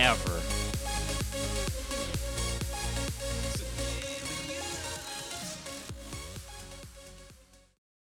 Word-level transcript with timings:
ever. 0.00 0.39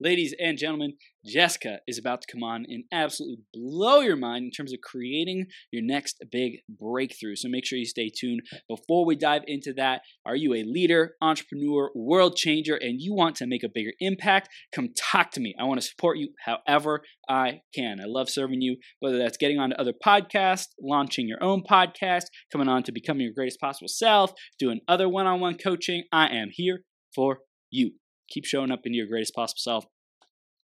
Ladies 0.05 0.35
and 0.39 0.55
gentlemen, 0.55 0.93
Jessica 1.25 1.79
is 1.87 1.97
about 1.97 2.21
to 2.21 2.27
come 2.31 2.43
on 2.43 2.63
and 2.69 2.83
absolutely 2.91 3.39
blow 3.51 4.01
your 4.01 4.15
mind 4.15 4.45
in 4.45 4.51
terms 4.51 4.71
of 4.71 4.77
creating 4.83 5.47
your 5.71 5.81
next 5.83 6.23
big 6.31 6.59
breakthrough. 6.69 7.35
So 7.35 7.49
make 7.49 7.65
sure 7.65 7.79
you 7.79 7.87
stay 7.87 8.11
tuned. 8.15 8.41
Before 8.69 9.03
we 9.03 9.15
dive 9.15 9.41
into 9.47 9.73
that, 9.77 10.01
are 10.23 10.35
you 10.35 10.53
a 10.53 10.61
leader, 10.63 11.15
entrepreneur, 11.23 11.89
world 11.95 12.35
changer, 12.35 12.75
and 12.75 13.01
you 13.01 13.15
want 13.15 13.35
to 13.37 13.47
make 13.47 13.63
a 13.63 13.67
bigger 13.73 13.93
impact? 13.99 14.47
Come 14.75 14.89
talk 14.95 15.31
to 15.31 15.39
me. 15.39 15.55
I 15.59 15.63
want 15.63 15.81
to 15.81 15.87
support 15.87 16.19
you 16.19 16.29
however 16.45 17.01
I 17.27 17.61
can. 17.73 17.99
I 17.99 18.05
love 18.05 18.29
serving 18.29 18.61
you, 18.61 18.77
whether 18.99 19.17
that's 19.17 19.37
getting 19.37 19.57
onto 19.57 19.75
other 19.77 19.93
podcasts, 20.05 20.67
launching 20.79 21.27
your 21.27 21.43
own 21.43 21.63
podcast, 21.67 22.25
coming 22.51 22.69
on 22.69 22.83
to 22.83 22.91
becoming 22.91 23.23
your 23.23 23.33
greatest 23.33 23.59
possible 23.59 23.87
self, 23.87 24.33
doing 24.59 24.81
other 24.87 25.09
one 25.09 25.25
on 25.25 25.39
one 25.39 25.57
coaching. 25.57 26.03
I 26.11 26.27
am 26.27 26.49
here 26.51 26.81
for 27.15 27.39
you. 27.71 27.93
Keep 28.29 28.45
showing 28.45 28.71
up 28.71 28.81
into 28.85 28.97
your 28.97 29.07
greatest 29.07 29.33
possible 29.33 29.57
self 29.57 29.85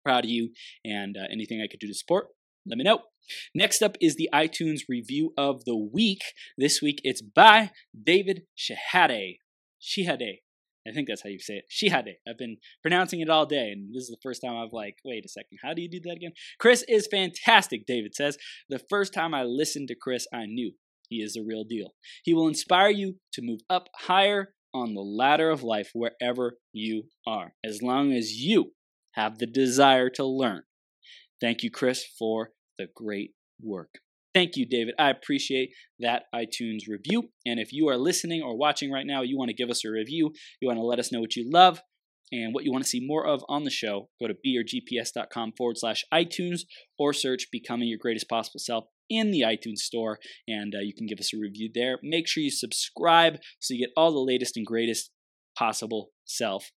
proud 0.04 0.24
of 0.24 0.30
you. 0.30 0.50
And 0.84 1.16
uh, 1.16 1.26
anything 1.32 1.60
I 1.60 1.68
could 1.70 1.80
do 1.80 1.88
to 1.88 1.94
support, 1.94 2.28
let 2.66 2.78
me 2.78 2.84
know. 2.84 3.00
Next 3.54 3.82
up 3.82 3.96
is 4.00 4.16
the 4.16 4.28
iTunes 4.34 4.80
review 4.88 5.32
of 5.36 5.64
the 5.64 5.76
week. 5.76 6.22
This 6.58 6.82
week 6.82 7.00
it's 7.04 7.22
by 7.22 7.70
David 8.00 8.42
Shehade. 8.56 9.38
Shehade. 9.80 10.38
I 10.88 10.92
think 10.92 11.08
that's 11.08 11.22
how 11.22 11.28
you 11.28 11.38
say 11.38 11.54
it. 11.54 11.64
Shehade. 11.70 12.14
I've 12.26 12.38
been 12.38 12.56
pronouncing 12.82 13.20
it 13.20 13.28
all 13.28 13.46
day, 13.46 13.70
and 13.70 13.94
this 13.94 14.04
is 14.04 14.08
the 14.08 14.16
first 14.22 14.42
time 14.42 14.56
I've 14.56 14.72
like, 14.72 14.96
wait 15.04 15.24
a 15.24 15.28
second, 15.28 15.58
how 15.62 15.74
do 15.74 15.82
you 15.82 15.90
do 15.90 16.00
that 16.04 16.16
again? 16.16 16.32
Chris 16.58 16.84
is 16.88 17.06
fantastic, 17.10 17.86
David 17.86 18.14
says. 18.14 18.38
The 18.68 18.80
first 18.90 19.12
time 19.12 19.34
I 19.34 19.42
listened 19.44 19.88
to 19.88 19.94
Chris, 19.94 20.26
I 20.32 20.46
knew 20.46 20.72
he 21.08 21.16
is 21.16 21.34
the 21.34 21.44
real 21.46 21.64
deal. 21.64 21.94
He 22.24 22.32
will 22.32 22.48
inspire 22.48 22.90
you 22.90 23.16
to 23.34 23.42
move 23.42 23.60
up 23.68 23.88
higher 23.94 24.54
on 24.72 24.94
the 24.94 25.00
ladder 25.00 25.50
of 25.50 25.62
life 25.62 25.90
wherever 25.92 26.58
you 26.72 27.04
are, 27.26 27.52
as 27.64 27.82
long 27.82 28.12
as 28.12 28.32
you 28.32 28.72
have 29.12 29.38
the 29.38 29.46
desire 29.46 30.10
to 30.10 30.24
learn. 30.24 30.62
Thank 31.40 31.62
you, 31.62 31.70
Chris, 31.70 32.04
for 32.18 32.50
the 32.78 32.88
great 32.94 33.32
work. 33.62 33.98
Thank 34.32 34.56
you, 34.56 34.66
David. 34.66 34.94
I 34.98 35.10
appreciate 35.10 35.70
that 35.98 36.24
iTunes 36.34 36.82
review. 36.88 37.30
And 37.44 37.58
if 37.58 37.72
you 37.72 37.88
are 37.88 37.96
listening 37.96 38.42
or 38.42 38.56
watching 38.56 38.92
right 38.92 39.06
now, 39.06 39.22
you 39.22 39.36
want 39.36 39.48
to 39.48 39.56
give 39.56 39.70
us 39.70 39.84
a 39.84 39.90
review, 39.90 40.32
you 40.60 40.68
want 40.68 40.78
to 40.78 40.84
let 40.84 41.00
us 41.00 41.10
know 41.10 41.20
what 41.20 41.34
you 41.34 41.50
love 41.50 41.80
and 42.32 42.54
what 42.54 42.64
you 42.64 42.70
want 42.70 42.84
to 42.84 42.88
see 42.88 43.04
more 43.04 43.26
of 43.26 43.42
on 43.48 43.64
the 43.64 43.70
show, 43.70 44.08
go 44.20 44.28
to 44.28 44.34
beyourgps.com 44.34 45.52
forward 45.56 45.78
slash 45.78 46.04
iTunes 46.14 46.60
or 46.98 47.12
search 47.12 47.48
Becoming 47.50 47.88
Your 47.88 47.98
Greatest 48.00 48.28
Possible 48.28 48.60
Self 48.60 48.84
in 49.08 49.32
the 49.32 49.40
iTunes 49.40 49.78
store, 49.78 50.20
and 50.46 50.72
uh, 50.74 50.78
you 50.78 50.94
can 50.94 51.06
give 51.06 51.18
us 51.18 51.34
a 51.34 51.38
review 51.38 51.68
there. 51.74 51.98
Make 52.02 52.28
sure 52.28 52.44
you 52.44 52.50
subscribe 52.50 53.38
so 53.58 53.74
you 53.74 53.86
get 53.86 53.92
all 53.96 54.12
the 54.12 54.20
latest 54.20 54.56
and 54.56 54.64
greatest 54.64 55.10
possible 55.58 56.10
self 56.24 56.70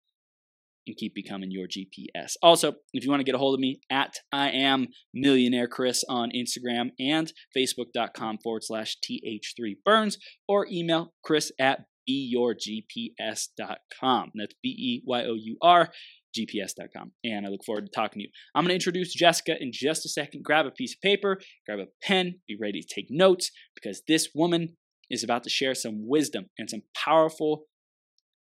and 0.87 0.97
keep 0.97 1.15
becoming 1.15 1.51
your 1.51 1.67
GPS. 1.67 2.37
Also, 2.43 2.75
if 2.93 3.05
you 3.05 3.11
want 3.11 3.21
to 3.21 3.25
get 3.25 3.35
a 3.35 3.39
hold 3.39 3.55
of 3.55 3.61
me, 3.61 3.81
at 3.91 4.17
I 4.33 4.51
am 4.51 4.89
millionaire 5.15 5.69
Chris 5.69 6.05
on 6.09 6.31
Instagram 6.31 6.91
and 6.99 7.33
Facebook.com 7.57 8.39
forward 8.43 8.65
slash 8.65 8.97
TH3 9.05 9.77
Burns 9.85 10.19
or 10.49 10.67
email 10.71 11.13
Chris 11.23 11.53
at 11.59 11.85
beyourgps.com. 12.09 14.33
That's 14.35 14.55
B 14.63 14.69
E 14.69 15.03
Y 15.07 15.25
O 15.25 15.35
U 15.35 15.57
R 15.63 15.91
gps.com. 16.37 17.13
And 17.25 17.47
I 17.47 17.51
look 17.51 17.65
forward 17.65 17.87
to 17.87 17.93
talking 17.95 18.21
to 18.21 18.23
you. 18.23 18.31
I'm 18.55 18.65
going 18.65 18.71
to 18.71 18.75
introduce 18.75 19.15
Jessica 19.15 19.57
in 19.61 19.71
just 19.73 20.07
a 20.07 20.09
second. 20.09 20.45
Grab 20.45 20.67
a 20.67 20.71
piece 20.71 20.95
of 20.95 21.01
paper, 21.01 21.41
grab 21.67 21.79
a 21.79 21.87
pen, 22.03 22.41
be 22.49 22.57
ready 22.61 22.81
to 22.81 22.95
take 22.95 23.07
notes 23.11 23.51
because 23.75 24.03
this 24.09 24.31
woman 24.35 24.77
is 25.11 25.23
about 25.23 25.45
to 25.45 25.51
share 25.51 25.75
some 25.75 26.09
wisdom 26.09 26.47
and 26.59 26.71
some 26.71 26.83
powerful 26.97 27.67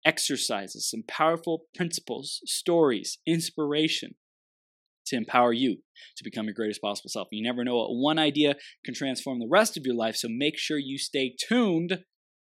exercises, 0.06 0.89
some 0.89 1.03
powerful 1.07 1.66
principles, 1.75 2.41
stories, 2.45 3.19
inspiration 3.28 4.16
to 5.07 5.16
empower 5.16 5.51
you 5.53 5.78
to 6.17 6.23
become 6.23 6.45
your 6.45 6.53
greatest 6.53 6.81
possible 6.81 7.09
self. 7.09 7.28
You 7.31 7.44
never 7.44 7.63
know 7.63 7.78
what 7.78 7.89
one 7.89 8.19
idea 8.19 8.56
can 8.85 8.94
transform 8.94 9.40
the 9.40 9.50
rest 9.50 9.78
of 9.78 9.85
your 9.85 9.95
life, 9.95 10.16
so 10.16 10.28
make 10.29 10.57
sure 10.57 10.78
you 10.78 10.97
stay 10.97 11.35
tuned 11.38 12.03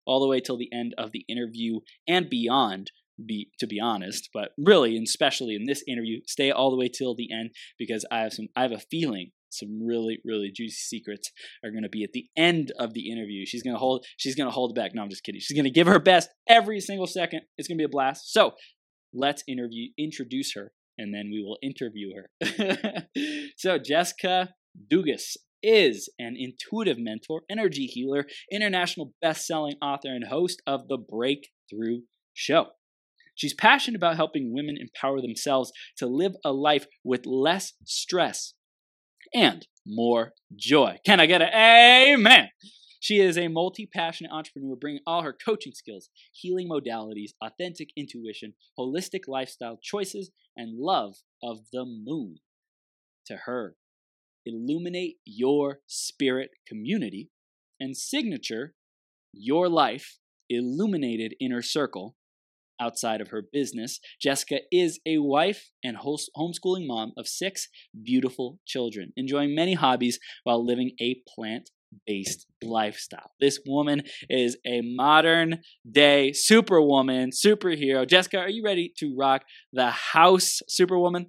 all 0.06 0.20
the 0.20 0.28
way 0.28 0.41
till 0.41 0.56
the 0.56 0.72
end 0.72 0.94
of 0.98 1.12
the 1.12 1.24
interview 1.28 1.80
and 2.08 2.28
beyond 2.28 2.91
be 3.24 3.50
to 3.58 3.66
be 3.66 3.78
honest 3.78 4.30
but 4.32 4.50
really 4.58 4.96
and 4.96 5.06
especially 5.06 5.54
in 5.54 5.66
this 5.66 5.84
interview 5.86 6.20
stay 6.26 6.50
all 6.50 6.70
the 6.70 6.76
way 6.76 6.88
till 6.88 7.14
the 7.14 7.28
end 7.30 7.50
because 7.78 8.04
i 8.10 8.20
have 8.20 8.32
some 8.32 8.48
i 8.56 8.62
have 8.62 8.72
a 8.72 8.80
feeling 8.91 9.30
some 9.52 9.84
really 9.84 10.18
really 10.24 10.50
juicy 10.54 10.74
secrets 10.74 11.30
are 11.64 11.70
going 11.70 11.82
to 11.82 11.88
be 11.88 12.04
at 12.04 12.12
the 12.12 12.26
end 12.36 12.72
of 12.78 12.94
the 12.94 13.10
interview. 13.10 13.44
She's 13.46 13.62
going 13.62 13.74
to 13.74 13.80
hold 13.80 14.04
she's 14.16 14.34
going 14.34 14.48
to 14.48 14.54
hold 14.54 14.74
back. 14.74 14.94
No 14.94 15.02
i'm 15.02 15.10
just 15.10 15.24
kidding. 15.24 15.40
She's 15.40 15.56
going 15.56 15.64
to 15.64 15.70
give 15.70 15.86
her 15.86 15.98
best 15.98 16.30
every 16.48 16.80
single 16.80 17.06
second. 17.06 17.42
It's 17.56 17.68
going 17.68 17.78
to 17.78 17.82
be 17.82 17.86
a 17.86 17.88
blast. 17.88 18.32
So 18.32 18.52
let's 19.12 19.42
interview 19.46 19.91
introduce 19.98 20.54
her 20.54 20.72
and 20.98 21.14
then 21.14 21.30
we 21.32 21.42
will 21.42 21.58
interview 21.62 22.10
her. 22.16 23.06
So 23.56 23.78
jessica 23.78 24.48
dugas 24.91 25.36
is 25.62 26.08
an 26.18 26.34
intuitive 26.36 26.98
mentor 26.98 27.42
energy 27.48 27.86
healer 27.86 28.26
international 28.50 29.12
best-selling 29.22 29.76
author 29.80 30.08
and 30.08 30.24
host 30.28 30.60
of 30.66 30.88
the 30.88 30.98
breakthrough 30.98 32.00
show. 32.34 32.66
She's 33.34 33.54
passionate 33.54 33.96
about 33.96 34.16
helping 34.16 34.52
women 34.52 34.76
empower 34.78 35.20
themselves 35.20 35.72
to 35.98 36.06
live 36.06 36.32
a 36.44 36.52
life 36.52 36.86
with 37.04 37.24
less 37.24 37.72
stress 37.84 38.54
and 39.34 39.66
more 39.87 40.32
joy. 40.54 40.98
Can 41.04 41.20
I 41.20 41.26
get 41.26 41.43
an 41.43 41.53
amen? 41.53 42.50
She 43.00 43.19
is 43.19 43.37
a 43.37 43.48
multi 43.48 43.84
passionate 43.84 44.31
entrepreneur 44.31 44.76
bringing 44.76 45.00
all 45.06 45.22
her 45.22 45.32
coaching 45.32 45.72
skills, 45.75 46.09
healing 46.32 46.69
modalities, 46.69 47.31
authentic 47.42 47.88
intuition, 47.97 48.54
holistic 48.78 49.22
lifestyle 49.26 49.78
choices, 49.82 50.31
and 50.56 50.78
love 50.78 51.16
of 51.42 51.59
the 51.72 51.84
moon 51.84 52.37
to 53.26 53.38
her. 53.44 53.75
Illuminate 54.47 55.16
your 55.25 55.81
spirit 55.88 56.50
community 56.66 57.31
and 57.81 57.97
signature 57.97 58.75
your 59.32 59.69
life 59.69 60.19
illuminated 60.48 61.34
inner 61.41 61.62
circle 61.62 62.16
outside 62.81 63.21
of 63.21 63.28
her 63.28 63.43
business. 63.53 64.00
Jessica 64.21 64.60
is 64.71 65.00
a 65.06 65.19
wife 65.19 65.71
and 65.84 65.97
homeschooling 65.97 66.87
mom 66.87 67.12
of 67.16 67.27
six 67.28 67.69
beautiful 68.03 68.59
children, 68.66 69.12
enjoying 69.16 69.55
many 69.55 69.75
hobbies 69.75 70.19
while 70.44 70.65
living 70.65 70.93
a 71.00 71.16
plant 71.34 71.71
based 72.06 72.47
lifestyle. 72.62 73.31
This 73.41 73.60
woman 73.66 74.03
is 74.28 74.56
a 74.66 74.81
modern 74.83 75.60
day 75.91 76.33
superwoman, 76.33 77.31
superhero. 77.31 78.09
Jessica, 78.09 78.38
are 78.38 78.49
you 78.49 78.65
ready 78.65 78.93
to 78.99 79.15
rock 79.16 79.43
the 79.72 79.91
house, 79.91 80.60
superwoman? 80.69 81.27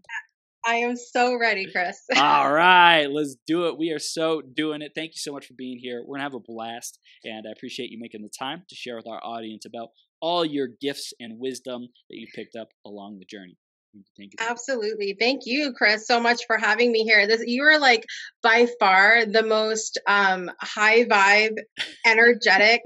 I 0.65 0.75
am 0.75 0.95
so 0.95 1.37
ready, 1.37 1.69
Chris. 1.69 1.99
All 2.15 2.51
right, 2.51 3.07
let's 3.07 3.35
do 3.45 3.67
it. 3.67 3.77
We 3.77 3.91
are 3.91 3.99
so 3.99 4.41
doing 4.41 4.81
it. 4.81 4.93
Thank 4.95 5.09
you 5.09 5.19
so 5.19 5.33
much 5.33 5.45
for 5.45 5.53
being 5.55 5.77
here. 5.77 6.01
We're 6.01 6.17
going 6.17 6.19
to 6.19 6.23
have 6.23 6.33
a 6.35 6.39
blast, 6.39 6.99
and 7.25 7.45
I 7.47 7.51
appreciate 7.51 7.89
you 7.89 7.97
making 7.99 8.21
the 8.21 8.29
time 8.29 8.63
to 8.69 8.75
share 8.75 8.95
with 8.95 9.07
our 9.07 9.21
audience 9.25 9.65
about 9.65 9.89
all 10.23 10.45
your 10.45 10.69
gifts 10.79 11.13
and 11.19 11.37
wisdom 11.37 11.81
that 12.09 12.15
you 12.15 12.25
picked 12.33 12.55
up 12.55 12.69
along 12.85 13.19
the 13.19 13.25
journey. 13.25 13.57
Thank 14.17 14.31
you. 14.31 14.37
Absolutely. 14.39 15.15
Thank 15.19 15.41
you, 15.45 15.73
Chris, 15.73 16.07
so 16.07 16.19
much 16.19 16.45
for 16.47 16.57
having 16.57 16.91
me 16.91 17.03
here. 17.03 17.27
This 17.27 17.43
you 17.45 17.61
are 17.63 17.77
like 17.77 18.05
by 18.41 18.67
far 18.79 19.25
the 19.25 19.43
most 19.43 19.99
um, 20.07 20.49
high 20.61 21.03
vibe, 21.03 21.57
energetic 22.05 22.81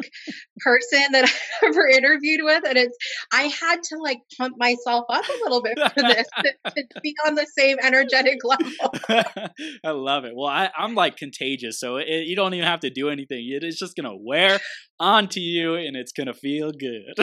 person 0.60 1.12
that 1.12 1.24
I've 1.64 1.70
ever 1.70 1.88
interviewed 1.88 2.42
with. 2.44 2.64
And 2.68 2.78
it's 2.78 2.98
I 3.32 3.44
had 3.44 3.84
to 3.84 3.98
like 3.98 4.20
pump 4.38 4.56
myself 4.58 5.06
up 5.10 5.26
a 5.28 5.44
little 5.44 5.62
bit 5.62 5.78
for 5.78 6.02
this 6.02 6.28
to, 6.44 6.74
to 6.74 7.02
be 7.02 7.16
on 7.26 7.36
the 7.36 7.48
same 7.58 7.78
energetic 7.82 8.40
level. 8.44 8.94
I 9.84 9.92
love 9.92 10.26
it. 10.26 10.34
Well, 10.36 10.50
I, 10.50 10.70
am 10.78 10.96
like 10.96 11.18
contagious, 11.18 11.80
so 11.80 11.98
it, 11.98 12.28
you 12.28 12.36
don't 12.36 12.54
even 12.54 12.68
have 12.68 12.82
to 12.82 12.90
do 12.90 13.10
anything. 13.10 13.48
It 13.50 13.64
is 13.64 13.78
just 13.78 13.96
gonna 13.96 14.16
wear 14.16 14.60
onto 15.00 15.40
you 15.40 15.76
and 15.76 15.96
it's 15.96 16.12
gonna 16.12 16.34
feel 16.34 16.72
good. 16.72 17.14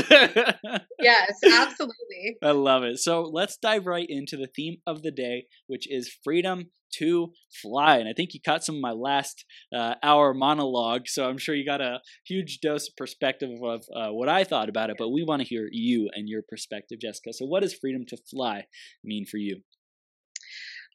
yes, 1.00 1.32
absolutely. 1.44 2.36
I 2.42 2.52
love 2.52 2.84
it. 2.84 2.98
So 2.98 3.22
let's 3.22 3.56
dive 3.56 3.86
right 3.86 4.06
into 4.08 4.36
the 4.36 4.48
theme 4.54 4.76
of 4.86 5.02
the 5.02 5.10
day, 5.10 5.46
which 5.66 5.90
is 5.90 6.16
freedom 6.22 6.70
to 6.98 7.32
fly. 7.62 7.98
And 7.98 8.08
I 8.08 8.12
think 8.12 8.34
you 8.34 8.40
caught 8.44 8.64
some 8.64 8.76
of 8.76 8.80
my 8.80 8.92
last 8.92 9.44
uh, 9.74 9.94
hour 10.02 10.34
monologue, 10.34 11.02
so 11.06 11.28
I'm 11.28 11.38
sure 11.38 11.54
you 11.54 11.64
got 11.64 11.80
a 11.80 12.00
huge 12.26 12.60
dose 12.60 12.88
of 12.88 12.96
perspective 12.96 13.50
of 13.62 13.84
uh, 13.94 14.10
what 14.10 14.28
I 14.28 14.44
thought 14.44 14.68
about 14.68 14.90
it. 14.90 14.96
But 14.98 15.10
we 15.10 15.24
want 15.24 15.42
to 15.42 15.48
hear 15.48 15.68
you 15.70 16.10
and 16.14 16.28
your 16.28 16.42
perspective, 16.48 16.98
Jessica. 17.00 17.32
So, 17.32 17.46
what 17.46 17.62
does 17.62 17.74
freedom 17.74 18.04
to 18.08 18.16
fly 18.30 18.64
mean 19.02 19.26
for 19.26 19.38
you? 19.38 19.62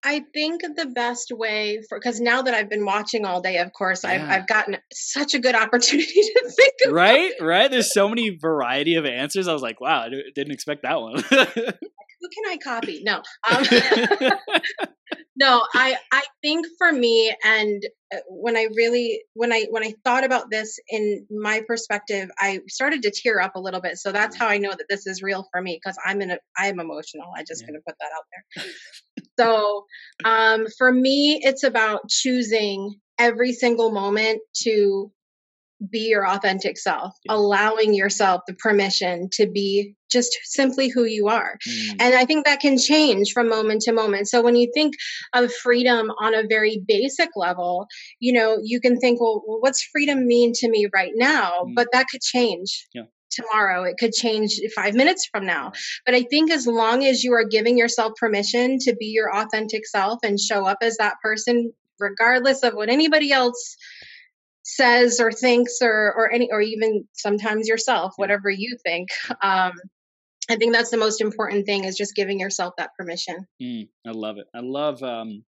I 0.04 0.24
think 0.34 0.62
the 0.62 0.86
best 0.86 1.32
way 1.32 1.82
for 1.90 2.00
because 2.00 2.22
now 2.22 2.42
that 2.42 2.54
I've 2.54 2.70
been 2.70 2.86
watching 2.86 3.26
all 3.26 3.42
day, 3.42 3.58
of 3.58 3.74
course, 3.74 4.04
yeah. 4.04 4.12
I've 4.12 4.30
I've 4.30 4.48
gotten 4.48 4.78
such 4.94 5.34
a 5.34 5.40
good 5.40 5.56
opportunity 5.56 6.14
to 6.14 6.50
think. 6.50 6.74
About. 6.86 6.94
Right, 6.94 7.32
right. 7.42 7.70
There's 7.70 7.94
so 7.94 8.08
many 8.08 8.38
variety 8.42 8.96
of 8.96 9.06
answers. 9.06 9.48
I 9.48 9.54
was 9.54 9.62
like, 9.62 9.82
wow, 9.82 10.04
I 10.04 10.10
didn't 10.34 10.54
expect 10.54 10.84
that 10.84 11.02
one. 11.02 11.24
Who 12.22 12.30
can 12.30 12.52
I 12.52 12.58
copy? 12.58 13.02
No, 13.04 13.22
um, 13.50 13.64
no. 15.36 15.64
I 15.74 15.98
I 16.12 16.24
think 16.42 16.66
for 16.78 16.92
me, 16.92 17.34
and 17.44 17.82
uh, 18.14 18.18
when 18.30 18.58
I 18.58 18.68
really 18.76 19.24
when 19.34 19.54
I 19.54 19.68
when 19.70 19.84
I 19.84 19.94
thought 20.04 20.24
about 20.24 20.50
this 20.52 20.80
in 20.90 21.26
my 21.30 21.62
perspective, 21.68 22.30
I 22.38 22.60
started 22.68 23.04
to 23.04 23.12
tear 23.12 23.40
up 23.42 23.56
a 23.56 23.60
little 23.60 23.82
bit. 23.82 23.98
So 23.98 24.12
that's 24.12 24.36
mm. 24.36 24.40
how 24.40 24.48
I 24.48 24.58
know 24.58 24.72
that 24.72 24.88
this 24.90 25.08
is 25.08 25.22
real 25.22 25.48
for 25.52 25.62
me 25.62 25.80
because 25.82 25.98
I'm 26.06 26.22
in 26.22 26.32
a 26.32 26.40
I'm 26.58 26.80
emotional. 26.80 27.32
I 27.36 27.44
just 27.44 27.62
yeah. 27.62 27.68
gonna 27.68 27.80
put 27.86 27.96
that 28.00 28.12
out 28.16 28.26
there. 28.56 28.66
so 29.40 29.86
um, 30.26 30.68
for 30.78 30.92
me, 30.92 31.40
it's 31.44 31.64
about 31.64 32.10
choosing 32.10 33.00
every 33.18 33.54
single 33.54 33.92
moment 33.92 34.42
to 34.64 35.12
be 35.92 36.00
your 36.10 36.28
authentic 36.28 36.78
self, 36.78 37.14
yeah. 37.24 37.34
allowing 37.34 37.94
yourself 37.94 38.42
the 38.48 38.54
permission 38.54 39.30
to 39.34 39.48
be 39.48 39.96
just 40.12 40.38
simply 40.44 40.90
who 40.90 41.04
you 41.06 41.28
are. 41.28 41.58
Mm. 41.68 41.96
And 42.00 42.16
I 42.16 42.26
think 42.26 42.46
that 42.46 42.60
can 42.60 42.78
change 42.78 43.32
from 43.32 43.48
moment 43.48 43.82
to 43.84 43.94
moment. 43.94 44.28
So 44.28 44.42
when 44.42 44.56
you 44.56 44.70
think 44.74 44.96
of 45.34 45.54
freedom 45.54 46.12
on 46.20 46.34
a 46.34 46.48
very 46.48 46.84
basic 46.88 47.30
level, 47.36 47.88
you 48.20 48.34
know, 48.34 48.58
you 48.62 48.82
can 48.82 49.00
think, 49.00 49.22
well, 49.22 49.42
what's 49.46 49.84
freedom 49.84 50.26
mean 50.26 50.52
to 50.56 50.70
me 50.70 50.88
right 50.94 51.14
now? 51.16 51.64
Mm. 51.64 51.76
But 51.76 51.88
that 51.94 52.08
could 52.12 52.22
change. 52.22 52.88
Yeah. 52.94 53.04
Tomorrow, 53.32 53.84
it 53.84 53.98
could 54.00 54.12
change 54.12 54.60
five 54.76 54.96
minutes 54.96 55.30
from 55.32 55.46
now. 55.46 55.72
But 56.04 56.16
I 56.16 56.24
think 56.24 56.50
as 56.50 56.66
long 56.66 57.06
as 57.06 57.24
you 57.24 57.34
are 57.34 57.46
giving 57.48 57.78
yourself 57.78 58.14
permission 58.20 58.80
to 58.80 58.96
be 58.96 59.06
your 59.06 59.34
authentic 59.34 59.86
self 59.86 60.20
and 60.24 60.40
show 60.40 60.66
up 60.66 60.80
as 60.82 60.98
that 60.98 61.18
person, 61.22 61.72
regardless 62.00 62.64
of 62.64 62.74
what 62.74 62.90
anybody 62.90 63.32
else 63.32 63.78
says 64.76 65.20
or 65.20 65.32
thinks 65.32 65.78
or 65.82 66.14
or 66.16 66.32
any 66.32 66.50
or 66.52 66.62
even 66.62 67.08
sometimes 67.14 67.68
yourself 67.68 68.14
whatever 68.18 68.50
you 68.50 68.78
think 68.84 69.10
um 69.42 69.74
i 70.50 70.56
think 70.56 70.74
that's 70.74 70.92
the 70.92 70.98
most 70.98 71.22
important 71.22 71.66
thing 71.66 71.84
is 71.84 71.96
just 71.96 72.16
giving 72.16 72.40
yourself 72.40 72.74
that 72.78 72.92
permission. 72.98 73.48
Mm, 73.62 73.88
i 74.08 74.12
love 74.12 74.38
it. 74.38 74.48
I 74.56 74.60
love 74.62 75.02
um 75.04 75.44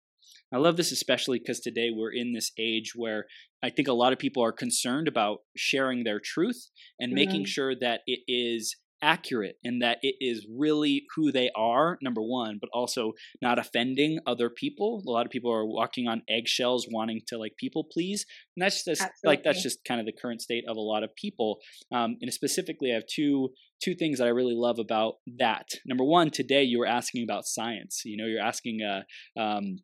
i 0.52 0.56
love 0.56 0.76
this 0.76 0.92
especially 0.92 1.38
because 1.38 1.60
today 1.60 1.90
we're 1.94 2.12
in 2.12 2.32
this 2.32 2.52
age 2.58 2.92
where 2.94 3.26
i 3.62 3.70
think 3.70 3.88
a 3.88 3.92
lot 3.92 4.12
of 4.12 4.18
people 4.18 4.42
are 4.42 4.52
concerned 4.52 5.08
about 5.08 5.38
sharing 5.56 6.04
their 6.04 6.20
truth 6.20 6.70
and 6.98 7.10
mm-hmm. 7.10 7.14
making 7.16 7.44
sure 7.44 7.74
that 7.74 8.00
it 8.06 8.20
is 8.26 8.76
accurate 9.02 9.56
in 9.62 9.80
that 9.80 9.98
it 10.02 10.16
is 10.20 10.46
really 10.50 11.04
who 11.14 11.32
they 11.32 11.50
are, 11.56 11.98
number 12.02 12.22
one, 12.22 12.58
but 12.60 12.70
also 12.72 13.12
not 13.40 13.58
offending 13.58 14.18
other 14.26 14.50
people. 14.50 15.02
A 15.06 15.10
lot 15.10 15.26
of 15.26 15.32
people 15.32 15.52
are 15.52 15.66
walking 15.66 16.06
on 16.06 16.22
eggshells, 16.28 16.86
wanting 16.90 17.20
to 17.28 17.38
like 17.38 17.56
people 17.56 17.86
please, 17.90 18.26
and 18.56 18.62
that's 18.62 18.84
just 18.84 19.04
like 19.24 19.42
that's 19.42 19.62
just 19.62 19.84
kind 19.84 20.00
of 20.00 20.06
the 20.06 20.12
current 20.12 20.40
state 20.40 20.64
of 20.68 20.76
a 20.76 20.80
lot 20.80 21.02
of 21.02 21.14
people. 21.16 21.58
Um, 21.92 22.16
and 22.20 22.32
specifically, 22.32 22.90
I 22.90 22.94
have 22.94 23.06
two 23.06 23.50
two 23.82 23.94
things 23.94 24.18
that 24.18 24.26
I 24.26 24.30
really 24.30 24.54
love 24.54 24.78
about 24.78 25.14
that. 25.38 25.68
Number 25.86 26.04
one, 26.04 26.30
today 26.30 26.62
you 26.62 26.78
were 26.78 26.86
asking 26.86 27.24
about 27.24 27.46
science. 27.46 28.02
You 28.04 28.16
know, 28.16 28.26
you're 28.26 28.42
asking. 28.42 28.80
Uh, 28.82 29.40
um, 29.40 29.78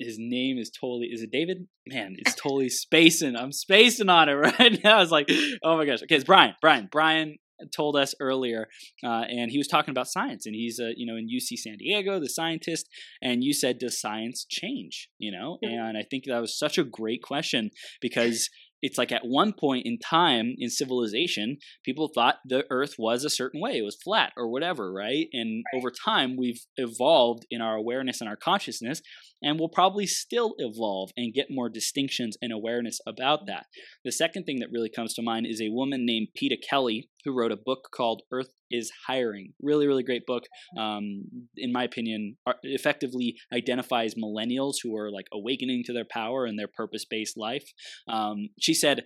his 0.00 0.16
name 0.18 0.58
is 0.58 0.70
totally 0.70 1.06
is 1.06 1.22
it 1.22 1.30
David? 1.30 1.68
Man, 1.86 2.16
it's 2.18 2.34
totally 2.34 2.68
spacing. 2.68 3.36
I'm 3.36 3.52
spacing 3.52 4.08
on 4.08 4.28
it 4.28 4.32
right 4.58 4.82
now. 4.82 4.96
I 4.96 5.00
was 5.00 5.12
like, 5.12 5.30
oh 5.62 5.76
my 5.76 5.86
gosh. 5.86 6.02
Okay, 6.02 6.16
it's 6.16 6.24
Brian. 6.24 6.54
Brian. 6.60 6.88
Brian 6.90 7.36
told 7.74 7.96
us 7.96 8.14
earlier, 8.20 8.68
uh, 9.04 9.24
and 9.28 9.50
he 9.50 9.58
was 9.58 9.68
talking 9.68 9.92
about 9.92 10.08
science, 10.08 10.46
and 10.46 10.54
he's 10.54 10.80
uh, 10.80 10.90
you 10.96 11.06
know 11.06 11.16
in 11.16 11.28
UC 11.28 11.58
San 11.58 11.76
Diego, 11.78 12.20
the 12.20 12.28
scientist, 12.28 12.88
and 13.22 13.44
you 13.44 13.52
said, 13.52 13.78
does 13.78 14.00
science 14.00 14.46
change? 14.48 15.08
You 15.18 15.32
know, 15.32 15.58
and 15.62 15.96
I 15.96 16.02
think 16.08 16.24
that 16.26 16.40
was 16.40 16.58
such 16.58 16.78
a 16.78 16.84
great 16.84 17.22
question 17.22 17.70
because 18.00 18.48
it's 18.84 18.98
like 18.98 19.12
at 19.12 19.22
one 19.24 19.54
point 19.58 19.86
in 19.86 19.98
time 19.98 20.54
in 20.58 20.68
civilization, 20.68 21.56
people 21.86 22.10
thought 22.14 22.36
the 22.44 22.66
earth 22.68 22.96
was 22.98 23.24
a 23.24 23.30
certain 23.30 23.58
way. 23.58 23.78
It 23.78 23.82
was 23.82 23.96
flat 23.96 24.34
or 24.36 24.46
whatever, 24.50 24.92
right? 24.92 25.26
And 25.32 25.64
right. 25.72 25.78
over 25.78 25.90
time, 25.90 26.36
we've 26.36 26.60
evolved 26.76 27.46
in 27.50 27.62
our 27.62 27.76
awareness 27.76 28.20
and 28.20 28.28
our 28.28 28.36
consciousness, 28.36 29.00
and 29.44 29.60
we'll 29.60 29.68
probably 29.68 30.06
still 30.06 30.54
evolve 30.58 31.10
and 31.16 31.34
get 31.34 31.46
more 31.50 31.68
distinctions 31.68 32.36
and 32.40 32.52
awareness 32.52 32.98
about 33.06 33.46
that. 33.46 33.66
The 34.04 34.10
second 34.10 34.44
thing 34.44 34.58
that 34.60 34.72
really 34.72 34.90
comes 34.90 35.14
to 35.14 35.22
mind 35.22 35.46
is 35.46 35.60
a 35.60 35.68
woman 35.68 36.06
named 36.06 36.28
Peta 36.34 36.56
Kelly 36.56 37.10
who 37.24 37.36
wrote 37.36 37.52
a 37.52 37.56
book 37.56 37.88
called 37.94 38.22
Earth 38.32 38.48
is 38.70 38.90
Hiring. 39.06 39.52
Really, 39.62 39.86
really 39.86 40.02
great 40.02 40.26
book. 40.26 40.44
Um, 40.78 41.24
in 41.56 41.72
my 41.72 41.84
opinion, 41.84 42.36
effectively 42.62 43.36
identifies 43.52 44.14
millennials 44.14 44.76
who 44.82 44.96
are 44.96 45.10
like 45.10 45.26
awakening 45.32 45.84
to 45.86 45.92
their 45.92 46.06
power 46.10 46.44
and 46.44 46.58
their 46.58 46.68
purpose 46.68 47.04
based 47.04 47.36
life. 47.36 47.64
Um, 48.08 48.48
she 48.58 48.74
said, 48.74 49.04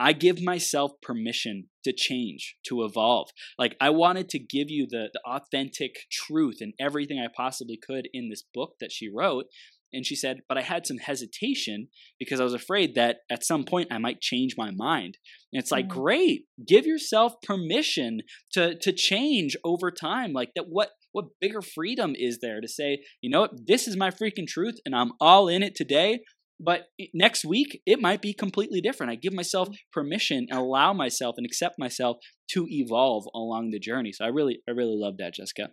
I 0.00 0.14
give 0.14 0.42
myself 0.42 0.92
permission 1.02 1.68
to 1.84 1.92
change, 1.92 2.56
to 2.68 2.84
evolve. 2.84 3.28
Like 3.58 3.76
I 3.80 3.90
wanted 3.90 4.30
to 4.30 4.38
give 4.38 4.70
you 4.70 4.86
the, 4.88 5.10
the 5.12 5.20
authentic 5.26 6.06
truth 6.10 6.56
and 6.60 6.72
everything 6.80 7.20
I 7.20 7.28
possibly 7.36 7.76
could 7.76 8.08
in 8.14 8.30
this 8.30 8.42
book 8.54 8.76
that 8.80 8.90
she 8.90 9.10
wrote. 9.14 9.44
And 9.92 10.06
she 10.06 10.16
said, 10.16 10.38
but 10.48 10.56
I 10.56 10.62
had 10.62 10.86
some 10.86 10.98
hesitation 10.98 11.88
because 12.18 12.40
I 12.40 12.44
was 12.44 12.54
afraid 12.54 12.94
that 12.94 13.18
at 13.30 13.44
some 13.44 13.64
point 13.64 13.88
I 13.90 13.98
might 13.98 14.20
change 14.20 14.54
my 14.56 14.70
mind. 14.70 15.18
And 15.52 15.60
it's 15.60 15.72
like, 15.72 15.86
mm-hmm. 15.88 16.00
great, 16.00 16.44
give 16.66 16.86
yourself 16.86 17.34
permission 17.42 18.20
to 18.52 18.76
to 18.78 18.92
change 18.92 19.56
over 19.64 19.90
time. 19.90 20.32
Like 20.32 20.52
that 20.54 20.66
what 20.68 20.90
what 21.12 21.26
bigger 21.40 21.60
freedom 21.60 22.14
is 22.16 22.38
there 22.40 22.60
to 22.60 22.68
say, 22.68 23.02
you 23.20 23.30
know 23.30 23.40
what, 23.40 23.66
this 23.66 23.88
is 23.88 23.96
my 23.96 24.10
freaking 24.10 24.46
truth 24.46 24.76
and 24.86 24.94
I'm 24.94 25.12
all 25.20 25.48
in 25.48 25.62
it 25.62 25.74
today. 25.74 26.20
But 26.62 26.88
next 27.14 27.44
week, 27.44 27.80
it 27.86 28.00
might 28.00 28.20
be 28.20 28.34
completely 28.34 28.80
different. 28.80 29.12
I 29.12 29.16
give 29.16 29.32
myself 29.32 29.68
mm-hmm. 29.68 29.76
permission 29.92 30.46
and 30.50 30.58
allow 30.58 30.92
myself 30.92 31.36
and 31.38 31.46
accept 31.46 31.78
myself 31.78 32.18
to 32.52 32.66
evolve 32.68 33.24
along 33.34 33.70
the 33.70 33.78
journey. 33.78 34.12
So 34.12 34.24
I 34.24 34.28
really, 34.28 34.60
I 34.68 34.72
really 34.72 34.96
love 34.96 35.14
that, 35.18 35.34
Jessica. 35.34 35.70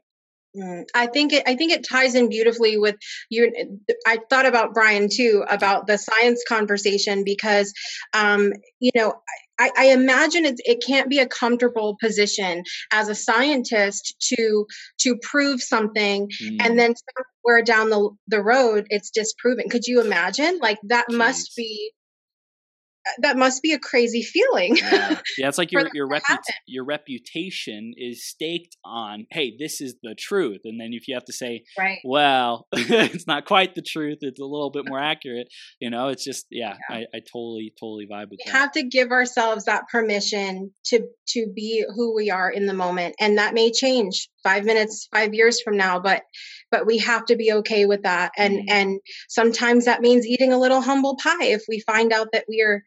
Mm, 0.55 0.85
I 0.95 1.07
think 1.07 1.33
it. 1.33 1.43
I 1.45 1.55
think 1.55 1.73
it 1.73 1.85
ties 1.87 2.15
in 2.15 2.29
beautifully 2.29 2.77
with 2.77 2.95
you. 3.29 3.51
I 4.07 4.19
thought 4.29 4.45
about 4.45 4.73
Brian 4.73 5.09
too 5.13 5.43
about 5.47 5.87
the 5.87 5.97
science 5.97 6.43
conversation 6.47 7.23
because, 7.25 7.73
um, 8.13 8.53
you 8.79 8.91
know, 8.95 9.13
I, 9.59 9.71
I 9.77 9.85
imagine 9.87 10.45
it, 10.45 10.59
it 10.65 10.83
can't 10.85 11.09
be 11.09 11.19
a 11.19 11.27
comfortable 11.27 11.97
position 11.99 12.63
as 12.91 13.09
a 13.09 13.15
scientist 13.15 14.15
to 14.33 14.65
to 14.99 15.17
prove 15.21 15.61
something 15.61 16.29
mm. 16.41 16.57
and 16.61 16.77
then 16.77 16.93
somewhere 16.95 17.63
down 17.63 17.89
the 17.89 18.09
the 18.27 18.41
road 18.41 18.87
it's 18.89 19.09
disproven. 19.09 19.69
Could 19.69 19.85
you 19.85 20.01
imagine? 20.01 20.59
Like 20.61 20.79
that 20.83 21.07
Jeez. 21.09 21.17
must 21.17 21.55
be 21.55 21.91
that 23.19 23.37
must 23.37 23.61
be 23.61 23.73
a 23.73 23.79
crazy 23.79 24.21
feeling. 24.21 24.77
yeah. 24.77 25.19
yeah, 25.37 25.47
it's 25.47 25.57
like 25.57 25.71
your 25.71 25.89
your 25.93 26.07
repu- 26.07 26.37
your 26.65 26.83
reputation 26.85 27.93
is 27.97 28.25
staked 28.25 28.77
on, 28.85 29.25
hey, 29.31 29.55
this 29.57 29.81
is 29.81 29.95
the 30.03 30.15
truth, 30.15 30.61
and 30.65 30.79
then 30.79 30.89
if 30.91 31.07
you 31.07 31.15
have 31.15 31.25
to 31.25 31.33
say, 31.33 31.63
right, 31.77 31.99
well, 32.03 32.67
it's 32.73 33.27
not 33.27 33.45
quite 33.45 33.75
the 33.75 33.81
truth, 33.81 34.19
it's 34.21 34.39
a 34.39 34.45
little 34.45 34.71
bit 34.71 34.87
more 34.87 34.99
accurate. 34.99 35.47
You 35.79 35.89
know, 35.89 36.09
it's 36.09 36.23
just 36.23 36.45
yeah, 36.51 36.77
yeah. 36.89 36.97
I, 36.97 36.99
I 37.13 37.19
totally 37.19 37.73
totally 37.79 38.07
vibe 38.07 38.29
with 38.29 38.39
we 38.45 38.51
that. 38.51 38.57
have 38.57 38.71
to 38.73 38.83
give 38.83 39.11
ourselves 39.11 39.65
that 39.65 39.83
permission 39.91 40.71
to 40.85 41.07
to 41.29 41.51
be 41.55 41.85
who 41.95 42.15
we 42.15 42.29
are 42.29 42.49
in 42.49 42.65
the 42.65 42.73
moment, 42.73 43.15
and 43.19 43.37
that 43.37 43.53
may 43.53 43.71
change 43.71 44.29
five 44.47 44.63
minutes, 44.63 45.09
five 45.11 45.33
years 45.33 45.61
from 45.61 45.75
now, 45.75 45.99
but 45.99 46.23
but 46.71 46.85
we 46.85 46.99
have 46.99 47.25
to 47.25 47.35
be 47.35 47.51
okay 47.51 47.85
with 47.85 48.03
that, 48.03 48.31
and 48.37 48.53
mm-hmm. 48.53 48.69
and 48.69 48.99
sometimes 49.27 49.85
that 49.85 50.01
means 50.01 50.25
eating 50.25 50.53
a 50.53 50.59
little 50.59 50.81
humble 50.81 51.17
pie 51.21 51.45
if 51.45 51.63
we 51.67 51.79
find 51.81 52.13
out 52.13 52.29
that 52.31 52.45
we 52.47 52.61
are 52.61 52.81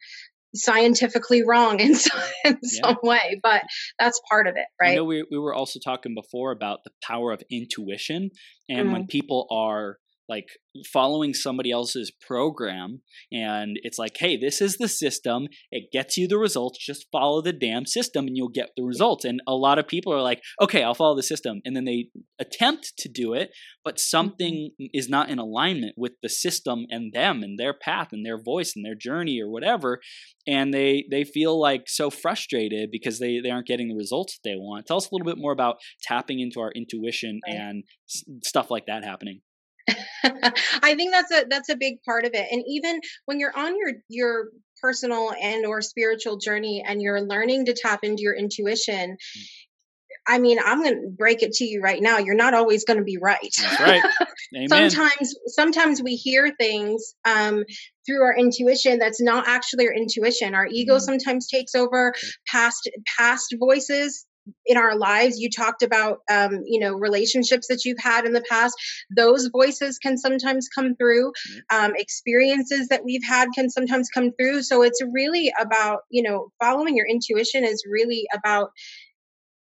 scientifically 0.53 1.43
wrong 1.43 1.79
in 1.79 1.95
some, 2.05 2.19
in 2.43 2.57
yeah. 2.61 2.81
some 2.83 2.97
way 3.03 3.39
but 3.41 3.63
that's 3.97 4.19
part 4.29 4.47
of 4.47 4.55
it 4.57 4.65
right 4.81 4.91
you 4.91 4.95
know 4.97 5.05
we, 5.05 5.25
we 5.31 5.37
were 5.37 5.53
also 5.53 5.79
talking 5.79 6.13
before 6.13 6.51
about 6.51 6.79
the 6.83 6.91
power 7.01 7.31
of 7.31 7.41
intuition 7.49 8.29
and 8.67 8.79
mm-hmm. 8.79 8.91
when 8.91 9.07
people 9.07 9.47
are 9.49 9.97
like 10.31 10.47
following 10.93 11.33
somebody 11.33 11.69
else's 11.69 12.11
program 12.25 13.01
and 13.33 13.77
it's 13.83 13.99
like 13.99 14.15
hey 14.17 14.37
this 14.37 14.61
is 14.61 14.77
the 14.77 14.87
system. 14.87 15.47
It 15.71 15.91
gets 15.91 16.15
you 16.15 16.27
the 16.27 16.37
results. 16.37 16.79
Just 16.79 17.07
follow 17.11 17.41
the 17.41 17.51
damn 17.51 17.85
system 17.85 18.25
and 18.27 18.37
you'll 18.37 18.47
get 18.47 18.69
the 18.77 18.83
results. 18.83 19.25
And 19.25 19.41
a 19.45 19.53
lot 19.53 19.77
of 19.77 19.87
people 19.87 20.13
are 20.13 20.21
like 20.21 20.41
okay 20.61 20.81
i'll 20.83 20.95
follow 20.95 21.15
the 21.15 21.31
system. 21.33 21.61
And 21.65 21.75
then 21.75 21.85
they 21.85 22.07
attempt 22.39 22.93
to 22.99 23.09
do 23.09 23.33
it 23.33 23.51
but 23.83 23.99
something 23.99 24.71
mm-hmm. 24.79 24.85
is 24.93 25.09
not 25.09 25.29
in 25.29 25.39
alignment 25.39 25.95
with 25.97 26.13
the 26.23 26.29
system 26.29 26.85
and 26.89 27.11
them 27.13 27.43
and 27.43 27.59
their 27.59 27.73
path 27.73 28.09
and 28.13 28.25
their 28.25 28.41
voice 28.41 28.73
and 28.75 28.85
their 28.85 28.95
journey 28.95 29.41
or 29.41 29.49
whatever 29.49 29.99
and 30.47 30.73
they 30.73 31.03
they 31.11 31.25
feel 31.25 31.59
like 31.59 31.83
so 31.87 32.09
frustrated 32.09 32.89
because 32.91 33.19
they 33.19 33.39
they 33.39 33.49
aren't 33.49 33.67
getting 33.67 33.89
the 33.89 33.95
results 33.95 34.37
that 34.37 34.49
they 34.49 34.55
want. 34.55 34.85
Tell 34.85 34.97
us 34.97 35.09
a 35.11 35.13
little 35.13 35.25
bit 35.25 35.37
more 35.37 35.51
about 35.51 35.77
tapping 36.01 36.39
into 36.39 36.59
our 36.61 36.71
intuition 36.71 37.39
and 37.45 37.83
s- 38.09 38.23
stuff 38.43 38.71
like 38.71 38.85
that 38.85 39.03
happening 39.03 39.41
I 40.23 40.95
think 40.95 41.11
that's 41.11 41.31
a 41.31 41.45
that's 41.49 41.69
a 41.69 41.77
big 41.77 42.01
part 42.03 42.25
of 42.25 42.31
it. 42.33 42.47
And 42.51 42.63
even 42.67 43.01
when 43.25 43.39
you're 43.39 43.55
on 43.55 43.75
your 43.77 43.93
your 44.09 44.49
personal 44.81 45.31
and 45.39 45.65
or 45.65 45.81
spiritual 45.81 46.37
journey 46.37 46.83
and 46.85 47.01
you're 47.01 47.21
learning 47.21 47.65
to 47.65 47.73
tap 47.73 48.03
into 48.03 48.23
your 48.23 48.35
intuition, 48.35 49.17
mm. 49.17 49.41
I 50.27 50.39
mean, 50.39 50.59
I'm 50.63 50.83
going 50.83 51.01
to 51.01 51.09
break 51.09 51.41
it 51.41 51.53
to 51.53 51.65
you 51.65 51.81
right 51.81 52.01
now. 52.01 52.19
You're 52.19 52.35
not 52.35 52.53
always 52.53 52.85
going 52.85 52.99
to 52.99 53.03
be 53.03 53.17
right. 53.17 53.53
That's 53.59 53.79
right. 53.79 54.03
sometimes, 54.69 55.35
sometimes 55.47 56.01
we 56.01 56.15
hear 56.15 56.53
things 56.59 57.15
um, 57.25 57.63
through 58.05 58.21
our 58.21 58.35
intuition 58.37 58.99
that's 58.99 59.21
not 59.21 59.47
actually 59.47 59.87
our 59.87 59.93
intuition. 59.93 60.53
Our 60.53 60.67
ego 60.67 60.97
mm. 60.97 61.01
sometimes 61.01 61.47
takes 61.47 61.75
over 61.75 62.13
past 62.47 62.89
past 63.17 63.55
voices 63.59 64.25
in 64.65 64.77
our 64.77 64.95
lives 64.95 65.39
you 65.39 65.49
talked 65.49 65.83
about 65.83 66.19
um, 66.29 66.61
you 66.65 66.79
know 66.79 66.93
relationships 66.93 67.67
that 67.67 67.85
you've 67.85 67.99
had 67.99 68.25
in 68.25 68.33
the 68.33 68.43
past. 68.49 68.75
Those 69.15 69.47
voices 69.47 69.97
can 69.97 70.17
sometimes 70.17 70.67
come 70.73 70.95
through. 70.95 71.33
Um, 71.71 71.93
experiences 71.95 72.87
that 72.87 73.03
we've 73.03 73.23
had 73.23 73.49
can 73.55 73.69
sometimes 73.69 74.09
come 74.13 74.31
through. 74.39 74.63
So 74.63 74.81
it's 74.81 75.01
really 75.11 75.51
about 75.59 76.01
you 76.09 76.23
know 76.23 76.51
following 76.59 76.95
your 76.95 77.07
intuition 77.07 77.63
is 77.63 77.83
really 77.89 78.25
about 78.33 78.71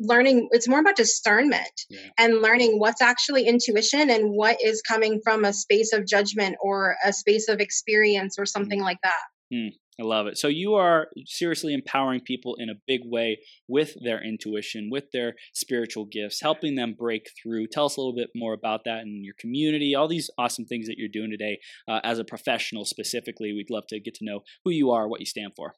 learning 0.01 0.49
it's 0.53 0.69
more 0.69 0.79
about 0.79 0.95
discernment 0.95 1.85
yeah. 1.91 1.99
and 2.19 2.41
learning 2.41 2.79
what's 2.79 3.03
actually 3.03 3.49
intuition 3.49 4.11
and 4.11 4.31
what 4.31 4.57
is 4.63 4.81
coming 4.83 5.21
from 5.25 5.45
a 5.45 5.53
space 5.53 5.93
of 5.93 6.07
judgment 6.07 6.55
or 6.61 6.97
a 7.05 7.13
space 7.13 7.49
of 7.49 7.59
experience 7.59 8.39
or 8.39 8.47
something 8.47 8.79
mm. 8.79 8.85
like 8.85 8.99
that 9.03 9.23
mm. 9.53 9.71
I 10.01 10.05
love 10.05 10.29
it. 10.29 10.39
So 10.39 10.47
you 10.47 10.75
are 10.75 11.09
seriously 11.27 11.75
empowering 11.75 12.21
people 12.21 12.55
in 12.61 12.71
a 12.71 12.75
big 12.87 13.01
way 13.05 13.41
with 13.67 13.97
their 14.05 14.23
intuition, 14.23 14.91
with 14.93 15.11
their 15.13 15.35
spiritual 15.55 16.05
gifts, 16.05 16.41
helping 16.41 16.77
them 16.77 16.95
break 16.97 17.31
through. 17.43 17.67
Tell 17.67 17.87
us 17.87 17.97
a 17.97 18.01
little 18.01 18.15
bit 18.15 18.31
more 18.35 18.53
about 18.53 18.83
that 18.85 19.03
in 19.03 19.25
your 19.25 19.35
community, 19.41 19.97
all 19.97 20.07
these 20.07 20.31
awesome 20.39 20.67
things 20.67 20.87
that 20.87 20.99
you're 20.99 21.09
doing 21.09 21.31
today 21.31 21.59
uh, 21.89 22.01
as 22.05 22.21
a 22.21 22.25
professional 22.25 22.85
specifically. 22.85 23.53
We'd 23.53 23.71
love 23.71 23.89
to 23.89 23.99
get 23.99 24.15
to 24.15 24.25
know 24.25 24.43
who 24.65 24.71
you 24.71 24.93
are, 24.93 25.09
what 25.09 25.21
you 25.21 25.27
stand 25.27 25.53
for. 25.57 25.75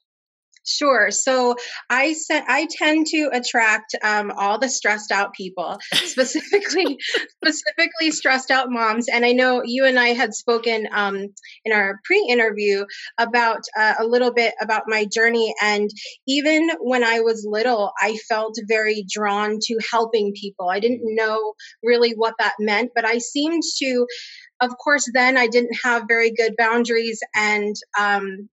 Sure. 0.63 1.09
So 1.09 1.55
I 1.89 2.13
said 2.13 2.43
I 2.47 2.67
tend 2.69 3.07
to 3.07 3.29
attract 3.33 3.95
um, 4.03 4.31
all 4.37 4.59
the 4.59 4.69
stressed 4.69 5.11
out 5.11 5.33
people, 5.33 5.79
specifically 5.91 6.99
specifically 7.43 8.11
stressed 8.11 8.51
out 8.51 8.69
moms. 8.69 9.07
And 9.07 9.25
I 9.25 9.31
know 9.31 9.63
you 9.65 9.85
and 9.85 9.99
I 9.99 10.09
had 10.09 10.35
spoken 10.35 10.87
um, 10.93 11.27
in 11.65 11.73
our 11.73 11.99
pre-interview 12.03 12.85
about 13.17 13.61
uh, 13.77 13.95
a 13.99 14.05
little 14.05 14.31
bit 14.31 14.53
about 14.61 14.83
my 14.87 15.05
journey. 15.05 15.53
And 15.63 15.89
even 16.27 16.69
when 16.79 17.03
I 17.03 17.21
was 17.21 17.45
little, 17.49 17.91
I 17.99 18.17
felt 18.29 18.55
very 18.67 19.03
drawn 19.11 19.57
to 19.63 19.79
helping 19.91 20.33
people. 20.39 20.69
I 20.69 20.79
didn't 20.79 21.01
know 21.03 21.53
really 21.83 22.11
what 22.11 22.35
that 22.37 22.53
meant, 22.59 22.91
but 22.93 23.05
I 23.05 23.17
seemed 23.17 23.63
to 23.79 24.05
of 24.61 24.77
course, 24.77 25.09
then 25.11 25.37
I 25.37 25.47
didn't 25.47 25.75
have 25.83 26.03
very 26.07 26.31
good 26.31 26.53
boundaries 26.55 27.19
and 27.35 27.75
um, 27.99 28.47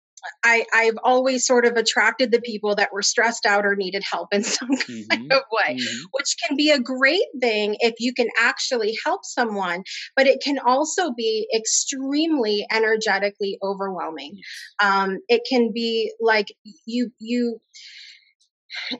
I, 0.44 0.64
I've 0.72 0.98
always 1.02 1.46
sort 1.46 1.66
of 1.66 1.76
attracted 1.76 2.30
the 2.30 2.40
people 2.40 2.74
that 2.76 2.92
were 2.92 3.02
stressed 3.02 3.46
out 3.46 3.66
or 3.66 3.76
needed 3.76 4.02
help 4.02 4.32
in 4.32 4.42
some 4.44 4.70
mm-hmm. 4.70 5.08
kind 5.10 5.32
of 5.32 5.42
way, 5.52 5.76
mm-hmm. 5.76 6.04
which 6.12 6.36
can 6.46 6.56
be 6.56 6.70
a 6.70 6.78
great 6.78 7.26
thing 7.40 7.76
if 7.80 7.94
you 7.98 8.12
can 8.12 8.28
actually 8.40 8.96
help 9.04 9.24
someone, 9.24 9.82
but 10.14 10.26
it 10.26 10.40
can 10.42 10.58
also 10.58 11.12
be 11.12 11.48
extremely 11.54 12.66
energetically 12.72 13.58
overwhelming. 13.62 14.38
Um, 14.80 15.18
it 15.28 15.42
can 15.48 15.72
be 15.72 16.12
like 16.20 16.48
you, 16.86 17.12
you, 17.18 17.60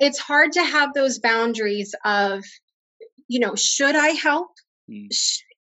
it's 0.01 0.19
hard 0.19 0.53
to 0.53 0.63
have 0.63 0.95
those 0.95 1.19
boundaries 1.19 1.95
of, 2.05 2.45
you 3.29 3.41
know, 3.41 3.55
should 3.55 3.97
I 3.97 4.09
help? 4.09 4.51
Mm 4.91 5.09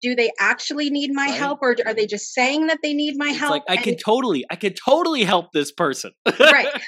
do 0.00 0.14
they 0.14 0.30
actually 0.38 0.90
need 0.90 1.12
my 1.12 1.26
right. 1.26 1.34
help 1.34 1.58
or 1.62 1.76
are 1.86 1.94
they 1.94 2.06
just 2.06 2.32
saying 2.32 2.66
that 2.68 2.78
they 2.82 2.94
need 2.94 3.14
my 3.16 3.30
it's 3.30 3.38
help 3.38 3.50
like 3.50 3.62
i 3.68 3.76
could 3.76 3.98
totally 4.04 4.44
i 4.50 4.56
could 4.56 4.76
totally 4.76 5.24
help 5.24 5.52
this 5.52 5.72
person. 5.72 6.12
Right. 6.38 6.68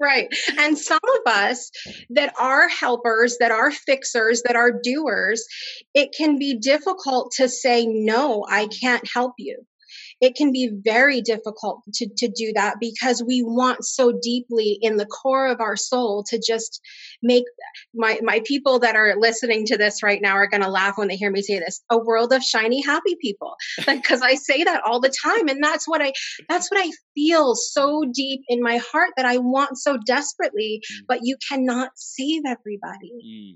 Right. 0.00 0.28
And 0.58 0.76
some 0.76 0.98
of 1.02 1.32
us 1.32 1.70
that 2.10 2.34
are 2.38 2.68
helpers 2.68 3.36
that 3.38 3.50
are 3.50 3.70
fixers 3.70 4.42
that 4.42 4.56
are 4.56 4.72
doers 4.82 5.46
it 5.94 6.12
can 6.16 6.38
be 6.38 6.58
difficult 6.58 7.32
to 7.36 7.48
say 7.48 7.86
no 7.86 8.44
i 8.50 8.66
can't 8.66 9.08
help 9.12 9.34
you 9.38 9.64
it 10.20 10.34
can 10.34 10.52
be 10.52 10.70
very 10.72 11.20
difficult 11.20 11.82
to, 11.94 12.08
to 12.16 12.28
do 12.28 12.52
that 12.54 12.76
because 12.80 13.22
we 13.26 13.42
want 13.42 13.84
so 13.84 14.12
deeply 14.22 14.78
in 14.80 14.96
the 14.96 15.06
core 15.06 15.46
of 15.46 15.60
our 15.60 15.76
soul 15.76 16.24
to 16.24 16.40
just 16.44 16.80
make 17.22 17.44
my, 17.94 18.18
my 18.22 18.40
people 18.44 18.78
that 18.78 18.96
are 18.96 19.14
listening 19.18 19.66
to 19.66 19.76
this 19.76 20.02
right 20.02 20.22
now 20.22 20.34
are 20.34 20.48
going 20.48 20.62
to 20.62 20.68
laugh 20.68 20.96
when 20.96 21.08
they 21.08 21.16
hear 21.16 21.30
me 21.30 21.42
say 21.42 21.58
this 21.58 21.82
a 21.90 21.98
world 21.98 22.32
of 22.32 22.42
shiny 22.42 22.82
happy 22.82 23.16
people 23.20 23.56
because 23.86 24.22
i 24.22 24.34
say 24.34 24.64
that 24.64 24.82
all 24.84 25.00
the 25.00 25.12
time 25.22 25.48
and 25.48 25.62
that's 25.62 25.86
what 25.86 26.02
i 26.02 26.12
that's 26.48 26.70
what 26.70 26.80
i 26.80 26.90
feel 27.14 27.54
so 27.54 28.04
deep 28.12 28.40
in 28.48 28.62
my 28.62 28.78
heart 28.78 29.10
that 29.16 29.26
i 29.26 29.38
want 29.38 29.78
so 29.78 29.98
desperately 30.06 30.82
mm. 30.92 30.96
but 31.08 31.20
you 31.22 31.36
cannot 31.48 31.90
save 31.96 32.42
everybody 32.46 33.12
mm. 33.24 33.54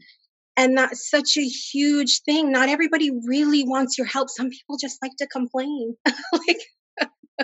And 0.60 0.76
that's 0.76 1.08
such 1.08 1.38
a 1.38 1.42
huge 1.42 2.20
thing. 2.26 2.52
Not 2.52 2.68
everybody 2.68 3.10
really 3.26 3.64
wants 3.64 3.96
your 3.96 4.06
help. 4.06 4.28
Some 4.28 4.50
people 4.50 4.76
just 4.78 4.98
like 5.00 5.12
to 5.18 5.26
complain. 5.26 5.96
like 6.06 6.60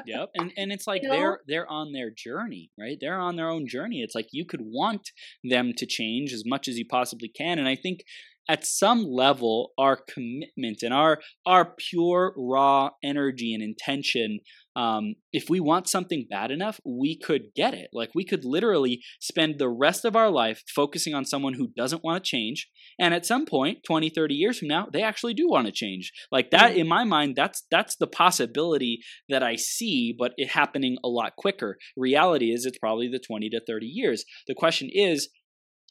yep 0.04 0.28
and 0.34 0.52
and 0.58 0.70
it's 0.70 0.86
like 0.86 1.02
you 1.02 1.08
know? 1.08 1.14
they're 1.14 1.40
they're 1.48 1.70
on 1.70 1.92
their 1.92 2.10
journey 2.10 2.70
right 2.78 2.98
they're 3.00 3.18
on 3.18 3.36
their 3.36 3.48
own 3.48 3.66
journey 3.66 4.02
it's 4.02 4.14
like 4.14 4.26
you 4.30 4.44
could 4.44 4.60
want 4.62 5.10
them 5.42 5.72
to 5.74 5.86
change 5.86 6.34
as 6.34 6.42
much 6.44 6.68
as 6.68 6.76
you 6.76 6.84
possibly 6.86 7.28
can 7.28 7.58
and 7.58 7.66
i 7.66 7.74
think 7.74 8.00
at 8.48 8.66
some 8.66 9.04
level 9.04 9.72
our 9.78 9.96
commitment 9.96 10.82
and 10.82 10.92
our 10.92 11.20
our 11.44 11.74
pure 11.76 12.34
raw 12.36 12.90
energy 13.02 13.52
and 13.54 13.62
intention 13.62 14.40
um, 14.76 15.14
if 15.32 15.48
we 15.48 15.58
want 15.58 15.88
something 15.88 16.26
bad 16.28 16.50
enough 16.50 16.80
we 16.84 17.16
could 17.16 17.54
get 17.56 17.72
it. 17.72 17.88
Like 17.92 18.10
we 18.14 18.24
could 18.24 18.44
literally 18.44 19.00
spend 19.20 19.58
the 19.58 19.70
rest 19.70 20.04
of 20.04 20.14
our 20.14 20.30
life 20.30 20.62
focusing 20.74 21.14
on 21.14 21.24
someone 21.24 21.54
who 21.54 21.68
doesn't 21.68 22.04
want 22.04 22.22
to 22.22 22.28
change 22.28 22.68
and 22.98 23.14
at 23.14 23.26
some 23.26 23.46
point 23.46 23.78
20 23.86 24.10
30 24.10 24.34
years 24.34 24.58
from 24.58 24.68
now 24.68 24.86
they 24.92 25.02
actually 25.02 25.34
do 25.34 25.48
want 25.48 25.66
to 25.66 25.72
change. 25.72 26.12
Like 26.30 26.50
that 26.50 26.72
mm-hmm. 26.72 26.80
in 26.80 26.88
my 26.88 27.04
mind 27.04 27.36
that's 27.36 27.64
that's 27.70 27.96
the 27.96 28.06
possibility 28.06 29.00
that 29.28 29.42
i 29.42 29.56
see 29.56 30.14
but 30.16 30.32
it 30.36 30.50
happening 30.50 30.98
a 31.02 31.08
lot 31.08 31.36
quicker. 31.36 31.78
Reality 31.96 32.52
is 32.52 32.66
it's 32.66 32.78
probably 32.78 33.08
the 33.08 33.18
20 33.18 33.48
to 33.50 33.60
30 33.66 33.86
years. 33.86 34.24
The 34.46 34.54
question 34.54 34.90
is 34.92 35.30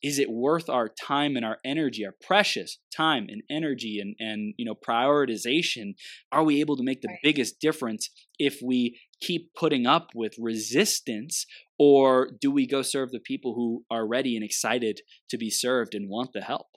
is 0.03 0.19
it 0.19 0.29
worth 0.29 0.69
our 0.69 0.89
time 0.89 1.35
and 1.35 1.45
our 1.45 1.57
energy, 1.65 2.05
our 2.05 2.15
precious 2.21 2.77
time 2.95 3.27
and 3.29 3.41
energy 3.49 3.99
and, 3.99 4.15
and 4.19 4.53
you 4.57 4.65
know 4.65 4.75
prioritization? 4.75 5.95
Are 6.31 6.43
we 6.43 6.59
able 6.59 6.77
to 6.77 6.83
make 6.83 7.01
the 7.01 7.09
right. 7.09 7.19
biggest 7.23 7.59
difference 7.59 8.09
if 8.37 8.59
we 8.63 8.99
keep 9.21 9.53
putting 9.55 9.85
up 9.85 10.09
with 10.13 10.35
resistance 10.39 11.45
or 11.79 12.29
do 12.39 12.51
we 12.51 12.67
go 12.67 12.81
serve 12.81 13.11
the 13.11 13.19
people 13.19 13.53
who 13.55 13.83
are 13.89 14.07
ready 14.07 14.35
and 14.35 14.45
excited 14.45 15.01
to 15.29 15.37
be 15.37 15.49
served 15.49 15.95
and 15.95 16.09
want 16.09 16.31
the 16.33 16.41
help? 16.41 16.67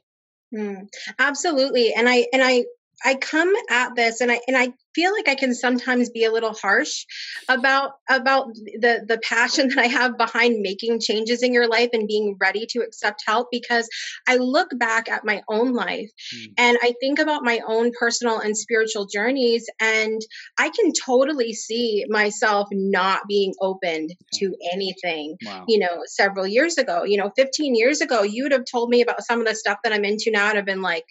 Mm, 0.55 0.89
absolutely. 1.19 1.93
And 1.95 2.09
I 2.09 2.27
and 2.33 2.43
I 2.43 2.65
I 3.05 3.15
come 3.15 3.53
at 3.71 3.95
this 3.95 4.21
and 4.21 4.33
I 4.33 4.41
and 4.49 4.57
I 4.57 4.73
feel 4.99 5.13
like 5.13 5.29
I 5.29 5.37
can 5.37 5.55
sometimes 5.55 6.11
be 6.11 6.25
a 6.25 6.33
little 6.33 6.55
harsh 6.55 7.05
about 7.49 7.93
about 8.11 8.49
the 8.55 9.05
the 9.07 9.21
passion 9.23 9.69
that 9.69 9.79
I 9.79 9.87
have 9.87 10.19
behind 10.19 10.61
making 10.61 10.99
changes 10.99 11.45
in 11.45 11.53
your 11.53 11.69
life 11.69 11.91
and 11.93 12.09
being 12.09 12.37
ready 12.41 12.67
to 12.71 12.81
accept 12.81 13.23
help 13.25 13.47
because 13.53 13.89
I 14.27 14.37
look 14.37 14.71
back 14.77 15.09
at 15.09 15.25
my 15.25 15.43
own 15.49 15.73
life 15.73 16.11
mm. 16.35 16.47
and 16.59 16.79
I 16.83 16.95
think 17.01 17.21
about 17.21 17.45
my 17.45 17.61
own 17.65 17.93
personal 17.97 18.41
and 18.41 18.57
spiritual 18.57 19.07
journeys 19.07 19.67
and 19.81 20.21
I 20.59 20.71
can 20.71 20.93
totally 21.05 21.53
see 21.53 22.05
myself 22.09 22.67
not 22.73 23.21
being 23.29 23.55
opened 23.61 24.11
to 24.35 24.57
anything 24.73 25.37
wow. 25.45 25.65
you 25.69 25.79
know 25.79 26.03
several 26.07 26.47
years 26.47 26.77
ago 26.77 27.05
you 27.05 27.19
know 27.19 27.31
15 27.37 27.77
years 27.77 28.01
ago 28.01 28.23
you 28.23 28.43
would 28.43 28.53
have 28.53 28.65
told 28.69 28.91
me 28.91 29.01
about 29.01 29.23
some 29.23 29.41
of 29.41 29.47
the 29.47 29.55
stuff 29.55 29.79
that 29.85 29.93
I'm 29.93 30.05
into 30.05 30.33
now 30.33 30.49
and 30.49 30.59
I've 30.59 30.67
been 30.67 30.83
like 30.83 31.05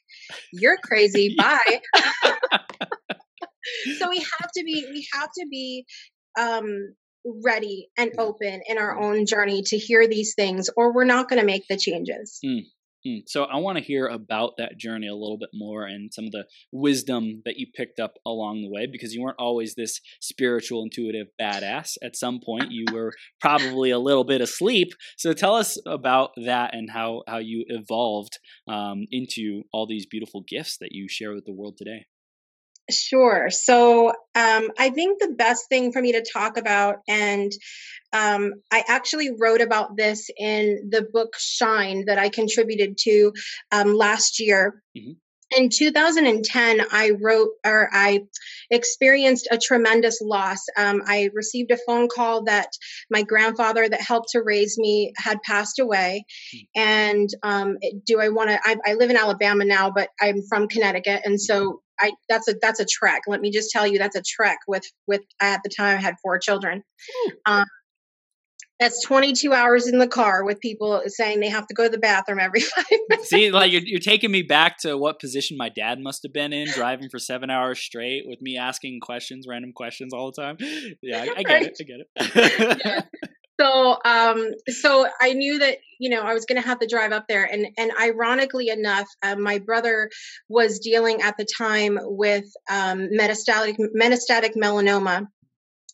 you're 0.51 0.77
crazy 0.84 1.36
bye 1.38 1.79
so 3.98 4.10
we 4.10 4.18
have 4.18 4.52
to 4.56 4.64
be 4.64 4.86
we 4.92 5.08
have 5.14 5.30
to 5.38 5.46
be 5.50 5.86
um 6.40 6.96
ready 7.44 7.90
and 7.98 8.12
open 8.18 8.62
in 8.68 8.78
our 8.78 8.98
own 8.98 9.26
journey 9.26 9.62
to 9.62 9.78
hear 9.78 10.08
these 10.08 10.34
things 10.36 10.70
or 10.78 10.94
we're 10.94 11.04
not 11.04 11.28
going 11.28 11.40
to 11.40 11.46
make 11.46 11.64
the 11.68 11.78
changes 11.78 12.40
mm. 12.46 12.62
Mm. 13.08 13.24
So 13.28 13.44
I 13.44 13.58
want 13.58 13.78
to 13.78 13.84
hear 13.84 14.08
about 14.08 14.54
that 14.58 14.78
journey 14.78 15.08
a 15.08 15.16
little 15.16 15.38
bit 15.38 15.50
more 15.54 15.86
and 15.86 16.14
some 16.14 16.26
of 16.26 16.32
the 16.32 16.46
wisdom 16.72 17.42
that 17.46 17.58
you 17.58 17.68
picked 17.74 18.00
up 18.00 18.14
along 18.26 18.62
the 18.62 18.70
way 18.70 18.88
because 18.92 19.14
you 19.14 19.22
weren't 19.22 19.40
always 19.40 19.76
this 19.76 20.02
spiritual 20.20 20.84
intuitive 20.84 21.28
badass. 21.40 21.94
At 22.04 22.16
some 22.16 22.40
point 22.44 22.72
you 22.72 22.86
were 22.92 23.14
probably 23.40 23.92
a 23.92 24.00
little 24.00 24.24
bit 24.24 24.42
asleep. 24.42 24.90
So 25.18 25.34
tell 25.34 25.56
us 25.56 25.78
about 25.86 26.32
that 26.44 26.74
and 26.74 26.90
how 26.92 27.24
how 27.28 27.38
you 27.38 27.66
evolved 27.68 28.40
um, 28.68 29.06
into 29.12 29.64
all 29.72 29.88
these 29.88 30.06
beautiful 30.06 30.44
gifts 30.48 30.78
that 30.80 30.92
you 30.92 31.08
share 31.08 31.34
with 31.34 31.46
the 31.46 31.54
world 31.54 31.78
today. 31.78 32.08
Sure. 32.89 33.50
So 33.50 34.10
um, 34.34 34.70
I 34.77 34.91
think 34.91 35.20
the 35.20 35.34
best 35.38 35.67
thing 35.67 35.91
for 35.91 36.01
me 36.01 36.13
to 36.13 36.25
talk 36.34 36.58
about, 36.58 36.98
and 37.08 37.51
um, 38.13 38.53
I 38.72 38.84
actually 38.88 39.32
wrote 39.38 39.62
about 39.62 39.98
this 39.98 40.29
in 40.38 40.89
the 40.89 41.06
book 41.12 41.36
Shine 41.38 42.06
that 42.06 42.17
I 42.17 42.29
contributed 42.29 42.98
to 43.00 43.34
um, 43.72 43.94
last 43.94 44.39
year. 44.39 44.82
Mm-hmm. 44.98 45.12
in 45.56 45.70
2010 45.70 46.82
i 46.91 47.12
wrote 47.22 47.51
or 47.65 47.89
i 47.94 48.20
experienced 48.70 49.48
a 49.50 49.58
tremendous 49.58 50.20
loss 50.22 50.58
um, 50.75 51.01
i 51.08 51.29
received 51.34 51.72
a 51.72 51.77
phone 51.88 52.10
call 52.13 52.44
that 52.44 52.67
my 53.10 53.22
grandfather 53.22 53.88
that 53.88 54.01
helped 54.01 54.29
to 54.29 54.41
raise 54.41 54.77
me 54.77 55.13
had 55.15 55.41
passed 55.44 55.79
away 55.79 56.25
and 56.75 57.29
um, 57.44 57.77
do 58.06 58.20
i 58.20 58.27
want 58.27 58.50
to 58.50 58.60
I, 58.65 58.75
I, 58.86 58.94
live 58.96 59.10
in 59.10 59.15
alabama 59.15 59.63
now 59.63 59.89
but 59.89 60.10
i'm 60.20 60.41
from 60.50 60.67
connecticut 60.67 61.22
and 61.24 61.39
so 61.39 61.82
i 62.00 62.12
that's 62.30 62.48
a 62.48 62.56
that's 62.62 62.80
a 62.80 62.86
trek 62.86 63.22
let 63.27 63.42
me 63.42 63.51
just 63.51 63.72
tell 63.72 63.86
you 63.86 63.98
that's 63.98 64.16
a 64.16 64.24
trek 64.25 64.58
with 64.68 64.84
with 65.08 65.22
at 65.42 65.62
the 65.63 65.70
time 65.70 65.98
i 65.98 66.01
had 66.01 66.16
four 66.24 66.38
children 66.38 66.84
um, 67.46 67.66
that's 68.80 69.04
22 69.04 69.54
hours 69.54 69.88
in 69.88 69.98
the 69.98 70.08
car 70.08 70.44
with 70.44 70.60
people 70.60 71.01
saying 71.08 71.39
they 71.39 71.50
have 71.50 71.66
to 71.68 71.74
go 71.74 71.86
to 71.86 71.89
the 71.89 71.98
bathroom 71.98 72.39
every 72.39 72.60
five 72.75 72.86
minutes. 73.10 73.30
See, 73.30 73.50
like 73.50 73.72
you're, 73.72 73.82
you're 73.82 74.00
taking 74.00 74.32
me 74.32 74.44
back 74.44 74.77
to 74.80 74.98
what 74.98 75.20
position 75.20 75.58
my 75.58 75.70
dad 75.70 76.00
must 76.00 76.22
have 76.24 76.34
been 76.34 76.54
in, 76.54 76.68
driving 76.72 77.10
for 77.10 77.18
seven 77.18 77.50
hours 77.50 77.80
straight 77.80 78.24
with 78.27 78.42
me 78.42 78.58
asking 78.58 79.00
questions, 79.00 79.48
random 79.50 79.74
questions 79.74 80.13
all 80.13 80.32
the 80.32 80.42
time. 80.42 80.58
Yeah, 81.01 81.24
I, 81.24 81.34
I 81.38 81.44
get 81.44 81.62
it. 81.63 81.77
I 81.80 81.84
get 81.84 82.00
it. 82.00 82.82
yeah. 82.86 83.01
So, 83.60 83.98
um, 84.06 84.52
so 84.70 85.08
I 85.22 85.34
knew 85.34 85.60
that 85.60 85.78
you 86.00 86.10
know 86.10 86.22
I 86.22 86.34
was 86.34 86.46
going 86.46 86.62
to 86.62 86.68
have 86.68 86.80
to 86.80 86.88
drive 86.88 87.12
up 87.12 87.26
there, 87.28 87.44
and 87.46 87.68
and 87.78 87.92
ironically 88.00 88.70
enough, 88.70 89.08
uh, 89.24 89.36
my 89.36 89.60
brother 89.60 90.10
was 90.48 90.80
dealing 90.80 91.22
at 91.22 91.38
the 91.38 91.48
time 91.58 91.98
with 92.02 92.46
um, 92.70 93.10
metastatic 93.18 93.78
metastatic 93.96 94.56
melanoma, 94.56 95.28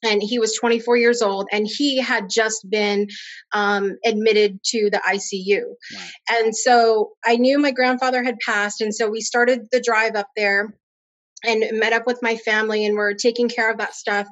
and 0.04 0.22
he 0.22 0.38
was 0.40 0.54
24 0.56 0.98
years 0.98 1.22
old 1.22 1.48
and 1.52 1.68
he 1.68 2.00
had 2.00 2.30
just 2.30 2.70
been 2.70 3.08
um, 3.54 3.98
admitted 4.06 4.60
to 4.64 4.90
the 4.90 5.02
icu 5.08 5.62
wow. 5.62 6.06
and 6.30 6.56
so 6.56 7.12
i 7.26 7.36
knew 7.36 7.58
my 7.58 7.72
grandfather 7.72 8.24
had 8.24 8.38
passed 8.46 8.82
and 8.82 8.94
so 8.94 9.10
we 9.10 9.22
started 9.22 9.68
the 9.72 9.82
drive 9.82 10.16
up 10.16 10.28
there 10.36 10.74
and 11.44 11.80
met 11.80 11.94
up 11.94 12.06
with 12.06 12.20
my 12.22 12.36
family 12.38 12.86
and 12.86 12.96
we're 12.96 13.14
taking 13.14 13.50
care 13.50 13.70
of 13.72 13.78
that 13.78 13.96
stuff 13.96 14.28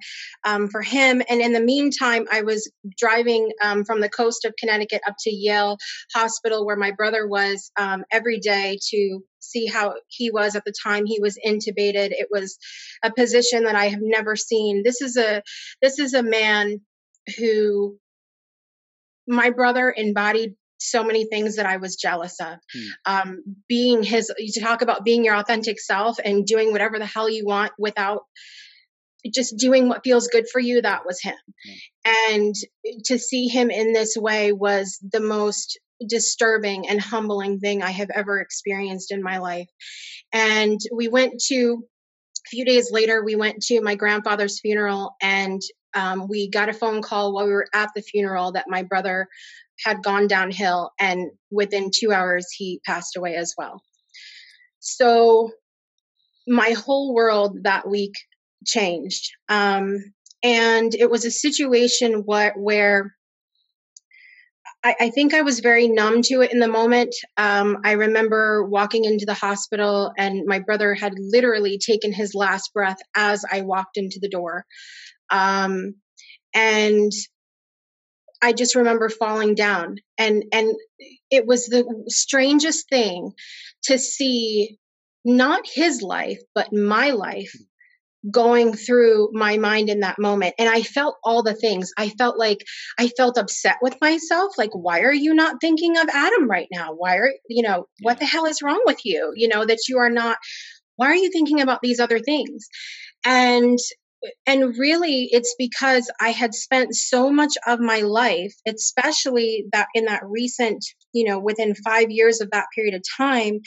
um, 0.46 0.68
for 0.68 0.82
him. 0.82 1.22
And 1.30 1.42
in 1.42 1.54
the 1.54 1.62
meantime 1.62 2.28
i 2.32 2.42
was 2.42 2.72
driving 2.98 3.52
um, 3.62 3.86
from 3.86 4.02
the 4.02 4.10
coast 4.10 4.46
of 4.46 4.56
connecticut 4.58 5.02
up 5.08 5.16
to 5.22 5.32
yale 5.32 5.78
hospital 6.14 6.66
where 6.66 6.76
my 6.76 6.92
brother 6.92 7.28
was 7.28 7.72
um, 7.78 8.04
every 8.12 8.40
day 8.40 8.80
to 8.90 9.24
see 9.40 9.66
how 9.66 9.96
he 10.08 10.32
was 10.32 10.56
at 10.56 10.64
the 10.66 10.74
time 10.84 11.06
he 11.06 11.20
was 11.20 11.38
intubated. 11.46 12.12
It 12.12 12.28
was 12.32 12.58
a 13.04 13.12
position 13.12 13.64
that 13.64 13.76
i 13.76 13.88
have 13.88 14.02
never 14.02 14.36
seen. 14.36 14.84
This 14.84 15.02
is 15.02 15.18
a 15.18 15.42
this 15.82 16.00
is 16.00 16.14
a 16.14 16.24
man 16.24 16.82
who 17.38 17.98
my 19.28 19.50
brother 19.50 19.94
embodied 19.96 20.56
so 20.82 21.04
many 21.04 21.26
things 21.26 21.56
that 21.56 21.66
I 21.66 21.78
was 21.78 21.96
jealous 21.96 22.40
of. 22.40 22.58
Hmm. 22.74 22.88
Um, 23.06 23.44
being 23.68 24.04
his, 24.04 24.32
you 24.38 24.62
talk 24.62 24.82
about 24.82 25.06
being 25.06 25.24
your 25.24 25.36
authentic 25.36 25.80
self 25.80 26.18
and 26.24 26.46
doing 26.46 26.72
whatever 26.72 27.00
the 27.00 27.06
hell 27.06 27.30
you 27.30 27.46
want 27.46 27.72
without 27.78 28.24
just 29.32 29.56
doing 29.58 29.88
what 29.88 30.04
feels 30.04 30.28
good 30.28 30.46
for 30.52 30.60
you. 30.60 30.82
That 30.82 31.06
was 31.06 31.22
him. 31.22 31.36
Hmm. 31.66 32.24
And 32.34 32.56
to 33.06 33.20
see 33.20 33.48
him 33.48 33.70
in 33.70 33.94
this 33.94 34.18
way 34.18 34.52
was 34.52 34.98
the 35.12 35.22
most 35.22 35.80
disturbing 36.08 36.90
and 36.90 37.00
humbling 37.00 37.60
thing 37.60 37.84
I 37.84 37.92
have 37.92 38.10
ever 38.10 38.40
experienced 38.40 39.12
in 39.12 39.22
my 39.22 39.38
life. 39.38 39.70
And 40.34 40.80
we 40.94 41.08
went 41.08 41.42
to, 41.48 41.84
a 42.48 42.50
few 42.50 42.66
days 42.66 42.90
later, 42.92 43.24
we 43.24 43.36
went 43.36 43.62
to 43.64 43.82
my 43.82 43.96
grandfather's 43.96 44.60
funeral 44.60 45.16
and 45.22 45.62
um, 45.94 46.28
we 46.28 46.50
got 46.50 46.70
a 46.70 46.74
phone 46.74 47.02
call 47.02 47.34
while 47.34 47.46
we 47.46 47.52
were 47.52 47.68
at 47.74 47.90
the 47.96 48.02
funeral 48.02 48.54
that 48.54 48.66
my 48.68 48.84
brother 48.84 49.28
had 49.84 50.04
gone 50.04 50.28
downhill, 50.28 50.92
and 51.00 51.32
within 51.50 51.92
two 51.94 52.12
hours, 52.12 52.48
he 52.56 52.82
passed 52.86 53.16
away 53.16 53.36
as 53.36 53.54
well. 53.58 53.82
So, 54.80 55.52
my 56.48 56.72
whole 56.72 57.14
world 57.14 57.60
that 57.64 57.88
week 57.88 58.14
changed. 58.66 59.30
Um, 59.50 59.98
and 60.44 60.94
it 60.96 61.10
was 61.10 61.26
a 61.26 61.32
situation 61.32 62.24
what, 62.26 62.54
where 62.58 63.14
I, 64.84 64.96
I, 65.00 65.10
think 65.10 65.34
I 65.34 65.42
was 65.42 65.60
very 65.60 65.88
numb 65.88 66.24
to 66.24 66.42
it 66.42 66.52
in 66.52 66.60
the 66.60 66.68
moment. 66.68 67.14
Um, 67.38 67.78
I 67.86 67.92
remember 67.92 68.66
walking 68.66 69.06
into 69.06 69.26
the 69.26 69.36
hospital, 69.36 70.12
and 70.18 70.46
my 70.48 70.60
brother 70.60 70.96
had 70.96 71.14
literally 71.18 71.78
taken 71.78 72.12
his 72.12 72.34
last 72.34 72.74
breath 72.74 72.98
as 73.16 73.46
I 73.52 73.62
walked 73.62 73.98
into 73.98 74.20
the 74.20 74.30
door. 74.30 74.66
Um, 75.30 75.96
and 76.54 77.12
I 78.42 78.54
just 78.54 78.76
remember 78.76 79.10
falling 79.10 79.56
down. 79.56 79.98
And 80.18 80.44
and 80.52 80.76
it 81.30 81.46
was 81.46 81.66
the 81.68 81.86
strangest 82.08 82.90
thing 82.90 83.34
to 83.84 83.98
see 83.98 84.78
not 85.24 85.62
his 85.72 86.02
life 86.02 86.40
but 86.56 86.74
my 86.74 87.12
life 87.12 87.54
going 88.32 88.74
through 88.74 89.30
my 89.34 89.58
mind 89.58 89.90
in 89.90 90.02
that 90.02 90.20
moment. 90.20 90.56
And 90.60 90.70
i 90.70 90.82
felt 90.82 91.18
all 91.24 91.44
the 91.44 91.56
things. 91.56 91.92
I 91.98 92.10
felt 92.10 92.38
like 92.38 92.60
i 93.00 93.08
felt 93.10 93.38
upset 93.38 93.78
with 93.82 93.98
myself. 94.02 94.58
Like 94.58 94.72
why 94.74 95.02
are 95.02 95.14
you 95.14 95.34
not 95.34 95.62
thinking 95.62 95.98
of 95.98 96.10
adam 96.10 96.50
right 96.50 96.68
now? 96.72 96.94
Why 96.94 97.18
are 97.18 97.32
you 97.48 97.64
know 97.64 97.88
what 98.02 98.20
the 98.20 98.26
hell 98.26 98.46
is 98.46 98.62
wrong 98.62 98.82
with 98.86 99.06
you? 99.06 99.34
You 99.36 99.48
know 99.48 99.66
that 99.66 99.88
you 99.88 100.00
are 100.00 100.10
not 100.10 100.38
why 100.98 101.08
are 101.08 101.16
you 101.16 101.32
thinking 101.32 101.62
about 101.62 101.82
these 101.82 102.00
other 102.00 102.20
things? 102.20 102.68
And 103.26 103.80
and 104.46 104.78
really 104.78 105.30
it's 105.32 105.56
because 105.58 106.10
i 106.20 106.30
had 106.30 106.54
spent 106.54 106.96
so 106.96 107.32
much 107.32 107.54
of 107.68 107.80
my 107.80 108.02
life 108.02 108.54
especially 108.68 109.66
that 109.72 109.88
in 109.94 110.06
that 110.06 110.22
recent 110.26 110.84
you 111.14 111.28
know 111.28 111.40
within 111.40 111.76
5 111.76 112.10
years 112.10 112.42
of 112.42 112.52
that 112.52 112.68
period 112.76 112.94
of 112.94 113.04
time 113.18 113.60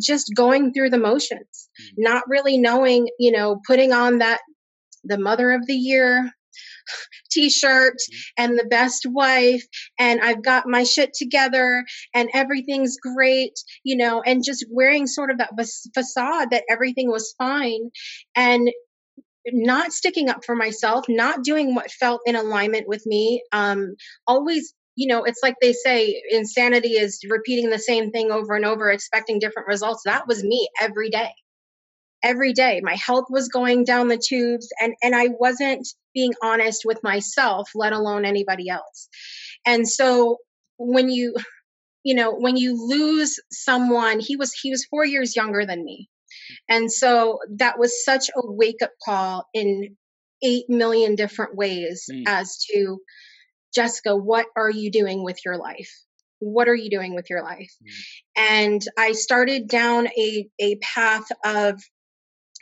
just 0.00 0.32
going 0.36 0.72
through 0.72 0.90
the 0.90 0.98
motions 0.98 1.68
mm-hmm. 1.80 2.02
not 2.02 2.24
really 2.28 2.58
knowing 2.58 3.08
you 3.18 3.32
know 3.32 3.60
putting 3.66 3.92
on 3.92 4.18
that 4.18 4.40
the 5.04 5.18
mother 5.18 5.52
of 5.52 5.66
the 5.66 5.74
year 5.74 6.30
t-shirt 7.30 7.94
mm-hmm. 7.94 8.44
and 8.44 8.58
the 8.58 8.64
best 8.64 9.06
wife 9.06 9.64
and 9.98 10.20
I've 10.20 10.42
got 10.42 10.66
my 10.66 10.84
shit 10.84 11.12
together 11.14 11.84
and 12.14 12.28
everything's 12.34 12.96
great, 12.96 13.52
you 13.84 13.96
know, 13.96 14.22
and 14.22 14.44
just 14.44 14.66
wearing 14.70 15.06
sort 15.06 15.30
of 15.30 15.38
that 15.38 15.50
facade 15.94 16.50
that 16.50 16.64
everything 16.70 17.10
was 17.10 17.34
fine 17.38 17.90
and 18.36 18.68
not 19.46 19.92
sticking 19.92 20.28
up 20.28 20.44
for 20.44 20.54
myself, 20.54 21.06
not 21.08 21.42
doing 21.42 21.74
what 21.74 21.90
felt 21.90 22.20
in 22.26 22.36
alignment 22.36 22.88
with 22.88 23.04
me, 23.06 23.42
um, 23.52 23.94
always 24.26 24.74
you 24.94 25.06
know, 25.06 25.24
it's 25.24 25.40
like 25.42 25.56
they 25.60 25.72
say 25.72 26.22
insanity 26.30 26.90
is 26.90 27.20
repeating 27.28 27.70
the 27.70 27.78
same 27.78 28.10
thing 28.10 28.30
over 28.30 28.54
and 28.54 28.64
over, 28.64 28.90
expecting 28.90 29.38
different 29.38 29.68
results. 29.68 30.02
That 30.04 30.26
was 30.26 30.44
me 30.44 30.68
every 30.80 31.08
day. 31.08 31.32
Every 32.22 32.52
day. 32.52 32.80
My 32.82 32.94
health 32.94 33.24
was 33.30 33.48
going 33.48 33.84
down 33.84 34.08
the 34.08 34.22
tubes 34.22 34.68
and, 34.80 34.94
and 35.02 35.14
I 35.14 35.28
wasn't 35.38 35.88
being 36.14 36.34
honest 36.42 36.82
with 36.84 37.02
myself, 37.02 37.70
let 37.74 37.92
alone 37.92 38.24
anybody 38.24 38.68
else. 38.68 39.08
And 39.64 39.88
so 39.88 40.38
when 40.76 41.08
you, 41.08 41.34
you 42.04 42.14
know, 42.14 42.32
when 42.32 42.56
you 42.56 42.76
lose 42.86 43.40
someone, 43.50 44.20
he 44.20 44.36
was, 44.36 44.52
he 44.52 44.70
was 44.70 44.84
four 44.84 45.06
years 45.06 45.34
younger 45.34 45.64
than 45.64 45.84
me. 45.84 46.10
And 46.68 46.92
so 46.92 47.38
that 47.56 47.78
was 47.78 48.04
such 48.04 48.28
a 48.30 48.40
wake 48.42 48.82
up 48.82 48.92
call 49.04 49.46
in 49.54 49.96
8 50.42 50.64
million 50.68 51.14
different 51.14 51.56
ways 51.56 52.06
mm. 52.12 52.24
as 52.26 52.58
to 52.70 52.98
Jessica, 53.74 54.16
what 54.16 54.46
are 54.56 54.70
you 54.70 54.90
doing 54.90 55.24
with 55.24 55.38
your 55.44 55.56
life? 55.56 55.90
What 56.40 56.68
are 56.68 56.74
you 56.74 56.90
doing 56.90 57.14
with 57.14 57.30
your 57.30 57.42
life? 57.42 57.72
Mm. 57.82 57.92
And 58.36 58.82
I 58.98 59.12
started 59.12 59.68
down 59.68 60.08
a, 60.08 60.48
a 60.60 60.76
path 60.76 61.26
of 61.44 61.80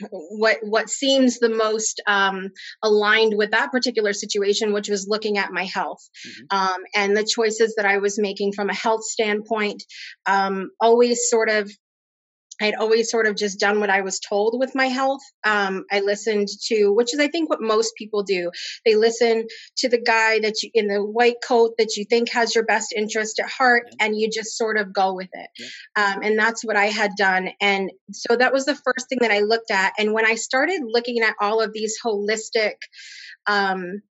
what 0.09 0.59
what 0.63 0.89
seems 0.89 1.39
the 1.39 1.51
most 1.51 2.03
um, 2.07 2.51
aligned 2.83 3.37
with 3.37 3.51
that 3.51 3.71
particular 3.71 4.13
situation, 4.13 4.73
which 4.73 4.89
was 4.89 5.07
looking 5.09 5.39
at 5.39 5.53
my 5.53 5.65
health 5.65 6.01
mm-hmm. 6.27 6.57
um, 6.57 6.81
and 6.95 7.17
the 7.17 7.25
choices 7.25 7.75
that 7.77 7.87
I 7.87 7.99
was 7.99 8.19
making 8.19 8.53
from 8.53 8.71
a 8.71 8.75
health 8.75 9.05
standpoint. 9.05 9.83
Um, 10.27 10.71
always 10.81 11.29
sort 11.29 11.51
of 11.51 11.71
I 12.61 12.67
had 12.67 12.75
always 12.75 13.11
sort 13.11 13.27
of 13.27 13.37
just 13.37 13.59
done 13.59 13.81
what 13.81 13.91
I 13.91 14.03
was 14.03 14.21
told 14.21 14.59
with 14.59 14.75
my 14.75 14.87
health. 14.87 15.23
Um, 15.45 15.85
I 15.91 16.01
listened 16.01 16.49
to, 16.67 16.93
which 16.93 17.15
is 17.15 17.21
I 17.21 17.29
think 17.29 17.49
what 17.49 17.61
most 17.61 17.95
people 17.97 18.23
do. 18.23 18.51
They 18.85 18.95
listen 18.95 19.47
to 19.79 19.89
the 19.89 20.01
guy 20.01 20.41
that 20.41 20.63
you 20.63 20.71
in 20.75 20.89
the 20.89 21.05
white 21.05 21.37
coat 21.47 21.75
that 21.79 21.97
you 21.97 22.05
think 22.05 22.31
has 22.31 22.55
your 22.55 22.65
best 22.65 22.93
interest 22.95 23.41
at 23.41 23.49
heart, 23.49 23.85
and 23.99 24.17
you 24.17 24.31
just 24.31 24.57
sort 24.57 24.77
of 24.77 24.93
go 24.93 25.15
with 25.15 25.31
it. 25.33 25.51
Um, 25.97 26.23
and 26.23 26.39
that's 26.39 26.65
what 26.65 26.77
I 26.77 26.87
had 26.87 27.13
done. 27.17 27.51
And 27.61 27.91
so 28.13 28.37
that 28.37 28.53
was 28.53 28.65
the 28.65 28.75
first 28.75 29.09
thing 29.09 29.19
that 29.23 29.31
I 29.31 29.41
looked 29.41 29.71
at. 29.71 29.93
And 29.99 30.13
when 30.13 30.27
I 30.27 30.35
started 30.35 30.83
looking 30.85 31.21
at 31.23 31.35
all 31.41 31.61
of 31.63 31.73
these 31.73 31.99
holistic 32.05 32.75
um, 33.47 34.03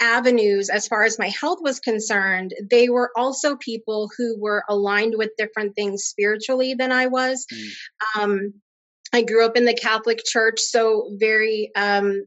avenues 0.00 0.68
as 0.68 0.86
far 0.86 1.04
as 1.04 1.18
my 1.18 1.28
health 1.28 1.58
was 1.62 1.80
concerned 1.80 2.52
they 2.70 2.88
were 2.88 3.10
also 3.16 3.56
people 3.56 4.10
who 4.16 4.38
were 4.38 4.62
aligned 4.68 5.14
with 5.16 5.30
different 5.38 5.74
things 5.74 6.04
spiritually 6.04 6.74
than 6.74 6.92
i 6.92 7.06
was 7.06 7.46
mm. 7.52 8.20
um, 8.20 8.52
i 9.12 9.22
grew 9.22 9.44
up 9.44 9.56
in 9.56 9.64
the 9.64 9.74
catholic 9.74 10.20
church 10.24 10.60
so 10.60 11.08
very 11.18 11.70
um, 11.76 12.26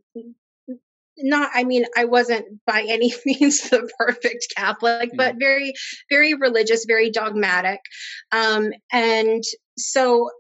not 1.18 1.52
i 1.54 1.64
mean 1.64 1.86
i 1.96 2.06
wasn't 2.06 2.46
by 2.66 2.84
any 2.88 3.14
means 3.26 3.70
the 3.70 3.88
perfect 4.00 4.48
catholic 4.56 5.12
mm. 5.12 5.18
but 5.18 5.36
very 5.38 5.74
very 6.10 6.34
religious 6.34 6.86
very 6.86 7.12
dogmatic 7.12 7.80
um, 8.32 8.72
and 8.92 9.44
so 9.78 10.32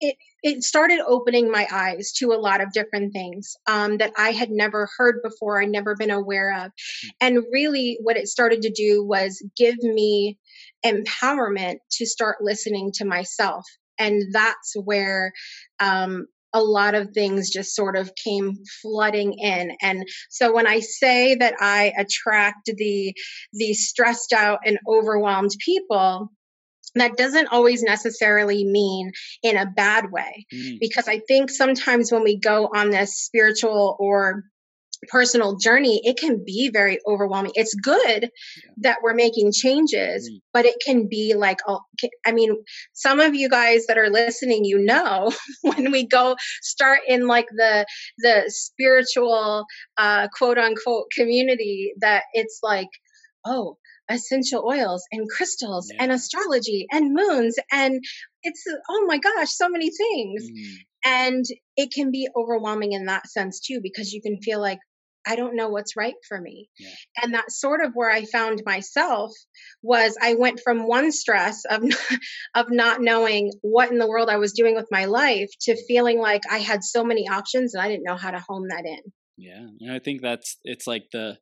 it 0.00 0.16
it 0.42 0.62
started 0.62 1.00
opening 1.06 1.50
my 1.50 1.66
eyes 1.70 2.12
to 2.12 2.32
a 2.32 2.40
lot 2.40 2.60
of 2.60 2.72
different 2.72 3.12
things 3.12 3.56
um, 3.66 3.98
that 3.98 4.12
I 4.16 4.30
had 4.30 4.50
never 4.50 4.88
heard 4.96 5.20
before, 5.22 5.60
I'd 5.60 5.68
never 5.68 5.94
been 5.94 6.10
aware 6.10 6.64
of. 6.64 6.72
Hmm. 7.02 7.08
And 7.20 7.44
really, 7.52 7.98
what 8.02 8.16
it 8.16 8.28
started 8.28 8.62
to 8.62 8.70
do 8.70 9.04
was 9.04 9.44
give 9.56 9.76
me 9.82 10.38
empowerment 10.84 11.76
to 11.92 12.06
start 12.06 12.38
listening 12.40 12.92
to 12.94 13.04
myself. 13.04 13.64
And 13.98 14.32
that's 14.32 14.74
where 14.82 15.32
um, 15.78 16.26
a 16.52 16.62
lot 16.62 16.94
of 16.94 17.10
things 17.10 17.50
just 17.50 17.74
sort 17.74 17.96
of 17.96 18.14
came 18.14 18.56
flooding 18.82 19.34
in 19.34 19.76
and 19.82 20.04
so 20.30 20.52
when 20.52 20.66
i 20.66 20.80
say 20.80 21.34
that 21.34 21.54
i 21.60 21.92
attract 21.96 22.70
the 22.76 23.14
the 23.52 23.72
stressed 23.72 24.32
out 24.32 24.58
and 24.64 24.78
overwhelmed 24.88 25.52
people 25.64 26.30
that 26.94 27.16
doesn't 27.16 27.48
always 27.48 27.82
necessarily 27.82 28.64
mean 28.64 29.12
in 29.42 29.56
a 29.56 29.66
bad 29.66 30.10
way 30.10 30.46
mm. 30.52 30.78
because 30.80 31.08
i 31.08 31.18
think 31.28 31.50
sometimes 31.50 32.12
when 32.12 32.22
we 32.22 32.38
go 32.38 32.70
on 32.74 32.90
this 32.90 33.16
spiritual 33.16 33.96
or 33.98 34.44
personal 35.08 35.56
journey, 35.56 36.00
it 36.04 36.18
can 36.18 36.42
be 36.44 36.70
very 36.72 36.98
overwhelming. 37.06 37.52
It's 37.54 37.74
good 37.74 38.22
yeah. 38.22 38.72
that 38.78 38.98
we're 39.02 39.14
making 39.14 39.52
changes, 39.52 40.28
mm. 40.30 40.40
but 40.52 40.66
it 40.66 40.76
can 40.84 41.08
be 41.08 41.34
like, 41.34 41.58
I 42.26 42.32
mean, 42.32 42.56
some 42.92 43.20
of 43.20 43.34
you 43.34 43.48
guys 43.48 43.86
that 43.86 43.98
are 43.98 44.10
listening, 44.10 44.64
you 44.64 44.78
know, 44.78 45.32
when 45.62 45.90
we 45.90 46.06
go 46.06 46.36
start 46.62 47.00
in 47.08 47.26
like 47.26 47.46
the 47.50 47.86
the 48.18 48.44
spiritual 48.48 49.64
uh, 49.96 50.28
quote 50.36 50.58
unquote 50.58 51.06
community, 51.16 51.92
that 52.00 52.24
it's 52.34 52.60
like, 52.62 52.88
oh, 53.44 53.78
essential 54.10 54.64
oils 54.66 55.04
and 55.12 55.28
crystals 55.28 55.90
yeah. 55.92 56.02
and 56.02 56.12
astrology 56.12 56.86
and 56.90 57.14
moons 57.14 57.56
and 57.72 58.02
it's 58.42 58.64
oh 58.88 59.04
my 59.06 59.18
gosh 59.18 59.50
so 59.50 59.68
many 59.68 59.90
things 59.90 60.50
mm. 60.50 60.74
and 61.04 61.44
it 61.76 61.92
can 61.92 62.10
be 62.10 62.28
overwhelming 62.36 62.92
in 62.92 63.06
that 63.06 63.28
sense 63.28 63.60
too 63.60 63.80
because 63.82 64.12
you 64.12 64.20
can 64.20 64.40
feel 64.40 64.60
like 64.60 64.78
I 65.26 65.36
don't 65.36 65.56
know 65.56 65.68
what's 65.68 65.96
right 65.96 66.14
for 66.26 66.40
me. 66.40 66.68
Yeah. 66.78 66.88
And 67.22 67.34
that's 67.34 67.60
sort 67.60 67.84
of 67.84 67.92
where 67.94 68.10
I 68.10 68.24
found 68.24 68.62
myself 68.64 69.30
was 69.82 70.16
I 70.20 70.34
went 70.34 70.60
from 70.64 70.86
one 70.86 71.12
stress 71.12 71.64
of 71.66 71.82
of 72.54 72.70
not 72.70 73.00
knowing 73.00 73.52
what 73.62 73.90
in 73.90 73.98
the 73.98 74.08
world 74.08 74.30
I 74.30 74.38
was 74.38 74.52
doing 74.52 74.74
with 74.74 74.88
my 74.90 75.04
life 75.04 75.50
to 75.62 75.76
feeling 75.86 76.18
like 76.18 76.42
I 76.50 76.58
had 76.58 76.82
so 76.82 77.04
many 77.04 77.28
options 77.28 77.74
and 77.74 77.82
I 77.82 77.88
didn't 77.88 78.04
know 78.04 78.16
how 78.16 78.30
to 78.30 78.42
home 78.48 78.68
that 78.68 78.86
in. 78.86 79.00
Yeah. 79.36 79.66
And 79.80 79.92
I 79.92 79.98
think 79.98 80.22
that's 80.22 80.56
it's 80.64 80.86
like 80.86 81.04
the 81.12 81.38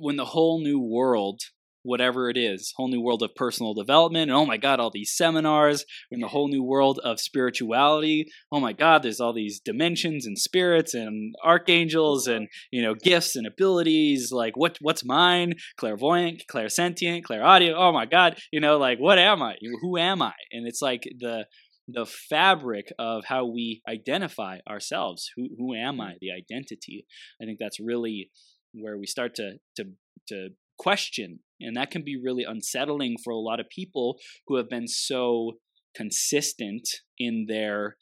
when 0.00 0.16
the 0.16 0.24
whole 0.24 0.62
new 0.62 0.80
world 0.80 1.40
whatever 1.84 2.30
it 2.30 2.36
is, 2.36 2.72
whole 2.76 2.88
new 2.88 3.00
world 3.00 3.22
of 3.22 3.34
personal 3.36 3.74
development. 3.74 4.30
And 4.30 4.36
oh 4.36 4.46
my 4.46 4.56
God, 4.56 4.80
all 4.80 4.90
these 4.90 5.14
seminars 5.14 5.84
in 6.10 6.20
the 6.20 6.28
whole 6.28 6.48
new 6.48 6.64
world 6.64 6.98
of 7.04 7.20
spirituality. 7.20 8.26
Oh 8.50 8.58
my 8.58 8.72
God, 8.72 9.02
there's 9.02 9.20
all 9.20 9.34
these 9.34 9.60
dimensions 9.60 10.26
and 10.26 10.38
spirits 10.38 10.94
and 10.94 11.34
archangels 11.44 12.26
and 12.26 12.48
you 12.72 12.82
know 12.82 12.94
gifts 12.94 13.36
and 13.36 13.46
abilities. 13.46 14.32
Like 14.32 14.56
what 14.56 14.78
what's 14.80 15.04
mine? 15.04 15.54
Clairvoyant, 15.76 16.44
clairsentient, 16.50 17.22
clairaudio. 17.22 17.74
Oh 17.76 17.92
my 17.92 18.06
God, 18.06 18.38
you 18.50 18.60
know, 18.60 18.78
like 18.78 18.98
what 18.98 19.18
am 19.18 19.42
I? 19.42 19.56
Who 19.82 19.98
am 19.98 20.22
I? 20.22 20.32
And 20.50 20.66
it's 20.66 20.82
like 20.82 21.02
the 21.18 21.46
the 21.86 22.06
fabric 22.06 22.86
of 22.98 23.24
how 23.26 23.44
we 23.44 23.82
identify 23.86 24.58
ourselves. 24.66 25.30
Who 25.36 25.48
who 25.58 25.74
am 25.74 26.00
I? 26.00 26.12
Mm. 26.12 26.18
The 26.22 26.30
identity. 26.32 27.06
I 27.40 27.44
think 27.44 27.58
that's 27.60 27.78
really 27.78 28.30
where 28.74 28.98
we 28.98 29.06
start 29.06 29.34
to 29.36 29.58
to 29.76 29.84
to 30.28 30.48
question. 30.78 31.40
And 31.60 31.76
that 31.76 31.90
can 31.90 32.02
be 32.02 32.20
really 32.20 32.44
unsettling 32.44 33.16
for 33.22 33.32
a 33.32 33.38
lot 33.38 33.60
of 33.60 33.66
people 33.68 34.18
who 34.46 34.56
have 34.56 34.68
been 34.68 34.88
so 34.88 35.52
consistent 35.94 36.88
in 37.18 37.46
their 37.48 37.96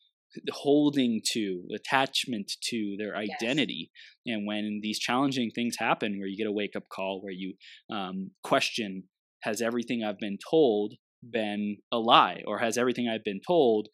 holding 0.50 1.20
to, 1.32 1.62
attachment 1.74 2.50
to 2.70 2.96
their 2.98 3.14
identity. 3.14 3.90
Yes. 4.24 4.34
And 4.34 4.46
when 4.46 4.80
these 4.82 4.98
challenging 4.98 5.50
things 5.54 5.76
happen, 5.78 6.18
where 6.18 6.26
you 6.26 6.38
get 6.38 6.46
a 6.46 6.52
wake 6.52 6.74
up 6.74 6.84
call, 6.90 7.20
where 7.20 7.32
you 7.32 7.54
um, 7.92 8.30
question, 8.42 9.04
has 9.42 9.60
everything 9.60 10.02
I've 10.02 10.18
been 10.18 10.38
told 10.50 10.94
been 11.22 11.76
a 11.92 11.98
lie, 11.98 12.42
or 12.46 12.58
has 12.58 12.78
everything 12.78 13.08
I've 13.08 13.24
been 13.24 13.40
told 13.46 13.88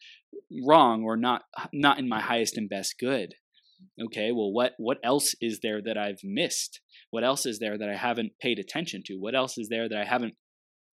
wrong, 0.65 1.03
or 1.03 1.17
not 1.17 1.43
not 1.73 1.99
in 1.99 2.07
my 2.07 2.21
highest 2.21 2.57
and 2.57 2.69
best 2.69 2.95
good? 2.99 3.33
Okay, 4.01 4.31
well, 4.31 4.51
what 4.51 4.73
what 4.77 4.97
else 5.03 5.35
is 5.41 5.59
there 5.61 5.81
that 5.81 5.97
I've 5.97 6.23
missed? 6.23 6.81
What 7.11 7.23
else 7.23 7.45
is 7.45 7.59
there 7.59 7.77
that 7.77 7.89
I 7.89 7.95
haven't 7.95 8.33
paid 8.41 8.59
attention 8.59 9.01
to? 9.05 9.15
What 9.15 9.35
else 9.35 9.57
is 9.57 9.69
there 9.69 9.89
that 9.89 9.97
I 9.97 10.05
haven't 10.05 10.35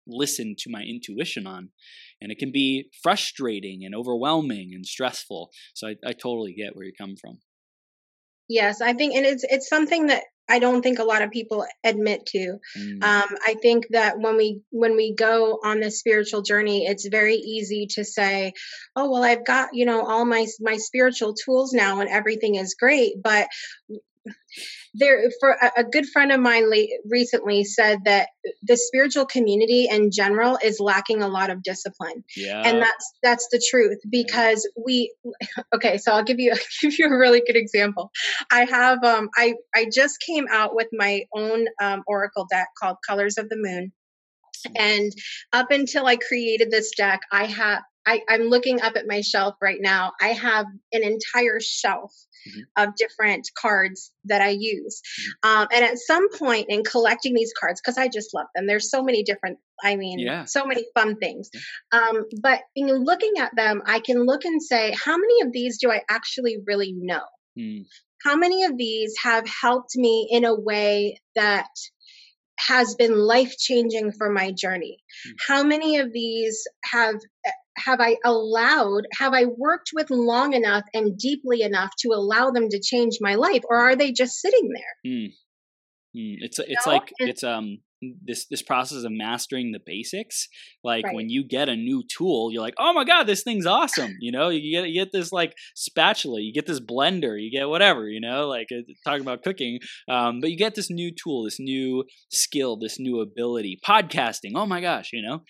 listened 0.07 0.59
to 0.59 0.71
my 0.71 0.83
intuition 0.83 1.47
on? 1.47 1.71
And 2.21 2.31
it 2.31 2.39
can 2.39 2.53
be 2.53 2.91
frustrating 3.03 3.83
and 3.85 3.95
overwhelming 3.95 4.71
and 4.75 4.87
stressful. 4.87 5.51
So 5.75 5.89
I, 5.89 5.95
I 6.07 6.13
totally 6.13 6.55
get 6.55 6.77
where 6.77 6.87
you 6.87 6.93
come 6.97 7.15
from. 7.21 7.39
Yes, 8.49 8.81
I 8.81 8.93
think, 8.93 9.15
and 9.15 9.25
it's 9.25 9.45
it's 9.45 9.69
something 9.69 10.09
that 10.09 10.25
I 10.49 10.59
don't 10.59 10.83
think 10.83 10.99
a 10.99 11.05
lot 11.05 11.23
of 11.23 11.31
people 11.31 11.67
admit 11.83 12.27
to. 12.27 12.59
Mm. 12.77 13.03
Um, 13.03 13.37
I 13.47 13.55
think 13.61 13.87
that 13.91 14.19
when 14.19 14.37
we 14.37 14.61
when 14.71 14.97
we 14.97 15.15
go 15.15 15.59
on 15.65 15.81
this 15.81 15.99
spiritual 15.99 16.43
journey, 16.43 16.87
it's 16.87 17.07
very 17.09 17.37
easy 17.37 17.87
to 17.93 18.05
say, 18.05 18.53
"Oh, 18.95 19.11
well, 19.11 19.25
I've 19.25 19.45
got 19.45 19.71
you 19.73 19.87
know 19.87 20.05
all 20.05 20.25
my 20.25 20.47
my 20.61 20.77
spiritual 20.77 21.35
tools 21.35 21.73
now, 21.73 22.01
and 22.01 22.11
everything 22.11 22.57
is 22.57 22.75
great." 22.75 23.23
But 23.23 23.49
there 24.95 25.31
for 25.41 25.51
a, 25.51 25.73
a, 25.79 25.85
good 25.85 26.07
friend 26.07 26.31
of 26.31 26.41
mine 26.41 26.71
recently 27.09 27.65
said 27.65 27.99
that 28.05 28.29
the 28.63 28.77
spiritual 28.77 29.27
community 29.27 29.89
in 29.91 30.11
general 30.13 30.59
is 30.63 30.79
lacking 30.79 31.23
a 31.23 31.29
lot 31.29 31.51
of 31.51 31.63
discipline. 31.63 32.25
Yeah. 32.37 32.63
And 32.65 32.81
that's 32.81 33.13
that's 33.23 33.49
the 33.51 33.63
truth 33.71 33.99
because 34.09 34.69
yeah. 34.77 34.83
we 34.85 35.15
okay 35.75 35.99
so 35.99 36.13
i'll 36.13 36.23
give 36.23 36.39
you 36.39 36.55
give 36.81 36.99
you 36.99 37.07
a 37.07 37.19
really 37.19 37.43
good 37.47 37.57
example. 37.57 38.11
I 38.51 38.67
have 38.71 39.03
um 39.03 39.29
i 39.37 39.55
i 39.75 39.87
just 39.93 40.21
came 40.21 40.47
out 40.51 40.75
with 40.75 40.89
my 40.93 41.25
own 41.35 41.67
um, 41.83 42.03
oracle 42.07 42.47
deck 42.51 42.69
called 42.81 42.97
colors 43.07 43.39
of 43.39 43.49
the 43.49 43.57
moon. 43.57 43.93
And 44.77 45.13
up 45.53 45.71
until 45.71 46.07
i 46.07 46.17
created 46.17 46.71
this 46.71 46.93
deck 46.97 47.21
i 47.31 47.45
have 47.45 47.83
I, 48.07 48.23
I'm 48.29 48.43
looking 48.43 48.83
up 48.83 48.97
at 48.97 49.07
my 49.07 49.21
shelf 49.21 49.55
right 49.61 49.81
now. 49.81 50.13
I 50.21 50.29
have 50.29 50.67
an 50.93 51.03
entire 51.03 51.59
shelf 51.61 52.13
mm-hmm. 52.49 52.61
of 52.77 52.95
different 52.97 53.51
cards 53.59 54.13
that 54.25 54.43
I 54.43 54.51
use. 54.51 55.01
Mm-hmm. 55.45 55.51
Um, 55.51 55.69
and 55.73 55.85
at 55.85 55.99
some 55.99 56.31
point 56.31 56.67
in 56.69 56.85
collecting 56.85 57.35
these 57.35 57.53
cards, 57.59 57.81
because 57.81 57.99
I 57.99 58.09
just 58.09 58.35
love 58.35 58.47
them, 58.55 58.67
there's 58.67 58.91
so 58.91 59.03
many 59.03 59.23
different, 59.23 59.59
I 59.83 59.97
mean, 59.97 60.19
yeah. 60.19 60.45
so 60.45 60.67
many 60.67 60.85
fun 60.95 61.17
things. 61.17 61.51
Um, 61.93 62.25
but 62.41 62.61
in 62.77 62.89
looking 62.89 63.35
at 63.39 63.55
them, 63.57 63.83
I 63.87 64.01
can 64.01 64.25
look 64.25 64.45
and 64.45 64.63
say, 64.63 64.95
how 65.03 65.17
many 65.17 65.43
of 65.43 65.53
these 65.53 65.79
do 65.79 65.91
I 65.91 66.03
actually 66.11 66.59
really 66.67 66.95
know? 66.97 67.23
Mm. 67.59 67.87
How 68.23 68.37
many 68.37 68.65
of 68.65 68.77
these 68.77 69.15
have 69.23 69.47
helped 69.47 69.97
me 69.97 70.29
in 70.31 70.45
a 70.45 70.59
way 70.59 71.21
that 71.37 71.69
has 72.59 72.95
been 72.95 73.19
life 73.19 73.57
changing 73.59 74.13
for 74.13 74.31
my 74.31 74.51
journey? 74.53 74.99
Mm. 75.27 75.33
How 75.47 75.63
many 75.63 75.99
of 75.99 76.13
these 76.13 76.67
have 76.85 77.17
have 77.77 78.01
I 78.01 78.17
allowed, 78.25 79.03
have 79.19 79.33
I 79.33 79.47
worked 79.47 79.91
with 79.93 80.11
long 80.11 80.53
enough 80.53 80.85
and 80.93 81.17
deeply 81.19 81.63
enough 81.63 81.91
to 82.01 82.09
allow 82.09 82.51
them 82.51 82.69
to 82.69 82.81
change 82.81 83.19
my 83.21 83.35
life, 83.35 83.63
or 83.69 83.77
are 83.77 83.97
they 83.97 84.13
just 84.13 84.41
sitting 84.41 84.71
there? 84.73 85.13
Mm. 85.13 85.29
Mm. 86.17 86.37
It's 86.41 86.59
it's 86.61 86.87
like 86.87 87.13
and, 87.19 87.29
it's 87.29 87.43
um 87.43 87.79
this 88.25 88.47
this 88.47 88.63
process 88.63 89.05
of 89.05 89.13
mastering 89.13 89.73
the 89.73 89.81
basics. 89.85 90.49
Like 90.83 91.05
right. 91.07 91.15
when 91.15 91.29
you 91.29 91.45
get 91.47 91.69
a 91.69 91.77
new 91.77 92.03
tool, 92.07 92.51
you're 92.53 92.63
like, 92.63 92.75
oh 92.79 92.93
my 92.93 93.05
god, 93.05 93.25
this 93.25 93.43
thing's 93.43 93.67
awesome. 93.67 94.17
You 94.21 94.33
know, 94.33 94.49
you 94.49 94.77
get 94.77 94.89
you 94.89 95.03
get 95.03 95.13
this 95.13 95.33
like 95.33 95.55
spatula, 95.75 96.41
you 96.41 96.53
get 96.53 96.67
this 96.67 96.81
blender, 96.81 97.41
you 97.41 97.51
get 97.51 97.69
whatever. 97.69 98.09
You 98.09 98.21
know, 98.21 98.47
like 98.47 98.69
uh, 98.73 98.83
talking 99.05 99.23
about 99.23 99.43
cooking, 99.43 99.81
um, 100.09 100.41
but 100.41 100.51
you 100.51 100.57
get 100.57 100.75
this 100.75 100.91
new 100.91 101.11
tool, 101.13 101.45
this 101.45 101.59
new 101.59 102.05
skill, 102.31 102.77
this 102.77 102.99
new 102.99 103.21
ability, 103.21 103.79
podcasting. 103.87 104.53
Oh 104.55 104.67
my 104.67 104.81
gosh, 104.81 105.11
you 105.13 105.23
know. 105.23 105.43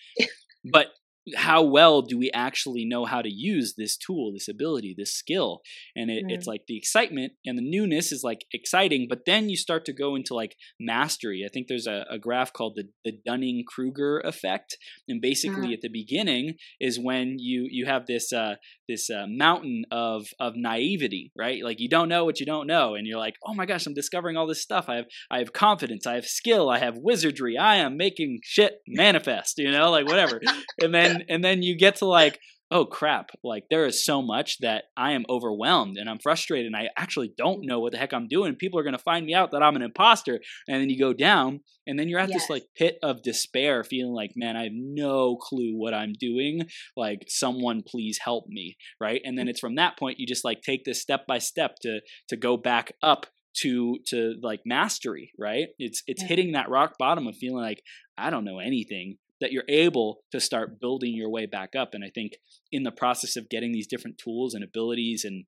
but 0.71 0.87
how 1.35 1.63
well 1.63 2.01
do 2.01 2.17
we 2.17 2.29
actually 2.33 2.85
know 2.85 3.05
how 3.05 3.21
to 3.21 3.29
use 3.29 3.73
this 3.77 3.97
tool, 3.97 4.31
this 4.33 4.47
ability, 4.47 4.93
this 4.97 5.13
skill? 5.13 5.61
And 5.95 6.09
it, 6.09 6.25
mm. 6.25 6.31
it's 6.31 6.47
like 6.47 6.63
the 6.67 6.77
excitement 6.77 7.33
and 7.45 7.57
the 7.57 7.67
newness 7.67 8.11
is 8.11 8.23
like 8.23 8.45
exciting, 8.53 9.07
but 9.09 9.25
then 9.25 9.49
you 9.49 9.57
start 9.57 9.85
to 9.85 9.93
go 9.93 10.15
into 10.15 10.33
like 10.33 10.55
mastery. 10.79 11.43
I 11.45 11.49
think 11.51 11.67
there's 11.67 11.87
a, 11.87 12.05
a 12.09 12.19
graph 12.19 12.53
called 12.53 12.75
the, 12.75 12.89
the 13.03 13.17
Dunning 13.25 13.63
Kruger 13.67 14.19
effect. 14.19 14.77
And 15.07 15.21
basically, 15.21 15.69
mm. 15.69 15.73
at 15.73 15.81
the 15.81 15.89
beginning 15.89 16.55
is 16.79 16.99
when 16.99 17.37
you 17.39 17.67
you 17.69 17.85
have 17.85 18.05
this 18.05 18.31
uh, 18.31 18.55
this 18.87 19.09
uh, 19.09 19.25
mountain 19.27 19.85
of 19.91 20.27
of 20.39 20.53
naivety, 20.55 21.31
right? 21.37 21.63
Like 21.63 21.79
you 21.79 21.89
don't 21.89 22.09
know 22.09 22.25
what 22.25 22.39
you 22.39 22.45
don't 22.45 22.67
know, 22.67 22.95
and 22.95 23.07
you're 23.07 23.19
like, 23.19 23.35
oh 23.45 23.53
my 23.53 23.65
gosh, 23.65 23.85
I'm 23.85 23.93
discovering 23.93 24.37
all 24.37 24.47
this 24.47 24.61
stuff. 24.61 24.85
I 24.87 24.95
have 24.95 25.05
I 25.31 25.39
have 25.39 25.53
confidence, 25.53 26.05
I 26.05 26.15
have 26.15 26.25
skill, 26.25 26.69
I 26.69 26.79
have 26.79 26.97
wizardry. 26.97 27.57
I 27.57 27.77
am 27.77 27.97
making 27.97 28.39
shit 28.43 28.81
manifest, 28.87 29.57
you 29.57 29.71
know, 29.71 29.91
like 29.91 30.05
whatever. 30.05 30.39
and 30.81 30.93
then 30.93 31.14
and 31.29 31.43
then 31.43 31.63
you 31.63 31.77
get 31.77 31.97
to 31.97 32.05
like 32.05 32.39
oh 32.71 32.85
crap, 32.85 33.29
like 33.43 33.65
there 33.69 33.85
is 33.85 34.03
so 34.03 34.21
much 34.21 34.57
that 34.59 34.85
I 34.97 35.11
am 35.11 35.25
overwhelmed 35.29 35.97
and 35.97 36.09
I'm 36.09 36.19
frustrated 36.19 36.65
and 36.65 36.75
I 36.75 36.89
actually 36.97 37.31
don't 37.37 37.65
know 37.65 37.79
what 37.79 37.91
the 37.91 37.97
heck 37.97 38.13
I'm 38.13 38.27
doing. 38.27 38.55
People 38.55 38.79
are 38.79 38.83
going 38.83 38.97
to 38.97 38.99
find 38.99 39.25
me 39.25 39.33
out 39.33 39.51
that 39.51 39.61
I'm 39.61 39.75
an 39.75 39.81
imposter. 39.81 40.39
And 40.67 40.81
then 40.81 40.89
you 40.89 40.99
go 40.99 41.13
down 41.13 41.61
and 41.85 41.99
then 41.99 42.09
you're 42.09 42.19
at 42.19 42.29
yes. 42.29 42.41
this 42.41 42.49
like 42.49 42.63
pit 42.75 42.97
of 43.03 43.21
despair, 43.21 43.83
feeling 43.83 44.13
like, 44.13 44.31
man, 44.35 44.57
I 44.57 44.63
have 44.63 44.73
no 44.73 45.37
clue 45.37 45.73
what 45.75 45.93
I'm 45.93 46.13
doing. 46.19 46.63
Like, 46.97 47.25
someone 47.27 47.83
please 47.85 48.19
help 48.23 48.45
me. 48.47 48.77
Right. 48.99 49.21
And 49.23 49.37
then 49.37 49.45
mm. 49.45 49.49
it's 49.49 49.59
from 49.59 49.75
that 49.75 49.97
point 49.97 50.19
you 50.19 50.25
just 50.25 50.45
like 50.45 50.61
take 50.61 50.85
this 50.85 51.01
step 51.01 51.27
by 51.27 51.37
step 51.37 51.75
to 51.83 51.99
to 52.29 52.35
go 52.35 52.57
back 52.57 52.93
up 53.03 53.27
to 53.61 53.99
to 54.07 54.35
like 54.41 54.59
mastery 54.65 55.31
right 55.39 55.67
it's 55.79 56.03
it's 56.07 56.21
yeah. 56.21 56.27
hitting 56.27 56.51
that 56.51 56.69
rock 56.69 56.95
bottom 56.99 57.25
of 57.25 57.37
feeling 57.37 57.63
like 57.63 57.81
i 58.17 58.29
don't 58.29 58.43
know 58.43 58.59
anything 58.59 59.17
that 59.41 59.51
you're 59.51 59.63
able 59.67 60.19
to 60.31 60.39
start 60.39 60.79
building 60.79 61.13
your 61.13 61.29
way 61.29 61.45
back 61.45 61.75
up. 61.75 61.93
And 61.93 62.03
I 62.03 62.09
think 62.13 62.33
in 62.71 62.83
the 62.83 62.91
process 62.91 63.35
of 63.35 63.49
getting 63.49 63.71
these 63.71 63.87
different 63.87 64.17
tools 64.17 64.53
and 64.53 64.63
abilities 64.63 65.23
and 65.25 65.45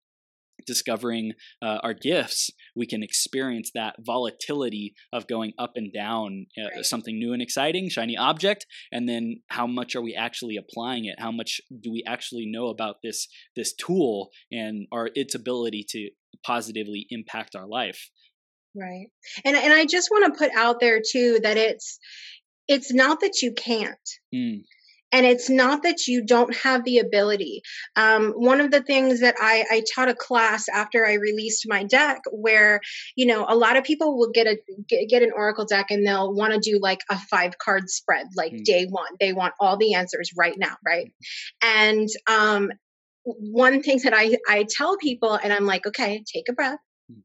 discovering 0.65 1.33
uh, 1.61 1.77
our 1.83 1.93
gifts, 1.93 2.49
we 2.75 2.85
can 2.85 3.03
experience 3.03 3.71
that 3.75 3.95
volatility 3.99 4.93
of 5.13 5.27
going 5.27 5.53
up 5.59 5.73
and 5.75 5.93
down, 5.93 6.47
uh, 6.57 6.75
right. 6.75 6.85
something 6.85 7.17
new 7.17 7.33
and 7.33 7.41
exciting, 7.41 7.89
shiny 7.89 8.17
object, 8.17 8.65
and 8.91 9.07
then 9.07 9.41
how 9.49 9.67
much 9.67 9.95
are 9.95 10.01
we 10.01 10.15
actually 10.15 10.57
applying 10.57 11.05
it? 11.05 11.19
How 11.19 11.31
much 11.31 11.61
do 11.81 11.91
we 11.91 12.03
actually 12.07 12.45
know 12.45 12.67
about 12.67 12.97
this 13.03 13.27
this 13.55 13.73
tool 13.73 14.29
and 14.51 14.87
our 14.91 15.09
its 15.13 15.35
ability 15.35 15.85
to 15.89 16.09
positively 16.45 17.05
impact 17.09 17.55
our 17.55 17.67
life? 17.67 18.09
Right, 18.75 19.07
and 19.45 19.55
and 19.55 19.73
I 19.73 19.85
just 19.85 20.09
want 20.11 20.33
to 20.33 20.37
put 20.37 20.51
out 20.55 20.79
there 20.79 21.01
too 21.01 21.39
that 21.43 21.57
it's 21.57 21.99
it's 22.67 22.93
not 22.93 23.21
that 23.21 23.41
you 23.41 23.53
can't. 23.53 23.97
Mm. 24.33 24.63
And 25.11 25.25
it's 25.25 25.49
not 25.49 25.83
that 25.83 26.07
you 26.07 26.25
don't 26.25 26.53
have 26.57 26.83
the 26.83 26.97
ability. 26.97 27.61
Um, 27.95 28.31
one 28.31 28.59
of 28.59 28.71
the 28.71 28.83
things 28.83 29.21
that 29.21 29.35
I, 29.39 29.63
I 29.71 29.83
taught 29.95 30.09
a 30.09 30.13
class 30.13 30.67
after 30.67 31.05
I 31.05 31.13
released 31.13 31.65
my 31.65 31.85
deck, 31.85 32.19
where 32.29 32.81
you 33.15 33.25
know 33.25 33.45
a 33.47 33.55
lot 33.55 33.77
of 33.77 33.85
people 33.85 34.17
will 34.17 34.31
get 34.33 34.47
a 34.47 34.57
get, 34.89 35.07
get 35.07 35.23
an 35.23 35.31
oracle 35.33 35.65
deck 35.65 35.87
and 35.91 36.05
they'll 36.05 36.33
want 36.33 36.53
to 36.53 36.59
do 36.59 36.79
like 36.81 36.99
a 37.09 37.17
five 37.17 37.57
card 37.57 37.89
spread, 37.89 38.27
like 38.35 38.51
mm. 38.51 38.63
day 38.65 38.85
one. 38.89 39.07
They 39.19 39.31
want 39.31 39.53
all 39.61 39.77
the 39.77 39.93
answers 39.93 40.31
right 40.37 40.55
now, 40.57 40.75
right? 40.85 41.13
And 41.63 42.09
um, 42.29 42.69
one 43.23 43.81
thing 43.81 44.01
that 44.03 44.13
I 44.13 44.37
I 44.49 44.65
tell 44.69 44.97
people, 44.97 45.39
and 45.41 45.53
I'm 45.53 45.65
like, 45.65 45.87
okay, 45.87 46.21
take 46.33 46.49
a 46.49 46.53
breath. 46.53 46.79
Mm. 47.09 47.21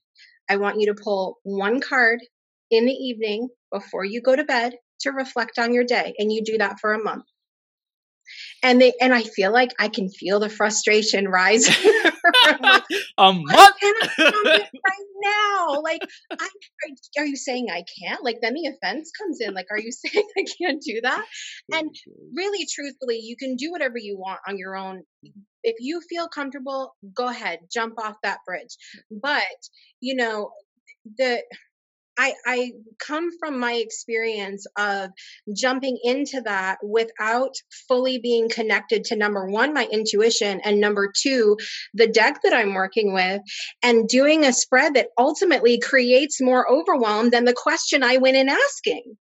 I 0.48 0.56
want 0.56 0.80
you 0.80 0.86
to 0.86 1.02
pull 1.02 1.38
one 1.42 1.80
card 1.80 2.20
in 2.70 2.86
the 2.86 2.92
evening 2.92 3.48
before 3.72 4.04
you 4.04 4.22
go 4.22 4.36
to 4.36 4.44
bed 4.44 4.74
to 5.02 5.10
reflect 5.10 5.58
on 5.58 5.72
your 5.72 5.84
day 5.84 6.14
and 6.18 6.32
you 6.32 6.42
do 6.44 6.58
that 6.58 6.80
for 6.80 6.92
a 6.92 7.02
month. 7.02 7.24
And 8.62 8.80
they 8.80 8.92
and 9.00 9.12
i 9.12 9.22
feel 9.22 9.52
like 9.52 9.70
i 9.80 9.88
can 9.88 10.08
feel 10.08 10.38
the 10.38 10.48
frustration 10.48 11.28
rise 11.28 11.68
like, 12.60 12.82
a 13.18 13.32
month? 13.32 13.48
right 14.18 14.68
now. 15.22 15.80
Like 15.82 16.02
I, 16.30 16.44
are, 16.44 17.22
are, 17.22 17.26
you 17.26 17.36
saying 17.36 17.68
i 17.70 17.84
can't? 18.00 18.22
Like 18.24 18.38
then 18.40 18.54
the 18.54 18.66
offense 18.68 19.10
comes 19.18 19.40
in. 19.40 19.54
Like 19.54 19.66
are 19.70 19.78
you 19.78 19.90
saying 19.92 20.26
i 20.38 20.44
can't 20.60 20.82
do 20.82 21.00
that? 21.02 21.24
And 21.72 21.94
really 22.34 22.66
truthfully 22.72 23.18
you 23.18 23.36
can 23.36 23.56
do 23.56 23.70
whatever 23.70 23.98
you 23.98 24.18
want 24.18 24.40
on 24.46 24.58
your 24.58 24.76
own. 24.76 25.02
If 25.62 25.76
you 25.80 26.00
feel 26.08 26.28
comfortable 26.28 26.94
go 27.14 27.28
ahead 27.28 27.60
jump 27.72 27.94
off 27.98 28.16
that 28.22 28.38
bridge. 28.46 28.76
But 29.10 29.42
you 30.00 30.14
know 30.14 30.50
the 31.18 31.42
I, 32.18 32.34
I 32.44 32.72
come 32.98 33.30
from 33.38 33.58
my 33.58 33.72
experience 33.74 34.66
of 34.76 35.10
jumping 35.54 35.98
into 36.02 36.42
that 36.42 36.78
without 36.82 37.54
fully 37.88 38.18
being 38.18 38.48
connected 38.48 39.04
to 39.04 39.16
number 39.16 39.46
one, 39.46 39.72
my 39.72 39.86
intuition, 39.90 40.60
and 40.62 40.80
number 40.80 41.10
two, 41.14 41.56
the 41.94 42.06
deck 42.06 42.40
that 42.44 42.52
I'm 42.52 42.74
working 42.74 43.14
with, 43.14 43.40
and 43.82 44.08
doing 44.08 44.44
a 44.44 44.52
spread 44.52 44.94
that 44.94 45.08
ultimately 45.16 45.80
creates 45.80 46.40
more 46.40 46.70
overwhelm 46.70 47.30
than 47.30 47.44
the 47.44 47.54
question 47.54 48.02
I 48.02 48.18
went 48.18 48.36
in 48.36 48.48
asking. 48.48 49.16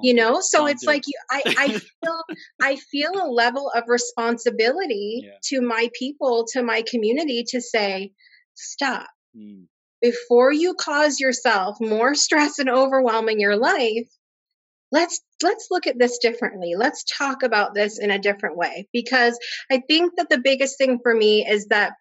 You 0.00 0.14
know, 0.14 0.40
so 0.40 0.66
it's 0.66 0.84
like 0.84 1.02
you, 1.08 1.14
I, 1.28 1.42
I 1.58 1.68
feel 1.70 2.22
I 2.62 2.76
feel 2.76 3.10
a 3.20 3.26
level 3.26 3.68
of 3.74 3.82
responsibility 3.88 5.22
yeah. 5.24 5.32
to 5.46 5.60
my 5.60 5.90
people, 5.98 6.46
to 6.52 6.62
my 6.62 6.82
community, 6.82 7.44
to 7.48 7.60
say, 7.60 8.12
stop. 8.54 9.08
Mm 9.36 9.64
before 10.00 10.52
you 10.52 10.74
cause 10.74 11.20
yourself 11.20 11.76
more 11.80 12.14
stress 12.14 12.58
and 12.58 12.70
overwhelm 12.70 13.28
in 13.28 13.40
your 13.40 13.56
life 13.56 14.08
let's 14.92 15.20
let's 15.42 15.68
look 15.70 15.86
at 15.86 15.98
this 15.98 16.18
differently 16.18 16.74
let's 16.76 17.04
talk 17.04 17.42
about 17.42 17.74
this 17.74 17.98
in 17.98 18.10
a 18.10 18.18
different 18.18 18.56
way 18.56 18.86
because 18.92 19.38
i 19.70 19.80
think 19.88 20.12
that 20.16 20.28
the 20.30 20.38
biggest 20.38 20.78
thing 20.78 20.98
for 21.02 21.14
me 21.14 21.46
is 21.46 21.66
that 21.66 21.92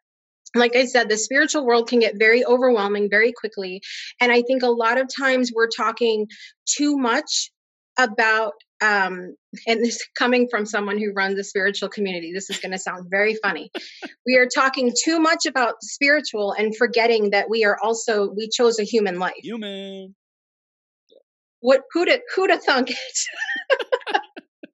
like 0.55 0.75
I 0.75 0.85
said, 0.85 1.09
the 1.09 1.17
spiritual 1.17 1.65
world 1.65 1.89
can 1.89 1.99
get 1.99 2.17
very 2.17 2.45
overwhelming 2.45 3.09
very 3.09 3.33
quickly. 3.33 3.81
And 4.21 4.31
I 4.31 4.41
think 4.41 4.63
a 4.63 4.67
lot 4.67 4.97
of 4.97 5.09
times 5.13 5.51
we're 5.53 5.67
talking 5.67 6.27
too 6.65 6.97
much 6.97 7.51
about 7.97 8.53
um, 8.79 9.35
and 9.65 9.83
this 9.83 10.05
coming 10.15 10.47
from 10.49 10.65
someone 10.65 10.97
who 10.99 11.11
runs 11.11 11.39
a 11.39 11.43
spiritual 11.43 11.89
community, 11.89 12.31
this 12.31 12.49
is 12.49 12.59
going 12.59 12.73
to 12.73 12.77
sound 12.77 13.07
very 13.09 13.35
funny. 13.41 13.71
we 14.25 14.37
are 14.37 14.47
talking 14.47 14.93
too 15.03 15.19
much 15.19 15.45
about 15.45 15.81
spiritual 15.81 16.51
and 16.51 16.75
forgetting 16.75 17.31
that 17.31 17.49
we 17.49 17.65
are 17.65 17.77
also 17.81 18.29
we 18.29 18.49
chose 18.49 18.79
a 18.79 18.83
human 18.83 19.19
life. 19.19 19.33
Human. 19.41 20.15
What 21.59 21.81
who'd 21.91 22.09
who'd 22.35 22.51
have 22.51 22.63
thunk 22.63 22.91
it? 22.91 23.77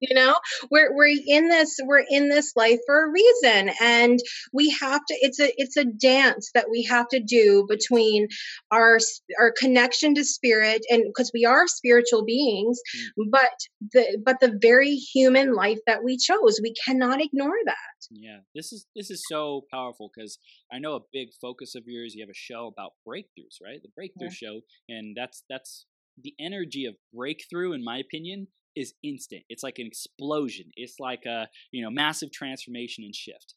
you 0.00 0.14
know 0.14 0.34
we're 0.70 0.94
we're 0.94 1.14
in 1.26 1.48
this 1.48 1.78
we're 1.82 2.04
in 2.08 2.28
this 2.28 2.52
life 2.56 2.78
for 2.86 3.04
a 3.04 3.10
reason 3.10 3.70
and 3.80 4.18
we 4.52 4.70
have 4.70 5.00
to 5.06 5.14
it's 5.20 5.40
a 5.40 5.52
it's 5.56 5.76
a 5.76 5.84
dance 5.84 6.50
that 6.54 6.66
we 6.70 6.82
have 6.82 7.08
to 7.08 7.20
do 7.20 7.66
between 7.68 8.28
our 8.70 8.98
our 9.38 9.52
connection 9.56 10.14
to 10.14 10.24
spirit 10.24 10.82
and 10.90 11.04
because 11.06 11.30
we 11.34 11.44
are 11.44 11.66
spiritual 11.66 12.24
beings 12.24 12.80
mm. 13.18 13.24
but 13.30 13.52
the 13.92 14.18
but 14.24 14.36
the 14.40 14.58
very 14.60 14.94
human 14.94 15.54
life 15.54 15.78
that 15.86 16.04
we 16.04 16.16
chose 16.16 16.60
we 16.62 16.74
cannot 16.86 17.20
ignore 17.20 17.58
that 17.64 18.06
yeah 18.10 18.38
this 18.54 18.72
is 18.72 18.86
this 18.94 19.10
is 19.10 19.22
so 19.28 19.64
powerful 19.72 20.10
because 20.14 20.38
i 20.72 20.78
know 20.78 20.94
a 20.94 21.00
big 21.12 21.28
focus 21.40 21.74
of 21.74 21.84
yours 21.86 22.14
you 22.14 22.22
have 22.22 22.30
a 22.30 22.34
show 22.34 22.66
about 22.66 22.92
breakthroughs 23.06 23.58
right 23.62 23.80
the 23.82 23.88
breakthrough 23.94 24.28
yeah. 24.28 24.32
show 24.32 24.60
and 24.88 25.16
that's 25.16 25.42
that's 25.48 25.86
the 26.22 26.34
energy 26.38 26.84
of 26.84 26.94
breakthrough 27.12 27.72
in 27.72 27.82
my 27.82 27.98
opinion 27.98 28.46
is 28.76 28.94
instant. 29.02 29.42
It's 29.48 29.62
like 29.62 29.78
an 29.78 29.86
explosion. 29.86 30.66
It's 30.76 30.96
like 30.98 31.24
a 31.26 31.48
you 31.70 31.82
know 31.82 31.90
massive 31.90 32.32
transformation 32.32 33.04
and 33.04 33.14
shift. 33.14 33.54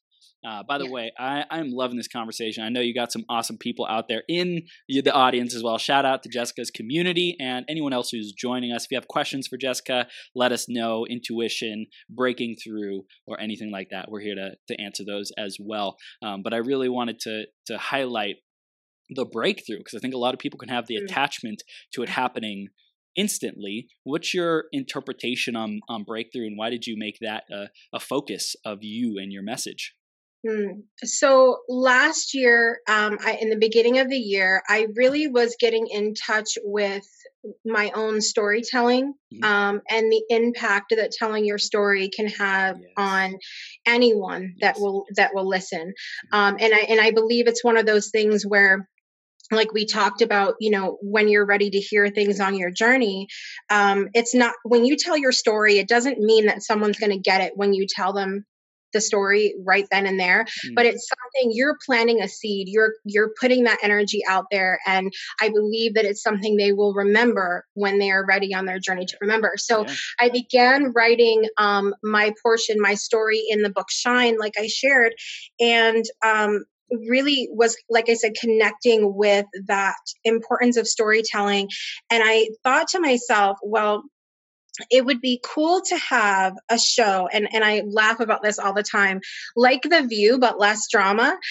Uh, 0.48 0.62
by 0.68 0.78
the 0.78 0.86
yeah. 0.86 0.92
way, 0.92 1.12
I, 1.18 1.46
I'm 1.50 1.72
loving 1.72 1.98
this 1.98 2.08
conversation. 2.08 2.64
I 2.64 2.70
know 2.70 2.80
you 2.80 2.94
got 2.94 3.12
some 3.12 3.26
awesome 3.28 3.58
people 3.58 3.88
out 3.88 4.08
there 4.08 4.24
in 4.30 4.62
the 4.88 5.12
audience 5.12 5.56
as 5.56 5.64
well. 5.64 5.78
Shout 5.78 6.06
out 6.06 6.24
to 6.24 6.30
Jessica's 6.30 6.70
community 6.70 7.36
and 7.40 7.66
anyone 7.68 7.92
else 7.92 8.10
who's 8.12 8.34
joining 8.34 8.72
us. 8.72 8.86
If 8.86 8.92
you 8.92 8.98
have 8.98 9.08
questions 9.08 9.48
for 9.48 9.58
Jessica, 9.58 10.08
let 10.36 10.52
us 10.52 10.68
know. 10.70 11.06
Intuition, 11.10 11.88
breaking 12.10 12.56
through, 12.64 13.06
or 13.26 13.40
anything 13.40 13.72
like 13.72 13.90
that. 13.92 14.10
We're 14.10 14.22
here 14.22 14.36
to 14.36 14.52
to 14.68 14.82
answer 14.82 15.04
those 15.04 15.32
as 15.38 15.58
well. 15.60 15.98
Um, 16.22 16.44
but 16.44 16.54
I 16.54 16.58
really 16.58 16.90
wanted 16.90 17.20
to 17.22 17.46
to 17.68 17.78
highlight 17.78 18.36
the 19.10 19.26
breakthrough 19.26 19.78
because 19.78 19.96
I 19.96 20.00
think 20.00 20.14
a 20.14 20.18
lot 20.18 20.34
of 20.34 20.40
people 20.40 20.60
can 20.60 20.70
have 20.70 20.88
the 20.88 20.98
mm. 20.98 21.04
attachment 21.04 21.64
to 21.94 22.04
it 22.04 22.10
happening 22.10 22.68
instantly. 23.16 23.88
What's 24.04 24.34
your 24.34 24.66
interpretation 24.72 25.56
on, 25.56 25.82
on 25.90 26.04
breakthrough, 26.04 26.48
and 26.48 26.58
why 26.58 26.70
did 26.70 26.88
you 26.88 26.96
make 26.98 27.18
that 27.22 27.44
a, 27.52 27.68
a 27.94 28.00
focus 28.00 28.56
of 28.66 28.80
you 28.82 29.18
and 29.18 29.32
your 29.32 29.44
message? 29.44 29.96
Hmm. 30.48 30.82
So 31.04 31.58
last 31.68 32.34
year, 32.34 32.80
um, 32.88 33.18
I, 33.26 33.38
in 33.42 33.50
the 33.50 33.58
beginning 33.58 33.98
of 33.98 34.10
the 34.10 34.18
year, 34.18 34.62
I 34.70 34.88
really 34.96 35.28
was 35.28 35.56
getting 35.60 35.88
in 35.88 36.14
touch 36.14 36.58
with 36.64 37.06
my 37.66 37.92
own 37.96 38.22
storytelling 38.22 39.14
mm-hmm. 39.34 39.44
um, 39.44 39.82
and 39.90 40.12
the 40.12 40.24
impact 40.30 40.94
that 40.96 41.12
telling 41.12 41.46
your 41.46 41.58
story 41.58 42.10
can 42.10 42.28
have 42.28 42.78
yes. 42.80 42.92
on 42.98 43.38
anyone 43.86 44.54
yes. 44.58 44.76
that 44.76 44.82
will 44.82 45.06
that 45.16 45.32
will 45.34 45.48
listen. 45.48 45.94
Mm-hmm. 46.34 46.36
Um, 46.36 46.58
and 46.60 46.74
I 46.74 46.80
and 46.90 47.02
I 47.02 47.12
believe 47.12 47.48
it's 47.48 47.64
one 47.64 47.78
of 47.78 47.86
those 47.86 48.10
things 48.10 48.44
where 48.44 48.88
like 49.52 49.74
we 49.74 49.86
talked 49.86 50.22
about 50.22 50.56
you 50.60 50.72
know 50.72 50.98
when 51.02 51.28
you're 51.28 51.46
ready 51.46 51.70
to 51.70 51.80
hear 51.80 52.10
things 52.10 52.40
on 52.40 52.56
your 52.56 52.72
journey 52.72 53.28
um, 53.70 54.08
it's 54.14 54.34
not 54.34 54.54
when 54.64 54.86
you 54.86 54.96
tell 54.96 55.18
your 55.18 55.32
story 55.32 55.78
it 55.78 55.88
doesn't 55.88 56.20
mean 56.20 56.48
that 56.48 56.64
someone's 56.64 57.00
going 57.00 57.12
to 57.12 57.20
get 57.20 57.42
it 57.42 57.54
when 57.56 57.74
you 57.74 57.86
tell 57.88 58.14
them 58.14 58.46
the 58.94 59.02
story 59.02 59.54
right 59.66 59.86
then 59.92 60.06
and 60.06 60.20
there 60.20 60.46
mm. 60.46 60.76
but 60.76 60.86
it's 60.86 61.10
something 61.10 61.52
you're 61.54 61.78
planting 61.86 62.22
a 62.22 62.28
seed 62.28 62.68
you're 62.70 62.94
you're 63.04 63.32
putting 63.40 63.66
that 63.66 63.78
energy 63.84 64.22
out 64.28 64.46
there 64.50 64.80
and 64.88 65.12
i 65.42 65.50
believe 65.50 65.94
that 65.94 66.06
it's 66.06 66.24
something 66.24 66.56
they 66.56 66.72
will 66.72 66.94
remember 66.94 67.66
when 67.74 68.00
they 68.00 68.12
are 68.12 68.26
ready 68.26 68.54
on 68.54 68.66
their 68.66 68.80
journey 68.80 69.06
to 69.06 69.18
remember 69.20 69.54
so 69.58 69.86
yeah. 69.86 69.94
i 70.22 70.30
began 70.30 70.92
writing 70.94 71.44
um, 71.58 71.94
my 72.02 72.34
portion 72.42 72.80
my 72.80 72.94
story 72.94 73.44
in 73.50 73.62
the 73.62 73.70
book 73.70 73.92
shine 73.92 74.38
like 74.40 74.54
i 74.58 74.68
shared 74.68 75.14
and 75.60 76.06
um, 76.26 76.64
really 76.92 77.50
was 77.52 77.78
like 77.90 78.10
i 78.10 78.14
said 78.14 78.34
connecting 78.40 79.16
with 79.16 79.46
that 79.68 79.96
importance 80.24 80.78
of 80.78 80.88
storytelling. 80.88 81.70
And 82.10 82.24
i 82.26 82.50
thought 82.64 82.90
to 82.90 83.00
myself 83.00 83.58
well 83.64 84.04
it 84.92 85.06
would 85.06 85.22
be 85.22 85.42
cool 85.44 85.82
to 85.82 85.98
have 85.98 86.54
a 86.70 86.78
show 86.78 87.28
and 87.32 87.48
and 87.52 87.64
I 87.64 87.82
laugh 87.88 88.20
about 88.20 88.44
this 88.44 88.60
all 88.60 88.74
the 88.74 88.84
time 88.84 89.22
like 89.56 89.82
the 89.82 90.06
view 90.08 90.38
but 90.38 90.60
less 90.60 90.88
drama 90.92 91.36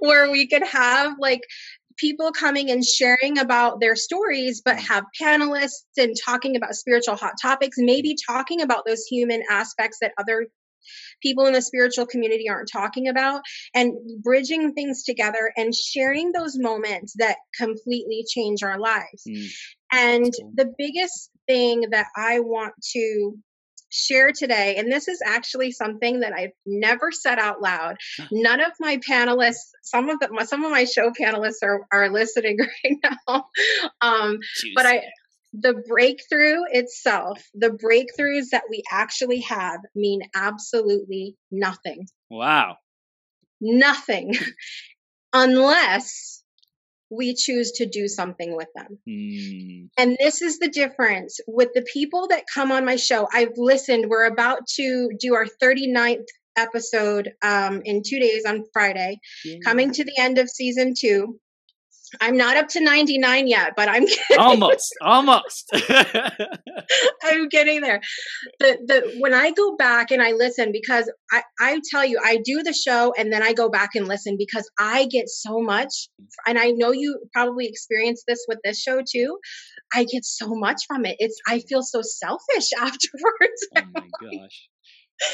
where 0.00 0.30
we 0.30 0.48
could 0.48 0.66
have 0.66 1.16
like 1.18 1.42
people 1.96 2.32
coming 2.32 2.70
and 2.70 2.84
sharing 2.84 3.38
about 3.38 3.80
their 3.80 3.96
stories, 3.96 4.62
but 4.64 4.78
have 4.78 5.04
panelists 5.20 5.84
and 5.96 6.14
talking 6.24 6.56
about 6.56 6.74
spiritual 6.74 7.16
hot 7.16 7.34
topics, 7.40 7.76
maybe 7.78 8.16
talking 8.26 8.60
about 8.60 8.84
those 8.86 9.04
human 9.06 9.42
aspects 9.50 9.98
that 10.00 10.12
other 10.18 10.46
people 11.22 11.46
in 11.46 11.52
the 11.52 11.62
spiritual 11.62 12.06
community 12.06 12.48
aren't 12.48 12.70
talking 12.72 13.08
about, 13.08 13.42
and 13.74 13.92
bridging 14.22 14.72
things 14.72 15.04
together 15.04 15.52
and 15.56 15.74
sharing 15.74 16.32
those 16.32 16.58
moments 16.58 17.14
that 17.18 17.36
completely 17.58 18.24
change 18.28 18.62
our 18.62 18.78
lives. 18.78 19.24
Mm. 19.28 19.48
And 19.92 20.32
cool. 20.38 20.52
the 20.54 20.72
biggest 20.76 21.30
thing 21.46 21.86
that 21.90 22.06
I 22.16 22.40
want 22.40 22.74
to 22.92 23.38
share 23.90 24.32
today, 24.32 24.76
and 24.76 24.90
this 24.90 25.08
is 25.08 25.20
actually 25.24 25.72
something 25.72 26.20
that 26.20 26.32
I've 26.32 26.50
never 26.66 27.12
said 27.12 27.38
out 27.38 27.62
loud. 27.62 27.96
None 28.30 28.60
of 28.60 28.72
my 28.80 28.98
panelists, 28.98 29.70
some 29.82 30.08
of 30.08 30.18
the, 30.20 30.44
some 30.46 30.64
of 30.64 30.70
my 30.70 30.84
show 30.84 31.10
panelists 31.10 31.62
are 31.62 31.86
are 31.92 32.10
listening 32.10 32.58
right 32.84 32.98
now. 33.02 33.46
Um, 34.00 34.38
but 34.74 34.86
I, 34.86 35.02
the 35.52 35.74
breakthrough 35.88 36.60
itself, 36.70 37.42
the 37.54 37.70
breakthroughs 37.70 38.50
that 38.50 38.64
we 38.68 38.82
actually 38.90 39.40
have 39.40 39.80
mean 39.94 40.22
absolutely 40.34 41.36
nothing. 41.50 42.06
Wow. 42.30 42.76
Nothing. 43.60 44.34
Unless 45.32 46.42
we 47.10 47.34
choose 47.34 47.72
to 47.72 47.86
do 47.86 48.08
something 48.08 48.56
with 48.56 48.68
them. 48.74 48.98
Mm. 49.08 49.88
And 49.96 50.16
this 50.18 50.42
is 50.42 50.58
the 50.58 50.68
difference 50.68 51.38
with 51.46 51.68
the 51.74 51.82
people 51.82 52.28
that 52.28 52.44
come 52.52 52.72
on 52.72 52.84
my 52.84 52.96
show. 52.96 53.28
I've 53.32 53.56
listened, 53.56 54.06
we're 54.08 54.26
about 54.26 54.66
to 54.76 55.10
do 55.18 55.34
our 55.34 55.46
39th 55.62 56.26
episode 56.56 57.32
um, 57.42 57.82
in 57.84 58.02
two 58.04 58.18
days 58.18 58.44
on 58.44 58.64
Friday, 58.72 59.18
yeah. 59.44 59.58
coming 59.64 59.92
to 59.92 60.04
the 60.04 60.18
end 60.18 60.38
of 60.38 60.48
season 60.48 60.94
two. 60.98 61.38
I'm 62.20 62.36
not 62.36 62.56
up 62.56 62.68
to 62.68 62.80
99 62.80 63.48
yet, 63.48 63.72
but 63.76 63.88
I'm 63.88 64.04
almost, 64.38 64.94
almost. 65.00 65.70
I'm 67.24 67.48
getting 67.48 67.80
there. 67.80 68.00
The 68.60 68.78
the 68.86 69.16
when 69.18 69.34
I 69.34 69.50
go 69.50 69.76
back 69.76 70.10
and 70.10 70.22
I 70.22 70.32
listen 70.32 70.70
because 70.72 71.10
I 71.32 71.42
I 71.60 71.80
tell 71.90 72.04
you 72.04 72.20
I 72.24 72.38
do 72.44 72.62
the 72.62 72.72
show 72.72 73.12
and 73.16 73.32
then 73.32 73.42
I 73.42 73.52
go 73.52 73.68
back 73.68 73.90
and 73.94 74.06
listen 74.06 74.36
because 74.38 74.68
I 74.78 75.06
get 75.06 75.28
so 75.28 75.60
much 75.60 76.08
and 76.46 76.58
I 76.58 76.70
know 76.70 76.92
you 76.92 77.20
probably 77.32 77.66
experienced 77.66 78.24
this 78.26 78.44
with 78.48 78.58
this 78.64 78.80
show 78.80 79.02
too. 79.02 79.38
I 79.94 80.04
get 80.04 80.24
so 80.24 80.48
much 80.50 80.82
from 80.86 81.04
it. 81.06 81.16
It's 81.18 81.40
I 81.46 81.60
feel 81.60 81.82
so 81.82 82.02
selfish 82.02 82.70
afterwards. 82.78 83.68
Oh 83.76 83.82
my 83.94 84.08
gosh. 84.20 84.68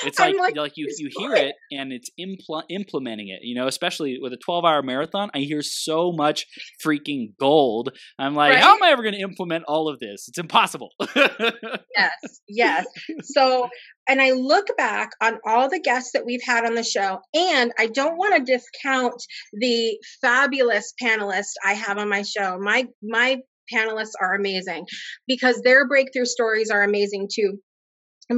It's 0.05 0.19
like, 0.19 0.37
like, 0.37 0.57
like 0.57 0.73
you 0.77 0.87
you 0.97 1.11
hear 1.17 1.35
it 1.35 1.55
and 1.73 1.93
it's 1.93 2.09
impl- 2.19 2.63
implementing 2.69 3.29
it. 3.29 3.41
You 3.43 3.55
know, 3.55 3.67
especially 3.67 4.19
with 4.21 4.33
a 4.33 4.37
twelve 4.37 4.65
hour 4.65 4.83
marathon, 4.83 5.31
I 5.35 5.41
hear 5.41 5.63
so 5.63 6.13
much 6.13 6.47
freaking 6.85 7.35
gold. 7.39 7.91
I'm 8.19 8.35
like, 8.35 8.55
right? 8.55 8.63
how 8.63 8.75
am 8.77 8.83
I 8.83 8.91
ever 8.91 9.03
going 9.03 9.15
to 9.15 9.21
implement 9.21 9.65
all 9.67 9.89
of 9.89 9.99
this? 9.99 10.27
It's 10.29 10.39
impossible. 10.39 10.91
yes, 11.17 12.41
yes. 12.49 12.87
So, 13.23 13.69
and 14.09 14.21
I 14.21 14.33
look 14.33 14.67
back 14.77 15.11
on 15.21 15.39
all 15.47 15.69
the 15.69 15.81
guests 15.81 16.13
that 16.13 16.25
we've 16.25 16.43
had 16.45 16.65
on 16.65 16.75
the 16.75 16.85
show, 16.85 17.19
and 17.35 17.73
I 17.79 17.87
don't 17.87 18.17
want 18.17 18.37
to 18.37 18.53
discount 18.53 19.21
the 19.53 19.99
fabulous 20.21 20.93
panelists 21.03 21.55
I 21.65 21.75
have 21.75 21.99
on 21.99 22.09
my 22.09 22.23
show. 22.23 22.59
My 22.61 22.87
my 23.03 23.39
panelists 23.73 24.13
are 24.21 24.35
amazing 24.35 24.87
because 25.27 25.61
their 25.63 25.89
breakthrough 25.89 26.25
stories 26.25 26.71
are 26.71 26.83
amazing 26.83 27.29
too. 27.33 27.59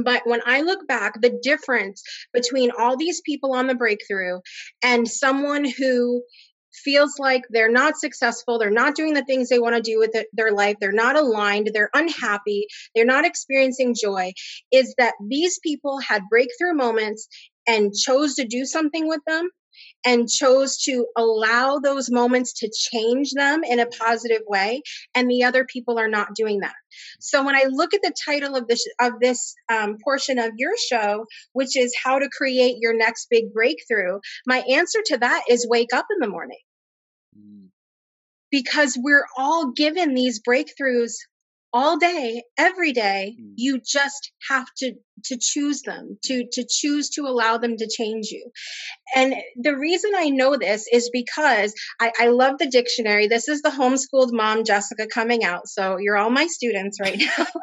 But 0.03 0.23
when 0.25 0.41
I 0.45 0.61
look 0.61 0.87
back, 0.87 1.19
the 1.21 1.37
difference 1.41 2.03
between 2.33 2.71
all 2.77 2.97
these 2.97 3.21
people 3.21 3.53
on 3.53 3.67
the 3.67 3.75
breakthrough 3.75 4.39
and 4.83 5.07
someone 5.07 5.65
who 5.65 6.23
feels 6.83 7.17
like 7.19 7.43
they're 7.49 7.71
not 7.71 7.97
successful, 7.97 8.59
they're 8.59 8.69
not 8.69 8.95
doing 8.95 9.13
the 9.13 9.23
things 9.23 9.49
they 9.49 9.59
want 9.59 9.75
to 9.75 9.81
do 9.81 9.97
with 9.97 10.11
their 10.33 10.51
life, 10.51 10.75
they're 10.79 10.91
not 10.91 11.15
aligned, 11.15 11.69
they're 11.73 11.89
unhappy, 11.93 12.67
they're 12.93 13.05
not 13.05 13.25
experiencing 13.25 13.95
joy, 13.99 14.33
is 14.71 14.93
that 14.97 15.13
these 15.25 15.59
people 15.59 15.99
had 15.99 16.23
breakthrough 16.29 16.73
moments 16.73 17.27
and 17.67 17.93
chose 17.93 18.35
to 18.35 18.45
do 18.45 18.65
something 18.65 19.07
with 19.07 19.21
them 19.25 19.49
and 20.05 20.29
chose 20.29 20.77
to 20.77 21.05
allow 21.17 21.79
those 21.79 22.11
moments 22.11 22.53
to 22.53 22.71
change 22.73 23.31
them 23.31 23.63
in 23.63 23.79
a 23.79 23.85
positive 23.87 24.41
way 24.47 24.81
and 25.15 25.29
the 25.29 25.43
other 25.43 25.65
people 25.65 25.99
are 25.99 26.07
not 26.07 26.35
doing 26.35 26.59
that 26.59 26.75
so 27.19 27.43
when 27.43 27.55
i 27.55 27.65
look 27.69 27.93
at 27.93 28.01
the 28.01 28.13
title 28.25 28.55
of 28.55 28.67
this 28.67 28.85
of 28.99 29.13
this 29.19 29.55
um, 29.69 29.97
portion 30.03 30.39
of 30.39 30.51
your 30.57 30.73
show 30.77 31.25
which 31.53 31.75
is 31.77 31.93
how 32.01 32.19
to 32.19 32.29
create 32.29 32.77
your 32.79 32.95
next 32.95 33.27
big 33.29 33.53
breakthrough 33.53 34.19
my 34.45 34.59
answer 34.69 34.99
to 35.05 35.17
that 35.17 35.43
is 35.49 35.67
wake 35.69 35.93
up 35.93 36.05
in 36.11 36.19
the 36.19 36.29
morning 36.29 36.59
mm. 37.37 37.67
because 38.51 38.97
we're 38.99 39.25
all 39.37 39.71
given 39.71 40.13
these 40.13 40.41
breakthroughs 40.41 41.13
all 41.75 41.97
day 41.97 42.41
every 42.57 42.93
day 42.93 43.35
mm. 43.37 43.51
you 43.57 43.81
just 43.85 44.31
have 44.49 44.65
to 44.77 44.93
to 45.25 45.37
choose 45.37 45.81
them 45.81 46.17
to 46.23 46.45
to 46.53 46.65
choose 46.69 47.09
to 47.09 47.23
allow 47.23 47.57
them 47.57 47.75
to 47.75 47.85
change 47.85 48.27
you 48.31 48.49
and 49.13 49.35
the 49.61 49.75
reason 49.75 50.11
i 50.15 50.29
know 50.29 50.55
this 50.55 50.87
is 50.91 51.09
because 51.11 51.73
i 51.99 52.13
i 52.17 52.27
love 52.27 52.57
the 52.59 52.69
dictionary 52.69 53.27
this 53.27 53.49
is 53.49 53.61
the 53.61 53.69
homeschooled 53.69 54.31
mom 54.31 54.63
jessica 54.63 55.05
coming 55.13 55.43
out 55.43 55.67
so 55.67 55.97
you're 55.97 56.17
all 56.17 56.29
my 56.29 56.47
students 56.47 56.97
right 57.01 57.19
now 57.19 57.45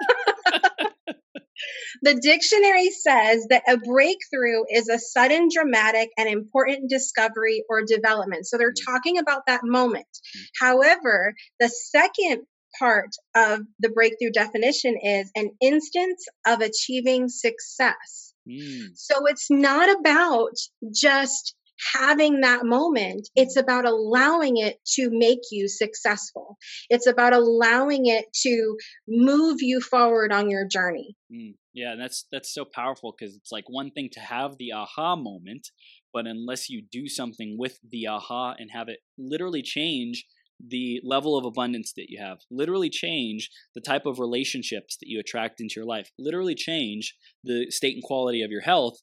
The 2.02 2.14
dictionary 2.14 2.90
says 2.90 3.46
that 3.50 3.62
a 3.68 3.76
breakthrough 3.76 4.64
is 4.68 4.88
a 4.88 4.98
sudden, 4.98 5.48
dramatic, 5.52 6.10
and 6.18 6.28
important 6.28 6.90
discovery 6.90 7.62
or 7.68 7.84
development. 7.84 8.46
So 8.46 8.58
they're 8.58 8.72
mm. 8.72 8.84
talking 8.84 9.18
about 9.18 9.46
that 9.46 9.60
moment. 9.62 10.06
Mm. 10.36 10.40
However, 10.60 11.34
the 11.60 11.68
second 11.68 12.42
part 12.78 13.10
of 13.34 13.60
the 13.78 13.90
breakthrough 13.90 14.30
definition 14.30 14.96
is 15.02 15.30
an 15.34 15.50
instance 15.60 16.24
of 16.46 16.60
achieving 16.60 17.28
success. 17.28 18.34
Mm. 18.48 18.90
So 18.94 19.26
it's 19.26 19.50
not 19.50 20.00
about 20.00 20.54
just 20.92 21.54
having 21.94 22.40
that 22.40 22.64
moment. 22.64 23.28
It's 23.34 23.56
about 23.56 23.86
allowing 23.86 24.56
it 24.56 24.78
to 24.94 25.10
make 25.10 25.40
you 25.50 25.68
successful. 25.68 26.56
It's 26.88 27.06
about 27.06 27.32
allowing 27.32 28.06
it 28.06 28.26
to 28.42 28.76
move 29.08 29.58
you 29.60 29.80
forward 29.80 30.32
on 30.32 30.50
your 30.50 30.66
journey. 30.66 31.16
Mm. 31.32 31.54
Yeah, 31.74 31.94
that's 31.98 32.26
that's 32.30 32.52
so 32.52 32.66
powerful 32.66 33.14
because 33.16 33.34
it's 33.34 33.50
like 33.50 33.64
one 33.66 33.90
thing 33.90 34.10
to 34.12 34.20
have 34.20 34.58
the 34.58 34.72
aha 34.74 35.16
moment, 35.16 35.68
but 36.12 36.26
unless 36.26 36.68
you 36.68 36.82
do 36.82 37.08
something 37.08 37.56
with 37.58 37.78
the 37.88 38.08
aha 38.08 38.54
and 38.58 38.70
have 38.72 38.88
it 38.88 38.98
literally 39.16 39.62
change 39.62 40.26
the 40.66 41.00
level 41.04 41.36
of 41.36 41.44
abundance 41.44 41.92
that 41.96 42.06
you 42.08 42.20
have, 42.20 42.38
literally 42.50 42.90
change 42.90 43.50
the 43.74 43.80
type 43.80 44.06
of 44.06 44.18
relationships 44.18 44.96
that 44.98 45.08
you 45.08 45.20
attract 45.20 45.60
into 45.60 45.74
your 45.76 45.86
life, 45.86 46.10
literally 46.18 46.54
change 46.54 47.14
the 47.44 47.70
state 47.70 47.94
and 47.94 48.02
quality 48.02 48.42
of 48.42 48.50
your 48.50 48.60
health, 48.60 49.00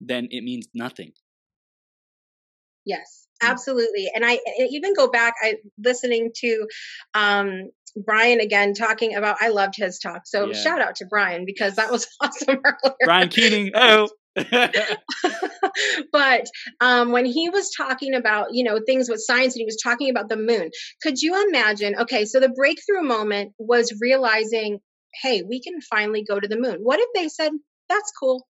then 0.00 0.28
it 0.30 0.42
means 0.42 0.66
nothing. 0.74 1.12
Yes, 2.84 3.26
hmm. 3.40 3.50
absolutely. 3.50 4.10
And 4.14 4.24
I 4.24 4.38
even 4.70 4.94
go 4.94 5.10
back, 5.10 5.34
I 5.42 5.56
listening 5.78 6.32
to 6.36 6.66
um 7.14 7.70
Brian 7.96 8.40
again 8.40 8.74
talking 8.74 9.16
about 9.16 9.36
I 9.40 9.48
loved 9.48 9.74
his 9.76 9.98
talk. 9.98 10.22
So 10.26 10.46
yeah. 10.46 10.52
shout 10.54 10.80
out 10.80 10.96
to 10.96 11.06
Brian 11.06 11.44
because 11.44 11.76
that 11.76 11.90
was 11.92 12.06
awesome 12.20 12.60
earlier. 12.64 12.96
Brian 13.04 13.28
Keating. 13.28 13.70
Oh. 13.74 14.08
but 16.12 16.46
um, 16.80 17.10
when 17.10 17.24
he 17.24 17.48
was 17.48 17.70
talking 17.76 18.14
about 18.14 18.48
you 18.52 18.64
know 18.64 18.80
things 18.84 19.08
with 19.08 19.20
science 19.20 19.54
and 19.54 19.60
he 19.60 19.64
was 19.64 19.80
talking 19.82 20.08
about 20.08 20.28
the 20.28 20.36
moon 20.36 20.70
could 21.02 21.20
you 21.20 21.48
imagine 21.48 21.96
okay 21.98 22.24
so 22.24 22.38
the 22.38 22.48
breakthrough 22.48 23.02
moment 23.02 23.52
was 23.58 23.92
realizing 24.00 24.78
hey 25.22 25.42
we 25.42 25.60
can 25.60 25.80
finally 25.80 26.22
go 26.22 26.38
to 26.38 26.48
the 26.48 26.58
moon. 26.58 26.78
What 26.82 27.00
if 27.00 27.08
they 27.14 27.28
said 27.28 27.52
that's 27.88 28.12
cool. 28.18 28.46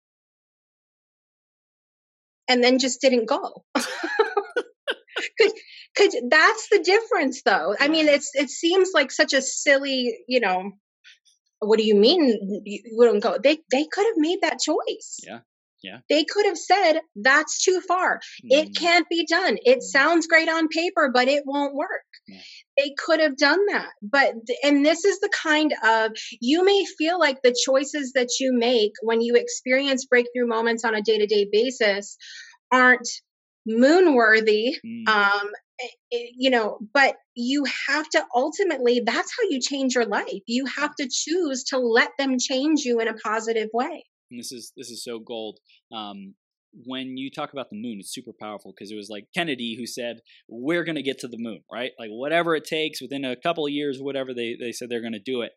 And 2.49 2.63
then 2.63 2.79
just 2.79 3.01
didn't 3.01 3.25
go. 3.27 3.63
Could, 5.39 5.51
could 5.95 6.11
that's 6.29 6.69
the 6.69 6.79
difference 6.79 7.41
though. 7.43 7.75
I 7.79 7.87
mean 7.87 8.07
it's 8.07 8.31
it 8.35 8.49
seems 8.49 8.91
like 8.93 9.11
such 9.11 9.33
a 9.33 9.41
silly 9.41 10.15
you 10.27 10.39
know 10.39 10.71
what 11.59 11.79
do 11.79 11.85
you 11.85 11.95
mean 11.95 12.63
you 12.65 12.81
wouldn't 12.91 13.23
go? 13.23 13.37
They 13.43 13.57
they 13.71 13.85
could 13.85 14.05
have 14.05 14.17
made 14.17 14.41
that 14.41 14.59
choice. 14.59 15.17
Yeah 15.23 15.39
yeah. 15.83 15.99
They 16.09 16.23
could 16.23 16.45
have 16.45 16.57
said, 16.57 16.99
that's 17.15 17.63
too 17.63 17.81
far. 17.87 18.19
Mm. 18.43 18.59
It 18.59 18.75
can't 18.75 19.07
be 19.09 19.25
done. 19.25 19.57
It 19.63 19.79
mm. 19.79 19.81
sounds 19.81 20.27
great 20.27 20.49
on 20.49 20.67
paper, 20.67 21.11
but 21.13 21.27
it 21.27 21.43
won't 21.45 21.75
work. 21.75 21.89
Yeah. 22.27 22.39
They 22.77 22.93
could 22.97 23.19
have 23.19 23.37
done 23.37 23.65
that. 23.67 23.89
But, 24.01 24.33
and 24.63 24.85
this 24.85 25.05
is 25.05 25.19
the 25.19 25.29
kind 25.29 25.73
of, 25.83 26.11
you 26.41 26.65
may 26.65 26.85
feel 26.97 27.19
like 27.19 27.41
the 27.41 27.55
choices 27.65 28.13
that 28.15 28.29
you 28.39 28.53
make 28.53 28.93
when 29.01 29.21
you 29.21 29.35
experience 29.35 30.05
breakthrough 30.05 30.47
moments 30.47 30.83
on 30.83 30.95
a 30.95 31.01
day 31.01 31.19
to 31.19 31.27
day 31.27 31.47
basis 31.51 32.17
aren't 32.71 33.07
moon 33.65 34.15
worthy. 34.15 34.75
Mm. 34.85 35.07
Um, 35.07 35.49
you 36.09 36.49
know, 36.49 36.79
but 36.91 37.15
you 37.35 37.63
have 37.87 38.09
to 38.09 38.25
ultimately, 38.33 39.03
that's 39.05 39.31
how 39.37 39.47
you 39.47 39.59
change 39.61 39.93
your 39.93 40.07
life. 40.07 40.41
You 40.47 40.65
have 40.65 40.95
to 40.95 41.07
choose 41.11 41.65
to 41.65 41.77
let 41.77 42.09
them 42.17 42.37
change 42.39 42.81
you 42.81 42.99
in 42.99 43.07
a 43.07 43.13
positive 43.13 43.69
way. 43.71 44.03
And 44.29 44.39
this 44.39 44.51
is 44.51 44.73
this 44.75 44.89
is 44.89 45.03
so 45.03 45.19
gold. 45.19 45.59
Um, 45.95 46.35
when 46.85 47.17
you 47.17 47.31
talk 47.31 47.53
about 47.53 47.69
the 47.69 47.81
moon, 47.81 47.97
it's 47.99 48.13
super 48.13 48.33
powerful 48.39 48.73
because 48.73 48.91
it 48.91 48.95
was 48.95 49.09
like 49.09 49.27
Kennedy 49.33 49.75
who 49.77 49.87
said, 49.87 50.19
We're 50.47 50.83
going 50.83 50.95
to 50.95 51.01
get 51.01 51.19
to 51.19 51.27
the 51.27 51.37
moon, 51.37 51.61
right? 51.71 51.91
Like, 51.99 52.09
whatever 52.09 52.55
it 52.55 52.65
takes 52.65 53.01
within 53.01 53.25
a 53.25 53.35
couple 53.35 53.65
of 53.65 53.71
years, 53.71 53.99
whatever 53.99 54.33
they, 54.33 54.55
they 54.59 54.71
said 54.71 54.89
they're 54.89 55.01
going 55.01 55.13
to 55.13 55.19
do 55.19 55.41
it. 55.41 55.51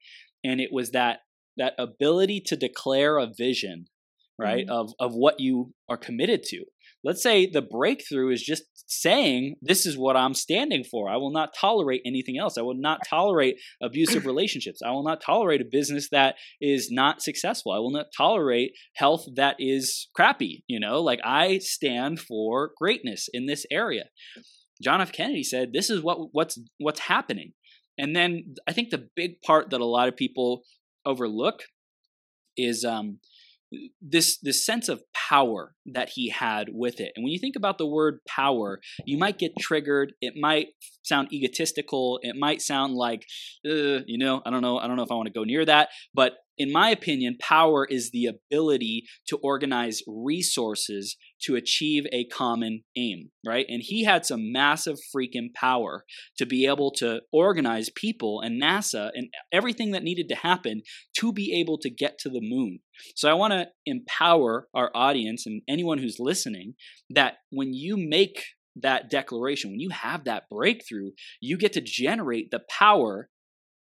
And 0.44 0.60
it 0.60 0.70
was 0.72 0.92
that 0.92 1.20
that 1.56 1.74
ability 1.78 2.40
to 2.46 2.56
declare 2.56 3.18
a 3.18 3.26
vision, 3.26 3.86
right, 4.38 4.66
mm-hmm. 4.66 4.72
of, 4.72 4.92
of 4.98 5.14
what 5.14 5.40
you 5.40 5.74
are 5.88 5.96
committed 5.96 6.42
to. 6.44 6.64
Let's 7.02 7.22
say 7.22 7.48
the 7.50 7.62
breakthrough 7.62 8.30
is 8.32 8.42
just 8.42 8.64
saying, 8.86 9.56
This 9.62 9.86
is 9.86 9.96
what 9.96 10.16
I'm 10.16 10.34
standing 10.34 10.84
for. 10.84 11.08
I 11.08 11.16
will 11.16 11.32
not 11.32 11.54
tolerate 11.58 12.02
anything 12.04 12.38
else. 12.38 12.58
I 12.58 12.62
will 12.62 12.78
not 12.78 13.00
tolerate 13.08 13.56
abusive 13.82 14.26
relationships. 14.26 14.80
I 14.84 14.90
will 14.90 15.04
not 15.04 15.22
tolerate 15.22 15.60
a 15.60 15.68
business 15.70 16.08
that 16.10 16.36
is 16.60 16.90
not 16.90 17.22
successful. 17.22 17.72
I 17.72 17.78
will 17.78 17.92
not 17.92 18.06
tolerate 18.16 18.72
health 18.94 19.26
that 19.36 19.56
is 19.58 20.08
crappy. 20.14 20.64
You 20.66 20.80
know, 20.80 21.00
like 21.00 21.20
I 21.24 21.58
stand 21.58 22.20
for 22.20 22.72
greatness 22.76 23.28
in 23.32 23.46
this 23.46 23.64
area. 23.70 24.04
John 24.82 25.00
F. 25.00 25.12
Kennedy 25.12 25.42
said, 25.42 25.72
This 25.72 25.90
is 25.90 26.02
what, 26.02 26.18
what's, 26.32 26.58
what's 26.78 27.00
happening. 27.00 27.52
And 27.98 28.16
then 28.16 28.54
I 28.66 28.72
think 28.72 28.90
the 28.90 29.08
big 29.14 29.42
part 29.42 29.70
that 29.70 29.80
a 29.80 29.86
lot 29.86 30.08
of 30.08 30.16
people 30.16 30.62
overlook 31.04 31.62
is 32.56 32.84
um, 32.84 33.18
this 34.00 34.38
this 34.38 34.64
sense 34.64 34.88
of 34.88 35.02
power 35.14 35.74
that 35.86 36.10
he 36.10 36.30
had 36.30 36.68
with 36.72 37.00
it. 37.00 37.12
And 37.14 37.24
when 37.24 37.32
you 37.32 37.38
think 37.38 37.56
about 37.56 37.78
the 37.78 37.86
word 37.86 38.18
power, 38.26 38.80
you 39.04 39.16
might 39.18 39.38
get 39.38 39.52
triggered. 39.58 40.12
It 40.20 40.34
might 40.36 40.68
sound 41.02 41.32
egotistical. 41.32 42.18
It 42.22 42.36
might 42.36 42.60
sound 42.62 42.94
like, 42.94 43.24
you 43.62 44.18
know, 44.18 44.42
I 44.44 44.50
don't 44.50 44.62
know. 44.62 44.78
I 44.78 44.86
don't 44.86 44.96
know 44.96 45.02
if 45.04 45.10
I 45.10 45.14
want 45.14 45.26
to 45.26 45.32
go 45.32 45.44
near 45.44 45.64
that. 45.64 45.90
But 46.14 46.34
in 46.58 46.72
my 46.72 46.90
opinion, 46.90 47.36
power 47.40 47.86
is 47.86 48.10
the 48.10 48.26
ability 48.26 49.04
to 49.28 49.38
organize 49.38 50.02
resources 50.06 51.16
to 51.42 51.56
achieve 51.56 52.06
a 52.12 52.24
common 52.26 52.82
aim, 52.96 53.30
right? 53.44 53.66
And 53.68 53.82
he 53.82 54.04
had 54.04 54.26
some 54.26 54.52
massive 54.52 54.98
freaking 55.14 55.52
power 55.54 56.04
to 56.38 56.46
be 56.46 56.66
able 56.66 56.90
to 56.92 57.20
organize 57.32 57.90
people 57.94 58.40
and 58.40 58.60
NASA 58.60 59.10
and 59.14 59.28
everything 59.52 59.92
that 59.92 60.02
needed 60.02 60.28
to 60.28 60.34
happen 60.34 60.82
to 61.18 61.32
be 61.32 61.58
able 61.58 61.78
to 61.78 61.90
get 61.90 62.18
to 62.18 62.28
the 62.28 62.40
moon. 62.42 62.80
So 63.16 63.30
I 63.30 63.34
want 63.34 63.52
to 63.52 63.68
empower 63.86 64.68
our 64.74 64.90
audience 64.94 65.46
and 65.46 65.62
anyone 65.68 65.98
who's 65.98 66.18
listening 66.18 66.74
that 67.10 67.38
when 67.50 67.72
you 67.72 67.96
make 67.96 68.44
that 68.76 69.10
declaration, 69.10 69.70
when 69.70 69.80
you 69.80 69.90
have 69.90 70.24
that 70.24 70.44
breakthrough, 70.50 71.10
you 71.40 71.56
get 71.56 71.72
to 71.74 71.80
generate 71.80 72.50
the 72.50 72.60
power 72.68 73.28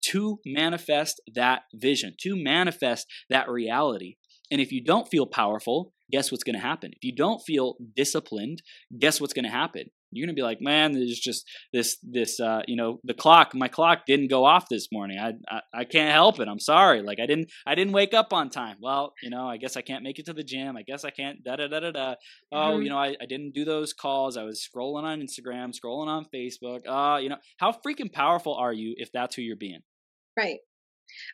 to 0.03 0.39
manifest 0.47 1.21
that 1.35 1.63
vision, 1.75 2.15
to 2.21 2.37
manifest 2.37 3.07
that 3.29 3.49
reality. 3.49 4.17
And 4.51 4.61
if 4.61 4.73
you 4.73 4.83
don't 4.83 5.09
feel 5.09 5.27
powerful, 5.27 5.93
guess 6.11 6.31
what's 6.31 6.45
going 6.45 6.55
to 6.55 6.61
happen? 6.61 6.91
If 6.93 7.05
you 7.05 7.15
don't 7.15 7.41
feel 7.41 7.77
disciplined, 7.97 8.63
guess 8.99 9.21
what's 9.21 9.33
going 9.33 9.45
to 9.45 9.51
happen? 9.51 9.85
You're 10.11 10.27
going 10.27 10.35
to 10.35 10.41
be 10.41 10.45
like, 10.45 10.63
man, 10.63 10.93
there's 10.93 11.21
just 11.21 11.45
this, 11.71 11.99
this, 12.03 12.41
uh, 12.41 12.63
you 12.67 12.77
know, 12.77 12.99
the 13.05 13.13
clock, 13.13 13.55
my 13.55 13.69
clock 13.69 14.07
didn't 14.07 14.29
go 14.29 14.47
off 14.47 14.67
this 14.71 14.89
morning. 14.91 15.19
I, 15.19 15.33
I, 15.55 15.61
I 15.81 15.85
can't 15.85 16.13
help 16.13 16.41
it. 16.41 16.49
I'm 16.49 16.61
sorry. 16.61 17.03
Like 17.03 17.21
I 17.21 17.27
didn't, 17.27 17.51
I 17.67 17.75
didn't 17.75 17.93
wake 17.93 18.15
up 18.15 18.33
on 18.33 18.49
time. 18.49 18.77
Well, 18.81 19.13
you 19.23 19.29
know, 19.29 19.47
I 19.47 19.59
guess 19.59 19.77
I 19.77 19.83
can't 19.83 20.03
make 20.03 20.19
it 20.19 20.25
to 20.27 20.33
the 20.33 20.43
gym. 20.43 20.79
I 20.79 20.83
guess 20.83 21.05
I 21.05 21.11
can't, 21.11 21.45
da 21.45 21.57
da 21.57 21.69
da 21.69 21.81
da 21.81 21.91
da. 21.91 22.15
Oh, 22.51 22.57
mm-hmm. 22.57 22.83
you 22.83 22.89
know, 22.89 22.97
I, 22.97 23.17
I 23.21 23.27
didn't 23.27 23.53
do 23.53 23.67
those 23.67 23.93
calls. 23.93 24.39
I 24.39 24.45
was 24.45 24.67
scrolling 24.67 25.03
on 25.05 25.21
Instagram, 25.21 25.75
scrolling 25.75 26.09
on 26.09 26.25
Facebook. 26.35 26.81
Uh, 26.89 27.19
you 27.19 27.29
know, 27.29 27.37
how 27.59 27.73
freaking 27.73 28.11
powerful 28.11 28.55
are 28.55 28.73
you 28.73 28.95
if 28.97 29.13
that's 29.13 29.37
who 29.37 29.43
you're 29.43 29.57
being? 29.57 29.81
Right. 30.39 30.61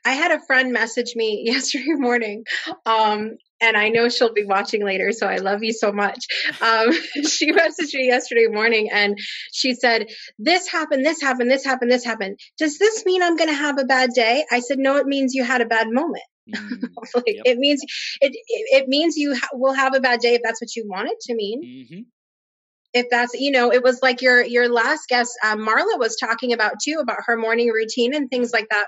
I 0.05 0.13
had 0.13 0.33
a 0.33 0.45
friend 0.47 0.73
message 0.73 1.15
me 1.17 1.43
yesterday 1.47 1.95
morning, 1.95 2.45
um, 2.87 3.37
and 3.61 3.77
I 3.77 3.89
know 3.89 4.09
she'll 4.09 4.33
be 4.33 4.45
watching 4.45 4.85
later, 4.85 5.13
so 5.13 5.27
I 5.27 5.37
love 5.37 5.63
you 5.63 5.73
so 5.73 5.93
much. 5.93 6.27
Um, 6.61 6.93
she 7.29 7.53
messaged 7.53 7.95
me 7.95 8.07
yesterday 8.07 8.47
morning 8.49 8.91
and 8.93 9.19
she 9.53 9.75
said, 9.75 10.09
This 10.39 10.69
happened, 10.69 11.05
this 11.05 11.21
happened, 11.21 11.51
this 11.51 11.65
happened, 11.65 11.91
this 11.91 12.05
happened. 12.05 12.39
Does 12.59 12.79
this 12.79 13.05
mean 13.07 13.23
I'm 13.23 13.37
going 13.37 13.51
to 13.51 13.57
have 13.57 13.79
a 13.79 13.85
bad 13.85 14.11
day? 14.15 14.45
I 14.51 14.61
said, 14.61 14.79
No, 14.79 14.97
it 14.97 15.07
means 15.07 15.35
you 15.35 15.45
had 15.45 15.61
a 15.61 15.67
bad 15.67 15.89
moment. 15.91 16.25
Mm, 16.55 16.89
like, 17.15 17.25
yep. 17.27 17.43
It 17.47 17.59
means 17.59 17.83
it, 18.21 18.33
it, 18.49 18.89
means 18.89 19.17
you 19.17 19.35
ha- 19.35 19.49
will 19.55 19.73
have 19.73 19.95
a 19.95 20.01
bad 20.01 20.21
day 20.21 20.35
if 20.35 20.43
that's 20.45 20.61
what 20.61 20.75
you 20.77 20.87
want 20.87 21.09
it 21.09 21.21
to 21.23 21.35
mean. 21.35 21.63
Mm-hmm 21.63 22.01
if 22.95 23.07
that's 23.11 23.35
you 23.35 23.51
know 23.51 23.73
it 23.73 23.83
was 23.83 23.99
like 24.03 24.23
your 24.23 24.43
your 24.43 24.69
last 24.69 25.09
guest 25.09 25.33
um, 25.45 25.59
marla 25.59 25.99
was 25.99 26.17
talking 26.17 26.53
about 26.53 26.75
too 26.83 27.01
about 27.03 27.19
her 27.27 27.37
morning 27.37 27.69
routine 27.69 28.15
and 28.15 28.31
things 28.31 28.53
like 28.53 28.69
that. 28.71 28.87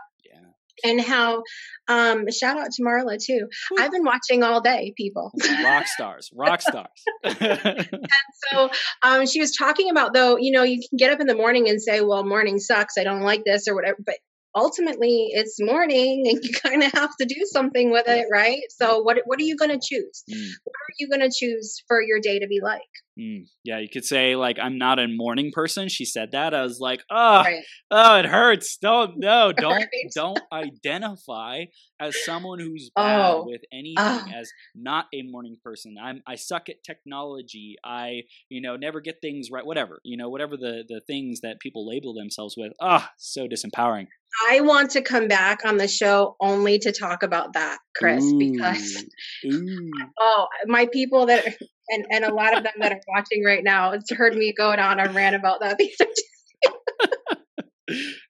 And 0.85 1.01
how 1.01 1.43
um 1.89 2.31
shout 2.31 2.59
out 2.59 2.71
to 2.73 2.83
marla 2.83 3.19
too. 3.23 3.49
I've 3.79 3.91
been 3.91 4.05
watching 4.05 4.43
all 4.43 4.61
day 4.61 4.93
people. 4.97 5.33
Rock 5.65 5.87
stars 5.87 6.31
rock 6.35 6.61
stars. 6.63 6.87
And 7.47 8.09
so 8.51 8.71
um 9.03 9.27
she 9.27 9.41
was 9.41 9.53
talking 9.53 9.91
about 9.91 10.15
though 10.15 10.37
you 10.37 10.53
know 10.53 10.63
you 10.63 10.79
can 10.79 10.97
get 10.97 11.13
up 11.13 11.21
in 11.21 11.27
the 11.27 11.35
morning 11.35 11.69
and 11.69 11.81
say 11.81 12.01
well 12.01 12.25
morning 12.25 12.59
sucks 12.59 12.95
i 12.99 13.05
don't 13.05 13.23
like 13.23 13.43
this 13.45 13.69
or 13.69 13.75
whatever 13.75 13.97
but 14.05 14.17
ultimately 14.57 15.29
it's 15.31 15.61
morning 15.61 16.25
and 16.27 16.39
you 16.45 16.51
kind 16.53 16.83
of 16.83 16.91
have 16.93 17.15
to 17.17 17.27
do 17.27 17.45
something 17.45 17.91
with 17.91 18.09
it 18.09 18.27
right 18.33 18.63
so 18.71 19.01
what 19.01 19.19
what 19.27 19.39
are 19.39 19.45
you 19.45 19.57
going 19.57 19.71
to 19.71 19.81
choose 19.83 20.25
mm. 20.31 20.51
what 20.65 20.73
are 20.73 20.97
you 20.99 21.09
going 21.09 21.21
to 21.21 21.35
choose 21.35 21.83
for 21.87 22.03
your 22.03 22.19
day 22.21 22.39
to 22.39 22.47
be 22.49 22.61
like 22.63 22.81
Mm, 23.19 23.47
yeah, 23.65 23.79
you 23.79 23.89
could 23.89 24.05
say 24.05 24.37
like 24.37 24.59
I'm 24.63 24.77
not 24.77 24.99
a 24.99 25.09
morning 25.09 25.51
person. 25.51 25.89
She 25.89 26.05
said 26.05 26.33
that. 26.33 26.53
I 26.53 26.63
was 26.63 26.81
like, 26.81 27.03
oh, 27.11 27.43
right. 27.45 27.63
oh, 27.91 28.17
it 28.17 28.27
hurts. 28.27 28.77
Don't 28.77 29.15
no, 29.17 29.53
don't 29.57 29.73
right. 29.73 29.89
don't 30.15 30.41
identify 30.53 31.65
as 31.99 32.15
someone 32.25 32.59
who's 32.59 32.91
bad 32.95 33.31
oh. 33.31 33.45
with 33.47 33.63
anything 33.73 33.95
oh. 33.97 34.27
as 34.35 34.51
not 34.75 35.07
a 35.15 35.23
morning 35.23 35.57
person. 35.65 35.97
I'm 36.01 36.21
I 36.27 36.35
suck 36.35 36.69
at 36.69 36.85
technology. 36.85 37.77
I 37.83 38.25
you 38.51 38.61
know 38.61 38.77
never 38.77 39.01
get 39.01 39.23
things 39.23 39.49
right. 39.51 39.65
Whatever 39.65 40.01
you 40.05 40.19
know, 40.19 40.29
whatever 40.29 40.59
the 40.59 40.85
the 40.87 41.01
things 41.07 41.41
that 41.41 41.59
people 41.61 41.89
label 41.89 42.13
themselves 42.13 42.55
with. 42.59 42.73
Ah, 42.83 43.09
oh, 43.09 43.13
so 43.17 43.49
disempowering. 43.49 44.09
I 44.49 44.61
want 44.61 44.93
to 44.93 45.03
come 45.03 45.29
back 45.29 45.65
on 45.65 45.77
the 45.77 45.89
show 45.89 46.37
only 46.41 46.79
to 46.81 46.93
talk 46.93 47.23
about 47.23 47.55
that, 47.55 47.79
Chris, 47.95 48.25
Ooh. 48.25 48.39
because 48.39 49.05
Ooh. 49.47 49.91
oh, 50.21 50.47
my 50.67 50.87
people 50.93 51.27
that 51.27 51.45
and 51.89 52.07
and 52.11 52.25
a 52.25 52.35
lot 52.35 52.57
of 52.57 52.65
them 52.65 52.73
that 52.81 52.93
are 52.93 53.01
watching 53.07 53.45
right 53.45 53.63
now 53.63 53.93
it's 53.93 54.13
heard 54.13 54.35
me 54.35 54.53
going 54.53 54.81
on 54.81 54.99
a 54.99 55.13
rant 55.13 55.37
about 55.37 55.61
that 55.61 55.79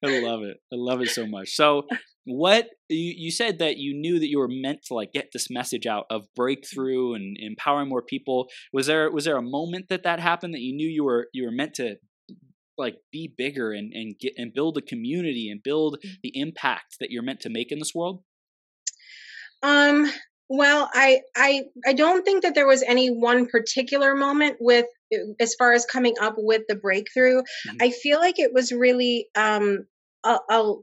I 0.04 0.20
love 0.20 0.42
it. 0.42 0.58
I 0.72 0.76
love 0.76 1.00
it 1.00 1.08
so 1.08 1.26
much. 1.26 1.54
So, 1.54 1.86
what 2.24 2.68
you, 2.88 3.14
you 3.16 3.30
said 3.30 3.60
that 3.60 3.78
you 3.78 3.94
knew 3.94 4.18
that 4.18 4.28
you 4.28 4.38
were 4.38 4.50
meant 4.50 4.80
to 4.86 4.94
like 4.94 5.12
get 5.12 5.30
this 5.32 5.48
message 5.50 5.86
out 5.86 6.06
of 6.10 6.26
breakthrough 6.34 7.14
and 7.14 7.36
empowering 7.40 7.88
more 7.88 8.02
people. 8.02 8.48
Was 8.72 8.86
there 8.86 9.10
was 9.10 9.24
there 9.24 9.36
a 9.36 9.42
moment 9.42 9.88
that 9.88 10.02
that 10.02 10.20
happened 10.20 10.54
that 10.54 10.60
you 10.60 10.74
knew 10.74 10.88
you 10.88 11.04
were 11.04 11.28
you 11.32 11.44
were 11.44 11.52
meant 11.52 11.74
to 11.74 11.96
like 12.78 12.96
be 13.12 13.32
bigger 13.36 13.72
and 13.72 13.92
and 13.92 14.18
get 14.18 14.34
and 14.36 14.52
build 14.52 14.76
a 14.76 14.82
community 14.82 15.50
and 15.50 15.62
build 15.62 15.98
mm. 16.04 16.10
the 16.22 16.38
impact 16.38 16.96
that 17.00 17.10
you're 17.10 17.22
meant 17.22 17.40
to 17.40 17.50
make 17.50 17.72
in 17.72 17.78
this 17.78 17.94
world? 17.94 18.22
Um, 19.62 20.10
well, 20.48 20.88
I 20.92 21.22
I 21.34 21.64
I 21.86 21.92
don't 21.92 22.24
think 22.24 22.42
that 22.42 22.54
there 22.54 22.66
was 22.66 22.82
any 22.82 23.08
one 23.08 23.46
particular 23.46 24.14
moment 24.14 24.56
with 24.60 24.86
as 25.40 25.54
far 25.54 25.72
as 25.72 25.86
coming 25.86 26.14
up 26.20 26.34
with 26.36 26.62
the 26.68 26.76
breakthrough. 26.76 27.38
Mm-hmm. 27.40 27.76
I 27.80 27.90
feel 27.90 28.18
like 28.18 28.38
it 28.38 28.52
was 28.52 28.72
really 28.72 29.28
um 29.34 29.86
a, 30.24 30.38
a 30.50 30.74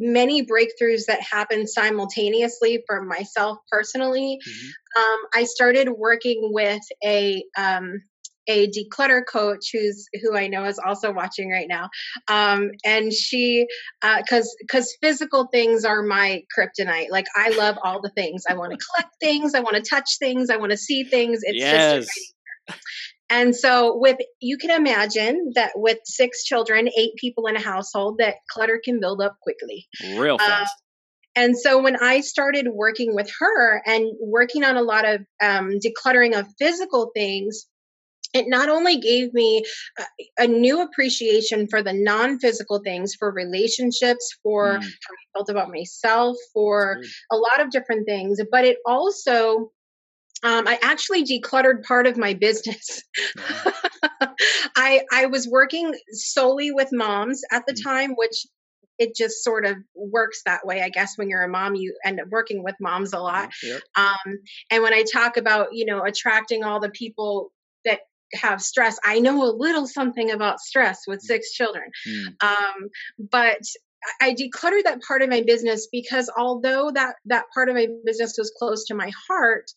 many 0.00 0.46
breakthroughs 0.46 1.04
that 1.06 1.20
happened 1.20 1.68
simultaneously 1.68 2.82
for 2.86 3.02
myself 3.02 3.58
personally. 3.70 4.38
Mm-hmm. 4.48 5.02
Um, 5.02 5.18
I 5.34 5.44
started 5.44 5.90
working 5.90 6.50
with 6.52 6.82
a 7.04 7.44
um, 7.56 8.02
a 8.50 8.68
declutter 8.68 9.22
coach 9.24 9.70
who's 9.72 10.08
who 10.20 10.36
I 10.36 10.48
know 10.48 10.64
is 10.64 10.78
also 10.78 11.12
watching 11.12 11.50
right 11.50 11.68
now. 11.68 11.88
Um, 12.28 12.72
and 12.84 13.12
she, 13.12 13.66
because 14.02 14.46
uh, 14.46 14.56
because 14.60 14.96
physical 15.00 15.46
things 15.46 15.84
are 15.84 16.02
my 16.02 16.42
kryptonite. 16.56 17.10
Like 17.10 17.26
I 17.36 17.50
love 17.50 17.78
all 17.82 18.02
the 18.02 18.10
things. 18.10 18.44
I 18.48 18.54
want 18.54 18.72
to 18.72 18.78
collect 18.78 19.14
things. 19.20 19.54
I 19.54 19.60
want 19.60 19.76
to 19.76 19.82
touch 19.82 20.18
things. 20.18 20.50
I 20.50 20.56
want 20.56 20.72
to 20.72 20.78
see 20.78 21.04
things. 21.04 21.40
It's 21.42 21.58
yes. 21.58 22.06
just. 22.06 22.34
And 23.32 23.54
so, 23.54 23.96
with 23.96 24.16
you 24.40 24.58
can 24.58 24.72
imagine 24.72 25.52
that 25.54 25.70
with 25.76 25.98
six 26.04 26.42
children, 26.42 26.88
eight 26.98 27.12
people 27.16 27.46
in 27.46 27.54
a 27.54 27.60
household, 27.60 28.16
that 28.18 28.36
clutter 28.50 28.80
can 28.84 28.98
build 28.98 29.22
up 29.22 29.36
quickly. 29.40 29.86
Real 30.16 30.34
uh, 30.34 30.38
fast. 30.38 30.72
Uh, 30.72 30.80
and 31.36 31.56
so 31.56 31.80
when 31.80 31.96
I 31.96 32.20
started 32.20 32.66
working 32.72 33.14
with 33.14 33.30
her 33.38 33.82
and 33.86 34.10
working 34.20 34.64
on 34.64 34.76
a 34.76 34.82
lot 34.82 35.08
of 35.08 35.20
um, 35.40 35.78
decluttering 35.78 36.38
of 36.38 36.46
physical 36.58 37.12
things, 37.14 37.66
it 38.32 38.46
not 38.48 38.68
only 38.68 38.98
gave 38.98 39.32
me 39.34 39.64
a, 39.98 40.44
a 40.44 40.46
new 40.46 40.82
appreciation 40.82 41.66
for 41.66 41.82
the 41.82 41.92
non-physical 41.92 42.80
things 42.84 43.14
for 43.14 43.30
relationships 43.30 44.36
for 44.42 44.78
mm. 44.78 44.82
how 44.82 44.86
i 44.86 45.24
felt 45.34 45.48
about 45.48 45.70
myself 45.70 46.36
for 46.52 47.00
a 47.30 47.36
lot 47.36 47.60
of 47.60 47.70
different 47.70 48.06
things 48.06 48.40
but 48.50 48.64
it 48.64 48.78
also 48.86 49.70
um, 50.42 50.66
I 50.66 50.78
actually 50.82 51.24
decluttered 51.24 51.84
part 51.84 52.06
of 52.06 52.16
my 52.16 52.32
business. 52.32 53.02
I 54.74 55.02
I 55.12 55.26
was 55.26 55.46
working 55.46 55.94
solely 56.12 56.70
with 56.72 56.88
moms 56.92 57.42
at 57.52 57.66
the 57.66 57.74
Mm. 57.74 57.84
time, 57.84 58.10
which 58.16 58.46
it 58.98 59.16
just 59.16 59.42
sort 59.42 59.64
of 59.64 59.76
works 59.94 60.42
that 60.44 60.64
way. 60.66 60.82
I 60.82 60.90
guess 60.90 61.16
when 61.16 61.28
you're 61.30 61.42
a 61.42 61.48
mom, 61.48 61.74
you 61.74 61.96
end 62.04 62.20
up 62.20 62.28
working 62.28 62.62
with 62.62 62.74
moms 62.80 63.14
a 63.14 63.18
lot. 63.18 63.50
Yep. 63.62 63.80
Um, 63.96 64.38
and 64.70 64.82
when 64.82 64.92
I 64.92 65.04
talk 65.10 65.38
about, 65.38 65.68
you 65.72 65.86
know, 65.86 66.04
attracting 66.04 66.64
all 66.64 66.80
the 66.80 66.90
people 66.90 67.50
have 68.34 68.62
stress, 68.62 68.98
I 69.04 69.20
know 69.20 69.42
a 69.44 69.52
little 69.52 69.86
something 69.86 70.30
about 70.30 70.60
stress 70.60 71.00
with 71.06 71.20
six 71.20 71.52
children. 71.52 71.90
Mm. 72.08 72.42
Um, 72.42 72.88
but 73.30 73.60
I 74.20 74.34
decluttered 74.34 74.84
that 74.84 75.02
part 75.06 75.22
of 75.22 75.28
my 75.28 75.42
business 75.42 75.88
because 75.92 76.30
although 76.34 76.90
that 76.90 77.16
that 77.26 77.44
part 77.52 77.68
of 77.68 77.74
my 77.74 77.86
business 78.04 78.36
was 78.38 78.52
close 78.58 78.84
to 78.86 78.94
my 78.94 79.10
heart, 79.28 79.70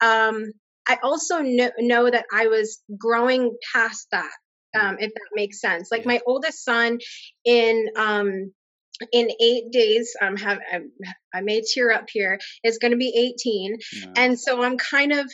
um, 0.00 0.52
I 0.86 0.98
also 1.02 1.40
know, 1.40 1.70
know 1.78 2.10
that 2.10 2.26
I 2.32 2.46
was 2.48 2.82
growing 2.96 3.56
past 3.72 4.08
that. 4.12 4.30
Um, 4.76 4.96
if 4.98 5.14
that 5.14 5.30
makes 5.34 5.60
sense. 5.60 5.92
Like 5.92 6.04
my 6.04 6.20
oldest 6.26 6.64
son, 6.64 6.98
in 7.44 7.90
um, 7.96 8.52
in 9.12 9.30
eight 9.40 9.70
days, 9.70 10.16
um, 10.20 10.36
have 10.36 10.58
I, 10.72 10.80
I 11.32 11.42
may 11.42 11.62
tear 11.62 11.92
up 11.92 12.06
here. 12.10 12.40
Is 12.64 12.78
going 12.78 12.90
to 12.90 12.96
be 12.96 13.14
eighteen, 13.16 13.78
Wow. 14.04 14.12
and 14.16 14.40
so 14.40 14.62
i'm 14.62 14.76
kind 14.76 15.12
of 15.12 15.30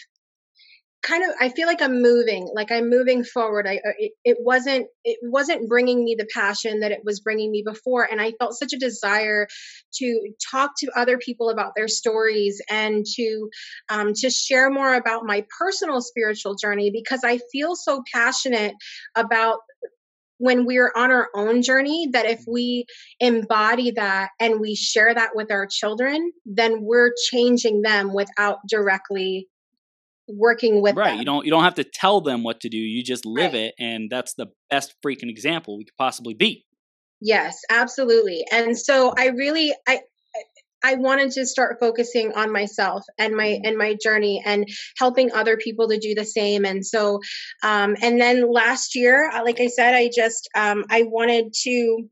kind 1.02 1.24
of 1.24 1.30
i 1.40 1.48
feel 1.48 1.66
like 1.66 1.80
i'm 1.80 2.02
moving 2.02 2.48
like 2.54 2.70
i'm 2.70 2.90
moving 2.90 3.24
forward. 3.24 3.66
I 3.66 3.80
it, 3.98 4.12
it 4.24 4.36
wasn't 4.40 4.86
it 5.04 5.18
wasn't 5.22 5.68
bringing 5.68 6.04
me 6.04 6.14
the 6.18 6.28
passion 6.34 6.80
that 6.80 6.92
it 6.92 7.00
was 7.04 7.20
bringing 7.20 7.50
me 7.50 7.62
before 7.64 8.06
and 8.10 8.20
i 8.20 8.32
felt 8.32 8.54
such 8.54 8.72
a 8.72 8.78
desire 8.78 9.46
to 9.94 10.32
talk 10.50 10.72
to 10.78 10.90
other 10.96 11.16
people 11.18 11.48
about 11.48 11.72
their 11.74 11.88
stories 11.88 12.60
and 12.68 13.06
to 13.14 13.48
um, 13.88 14.12
to 14.14 14.30
share 14.30 14.70
more 14.70 14.94
about 14.94 15.24
my 15.24 15.44
personal 15.58 16.02
spiritual 16.02 16.54
journey 16.54 16.90
because 16.90 17.20
i 17.24 17.38
feel 17.50 17.74
so 17.76 18.02
passionate 18.12 18.74
about 19.14 19.60
when 20.36 20.64
we're 20.64 20.92
on 20.96 21.10
our 21.10 21.28
own 21.34 21.60
journey 21.60 22.08
that 22.12 22.24
if 22.24 22.42
we 22.48 22.86
embody 23.20 23.90
that 23.90 24.30
and 24.40 24.58
we 24.58 24.74
share 24.74 25.14
that 25.14 25.30
with 25.34 25.50
our 25.50 25.66
children 25.66 26.32
then 26.44 26.82
we're 26.82 27.12
changing 27.30 27.82
them 27.82 28.12
without 28.12 28.58
directly 28.66 29.48
working 30.36 30.82
with 30.82 30.96
right 30.96 31.10
them. 31.10 31.18
you 31.18 31.24
don't 31.24 31.44
you 31.44 31.50
don't 31.50 31.64
have 31.64 31.74
to 31.74 31.84
tell 31.84 32.20
them 32.20 32.42
what 32.42 32.60
to 32.60 32.68
do 32.68 32.76
you 32.76 33.02
just 33.02 33.24
live 33.26 33.52
Right. 33.52 33.66
it 33.66 33.74
and 33.78 34.08
that's 34.10 34.34
the 34.34 34.46
best 34.70 34.94
freaking 35.04 35.28
example 35.30 35.76
we 35.78 35.84
could 35.84 35.96
possibly 35.96 36.34
be 36.34 36.64
Yes, 37.22 37.60
absolutely. 37.68 38.46
And 38.50 38.78
so 38.78 39.12
I 39.16 39.26
really 39.26 39.74
I 39.86 40.00
I 40.82 40.94
wanted 40.94 41.32
to 41.32 41.44
start 41.44 41.76
focusing 41.78 42.32
on 42.32 42.50
myself 42.50 43.02
and 43.18 43.36
my 43.36 43.44
Mhm. 43.48 43.60
and 43.64 43.76
my 43.76 43.94
journey 44.02 44.42
and 44.44 44.66
helping 44.98 45.30
other 45.32 45.58
people 45.58 45.88
to 45.88 45.98
do 45.98 46.14
the 46.14 46.24
same. 46.24 46.64
And 46.64 46.84
so 46.86 47.20
um 47.62 47.96
and 48.00 48.18
then 48.18 48.50
last 48.50 48.94
year, 48.94 49.28
uh, 49.30 49.44
like 49.44 49.60
I 49.60 49.66
said, 49.66 49.94
I 49.94 50.08
just 50.14 50.48
um 50.54 50.84
I 50.88 51.02
wanted 51.02 51.52
to 51.64 52.08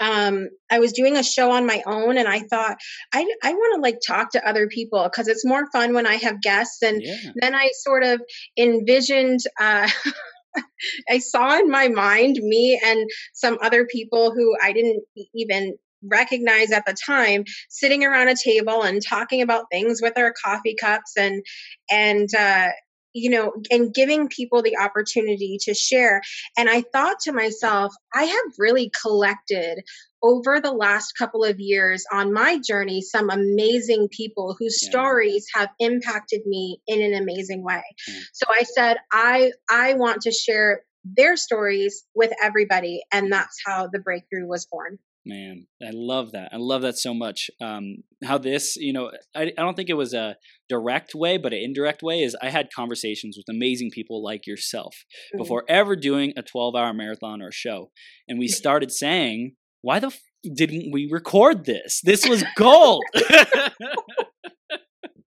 um 0.00 0.48
I 0.70 0.78
was 0.80 0.92
doing 0.92 1.16
a 1.16 1.22
show 1.22 1.52
on 1.52 1.66
my 1.66 1.82
own 1.86 2.18
and 2.18 2.28
I 2.28 2.40
thought 2.40 2.76
I 3.12 3.26
I 3.42 3.52
want 3.52 3.76
to 3.76 3.80
like 3.80 3.98
talk 4.06 4.32
to 4.32 4.48
other 4.48 4.66
people 4.66 5.02
because 5.04 5.28
it's 5.28 5.44
more 5.44 5.70
fun 5.70 5.94
when 5.94 6.06
I 6.06 6.14
have 6.16 6.42
guests 6.42 6.82
and 6.82 7.02
yeah. 7.02 7.16
then 7.36 7.54
I 7.54 7.70
sort 7.74 8.02
of 8.04 8.20
envisioned 8.58 9.40
uh 9.60 9.88
I 11.10 11.18
saw 11.18 11.58
in 11.58 11.70
my 11.70 11.88
mind 11.88 12.36
me 12.36 12.80
and 12.84 13.08
some 13.32 13.58
other 13.62 13.86
people 13.86 14.32
who 14.32 14.56
I 14.62 14.72
didn't 14.72 15.02
even 15.34 15.76
recognize 16.06 16.70
at 16.70 16.84
the 16.86 16.94
time 17.06 17.44
sitting 17.68 18.04
around 18.04 18.28
a 18.28 18.36
table 18.36 18.82
and 18.82 19.02
talking 19.02 19.42
about 19.42 19.64
things 19.72 20.00
with 20.02 20.18
our 20.18 20.34
coffee 20.44 20.76
cups 20.78 21.16
and 21.16 21.42
and 21.90 22.28
uh 22.38 22.68
you 23.14 23.30
know 23.30 23.52
and 23.70 23.94
giving 23.94 24.28
people 24.28 24.60
the 24.62 24.76
opportunity 24.76 25.58
to 25.62 25.72
share 25.72 26.20
and 26.58 26.68
i 26.68 26.82
thought 26.82 27.20
to 27.20 27.32
myself 27.32 27.94
i 28.14 28.24
have 28.24 28.52
really 28.58 28.90
collected 29.02 29.82
over 30.22 30.60
the 30.60 30.72
last 30.72 31.12
couple 31.18 31.44
of 31.44 31.60
years 31.60 32.04
on 32.12 32.32
my 32.32 32.58
journey 32.58 33.00
some 33.00 33.30
amazing 33.30 34.08
people 34.10 34.54
whose 34.58 34.80
Yeah. 34.82 34.90
stories 34.90 35.46
have 35.54 35.70
impacted 35.78 36.42
me 36.46 36.80
in 36.86 37.00
an 37.00 37.14
amazing 37.14 37.62
way 37.62 37.82
Mm. 38.10 38.22
so 38.32 38.46
i 38.50 38.64
said 38.64 38.98
i 39.12 39.52
i 39.70 39.94
want 39.94 40.22
to 40.22 40.32
share 40.32 40.82
their 41.04 41.36
stories 41.36 42.04
with 42.14 42.32
everybody 42.42 43.02
and 43.12 43.32
that's 43.32 43.58
how 43.64 43.88
the 43.92 43.98
breakthrough 43.98 44.46
was 44.46 44.66
born 44.66 44.98
Man, 45.26 45.66
I 45.82 45.88
love 45.92 46.32
that. 46.32 46.50
I 46.52 46.56
love 46.58 46.82
that 46.82 46.98
so 46.98 47.14
much. 47.14 47.50
Um, 47.62 47.98
how 48.22 48.36
this, 48.36 48.76
you 48.76 48.92
know, 48.92 49.10
I, 49.34 49.44
I 49.56 49.62
don't 49.62 49.74
think 49.74 49.88
it 49.88 49.94
was 49.94 50.12
a 50.12 50.36
direct 50.68 51.14
way, 51.14 51.38
but 51.38 51.54
an 51.54 51.60
indirect 51.62 52.02
way 52.02 52.20
is 52.22 52.36
I 52.42 52.50
had 52.50 52.68
conversations 52.74 53.36
with 53.38 53.46
amazing 53.48 53.90
people 53.90 54.22
like 54.22 54.46
yourself 54.46 54.94
Mm. 55.34 55.38
before 55.38 55.64
ever 55.68 55.96
doing 55.96 56.34
a 56.36 56.42
12 56.42 56.74
hour 56.74 56.92
marathon 56.92 57.40
or 57.40 57.50
show. 57.52 57.90
And 58.28 58.38
we 58.38 58.48
started 58.48 58.92
saying, 58.92 59.56
why 59.80 59.98
the 59.98 60.08
f- 60.08 60.20
didn't 60.54 60.92
we 60.92 61.08
record 61.10 61.64
this? 61.64 62.00
This 62.04 62.28
was 62.28 62.44
gold. 62.56 63.02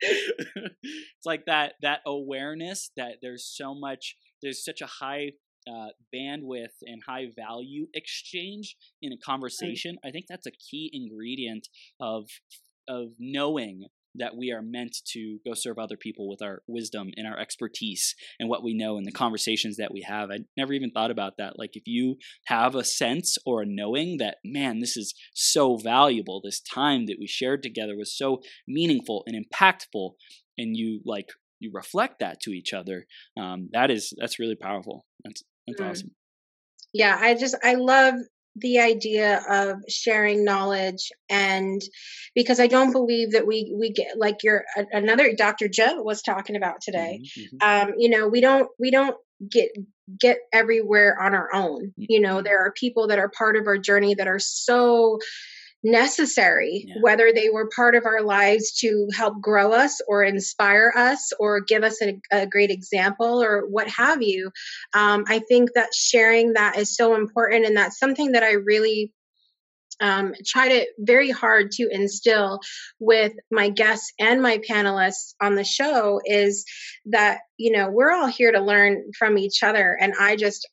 it's 0.00 1.24
like 1.24 1.44
that 1.46 1.74
that 1.82 2.00
awareness 2.06 2.90
that 2.96 3.14
there's 3.22 3.44
so 3.50 3.74
much 3.74 4.16
there's 4.42 4.62
such 4.64 4.80
a 4.82 4.86
high 4.86 5.30
uh, 5.68 5.88
bandwidth 6.14 6.76
and 6.82 7.02
high 7.06 7.26
value 7.36 7.86
exchange 7.94 8.76
in 9.02 9.12
a 9.12 9.18
conversation. 9.18 9.96
I 10.04 10.10
think 10.10 10.26
that's 10.28 10.46
a 10.46 10.52
key 10.52 10.90
ingredient 10.92 11.68
of 12.00 12.28
of 12.88 13.08
knowing 13.18 13.86
that 14.18 14.36
we 14.36 14.50
are 14.50 14.62
meant 14.62 14.96
to 15.12 15.38
go 15.44 15.52
serve 15.54 15.78
other 15.78 15.96
people 15.96 16.28
with 16.28 16.42
our 16.42 16.62
wisdom 16.66 17.10
and 17.16 17.26
our 17.26 17.38
expertise 17.38 18.14
and 18.38 18.48
what 18.48 18.62
we 18.62 18.74
know 18.74 18.96
and 18.96 19.06
the 19.06 19.12
conversations 19.12 19.76
that 19.76 19.92
we 19.92 20.02
have. 20.02 20.30
I 20.30 20.38
never 20.56 20.72
even 20.72 20.90
thought 20.90 21.10
about 21.10 21.34
that. 21.38 21.58
Like 21.58 21.72
if 21.74 21.84
you 21.86 22.16
have 22.46 22.74
a 22.74 22.84
sense 22.84 23.36
or 23.44 23.62
a 23.62 23.66
knowing 23.66 24.18
that 24.18 24.38
man, 24.44 24.80
this 24.80 24.96
is 24.96 25.14
so 25.34 25.76
valuable. 25.76 26.40
This 26.42 26.60
time 26.60 27.06
that 27.06 27.16
we 27.18 27.26
shared 27.26 27.62
together 27.62 27.96
was 27.96 28.16
so 28.16 28.40
meaningful 28.66 29.24
and 29.26 29.36
impactful, 29.36 30.12
and 30.56 30.76
you 30.76 31.00
like 31.04 31.28
you 31.58 31.70
reflect 31.72 32.20
that 32.20 32.40
to 32.42 32.50
each 32.50 32.72
other. 32.72 33.06
Um, 33.38 33.68
that 33.72 33.90
is 33.90 34.12
that's 34.18 34.38
really 34.38 34.56
powerful. 34.56 35.06
That's 35.24 35.42
that's 35.66 35.80
Mm. 35.80 35.90
awesome. 35.90 36.10
yeah 36.92 37.16
i 37.20 37.34
just 37.34 37.54
i 37.62 37.74
love 37.74 38.14
the 38.58 38.78
idea 38.80 39.42
of 39.50 39.78
sharing 39.88 40.42
knowledge 40.44 41.10
and 41.28 41.82
because 42.34 42.58
i 42.58 42.66
don't 42.66 42.92
believe 42.92 43.32
that 43.32 43.46
we 43.46 43.70
we 43.78 43.90
get 43.90 44.16
like 44.18 44.42
your 44.42 44.64
another 44.92 45.34
dr 45.36 45.68
joe 45.68 46.02
was 46.02 46.22
talking 46.22 46.56
about 46.56 46.80
today 46.80 47.20
Mhm, 47.22 47.48
mhm. 47.62 47.88
um 47.88 47.94
you 47.98 48.08
know 48.08 48.28
we 48.28 48.40
don't 48.40 48.68
we 48.78 48.90
don't 48.90 49.16
get 49.50 49.70
get 50.18 50.38
everywhere 50.52 51.20
on 51.20 51.34
our 51.34 51.52
own 51.52 51.92
you 51.96 52.20
know 52.20 52.40
there 52.40 52.60
are 52.64 52.72
people 52.72 53.08
that 53.08 53.18
are 53.18 53.28
part 53.28 53.56
of 53.56 53.66
our 53.66 53.76
journey 53.76 54.14
that 54.14 54.28
are 54.28 54.38
so 54.38 55.18
necessary 55.84 56.84
Yeah. 56.88 56.94
whether 57.00 57.32
they 57.32 57.48
were 57.50 57.68
part 57.74 57.94
of 57.94 58.04
our 58.06 58.22
lives 58.22 58.72
to 58.80 59.08
help 59.14 59.40
grow 59.40 59.72
us 59.72 60.00
or 60.08 60.22
inspire 60.24 60.92
us 60.96 61.32
or 61.38 61.60
give 61.60 61.82
us 61.84 62.00
a, 62.02 62.18
a 62.32 62.46
great 62.46 62.70
example 62.70 63.42
or 63.42 63.66
what 63.68 63.88
have 63.88 64.20
you 64.22 64.50
um, 64.94 65.24
i 65.28 65.38
think 65.48 65.70
that 65.74 65.94
sharing 65.94 66.54
that 66.54 66.76
is 66.76 66.94
so 66.96 67.14
important 67.14 67.66
and 67.66 67.76
that's 67.76 67.98
something 67.98 68.32
that 68.32 68.42
i 68.42 68.52
really 68.52 69.12
um, 70.00 70.34
try 70.46 70.68
to 70.68 70.86
very 70.98 71.30
hard 71.30 71.70
to 71.72 71.88
instill 71.90 72.60
with 72.98 73.32
my 73.50 73.70
guests 73.70 74.12
and 74.18 74.42
my 74.42 74.58
panelists 74.58 75.34
on 75.40 75.54
the 75.54 75.64
show 75.64 76.20
is 76.26 76.64
that 77.06 77.40
you 77.56 77.70
know 77.70 77.88
we're 77.90 78.12
all 78.12 78.26
here 78.26 78.52
to 78.52 78.60
learn 78.60 79.10
from 79.18 79.38
each 79.38 79.62
other 79.62 79.96
and 80.00 80.14
i 80.20 80.36
just 80.36 80.68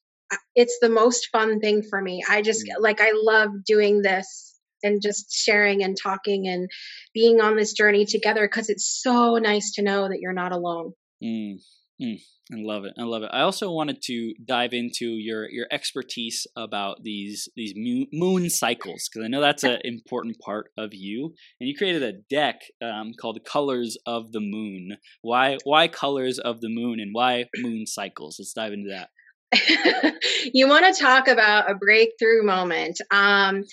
it's 0.55 0.77
the 0.81 0.89
most 0.89 1.29
fun 1.31 1.59
thing 1.59 1.83
for 1.83 2.01
me 2.01 2.23
i 2.29 2.41
just 2.41 2.65
Mm. 2.65 2.81
like 2.81 2.99
i 2.99 3.11
love 3.15 3.51
doing 3.65 4.01
this 4.01 4.52
and 4.83 5.01
just 5.01 5.31
sharing 5.33 5.83
and 5.83 5.97
talking 6.01 6.47
and 6.47 6.69
being 7.13 7.41
on 7.41 7.55
this 7.55 7.73
journey 7.73 8.05
together 8.05 8.47
because 8.47 8.69
it's 8.69 9.01
so 9.01 9.37
nice 9.37 9.71
to 9.73 9.81
know 9.81 10.07
that 10.07 10.19
you're 10.19 10.33
not 10.33 10.51
alone 10.51 10.93
Mm, 11.23 11.59
mm. 12.01 12.19
I 12.51 12.55
love 12.57 12.83
it. 12.83 12.93
I 12.99 13.03
love 13.03 13.23
it. 13.23 13.29
I 13.31 13.41
also 13.41 13.71
wanted 13.71 14.01
to 14.03 14.33
dive 14.45 14.73
into 14.73 15.05
your 15.05 15.49
your 15.49 15.65
expertise 15.71 16.45
about 16.57 16.97
these 17.01 17.47
these 17.55 17.73
moon, 17.75 18.49
cycles 18.49 19.07
because 19.09 19.25
I 19.25 19.29
know 19.29 19.39
that's 19.39 19.63
an 19.63 19.79
important 19.85 20.37
part 20.39 20.71
of 20.77 20.89
you. 20.93 21.33
And 21.59 21.69
you 21.69 21.75
created 21.75 22.03
a 22.03 22.19
deck 22.29 22.59
um, 22.81 23.13
called 23.19 23.39
"Colors 23.45 23.97
of 24.05 24.33
the 24.33 24.41
Moon." 24.41 24.97
Why 25.21 25.57
why 25.63 25.87
colors 25.87 26.37
of 26.37 26.59
the 26.59 26.69
moon 26.69 26.99
and 26.99 27.11
why 27.13 27.45
moon 27.55 27.87
cycles? 27.87 28.35
Let's 28.37 28.53
dive 28.53 28.73
into 28.73 28.89
that. 28.89 29.09
you 30.53 30.67
want 30.67 30.93
to 30.93 31.01
talk 31.01 31.27
about 31.27 31.69
a 31.69 31.75
breakthrough 31.75 32.43
moment. 32.43 32.99
Um, 33.11 33.63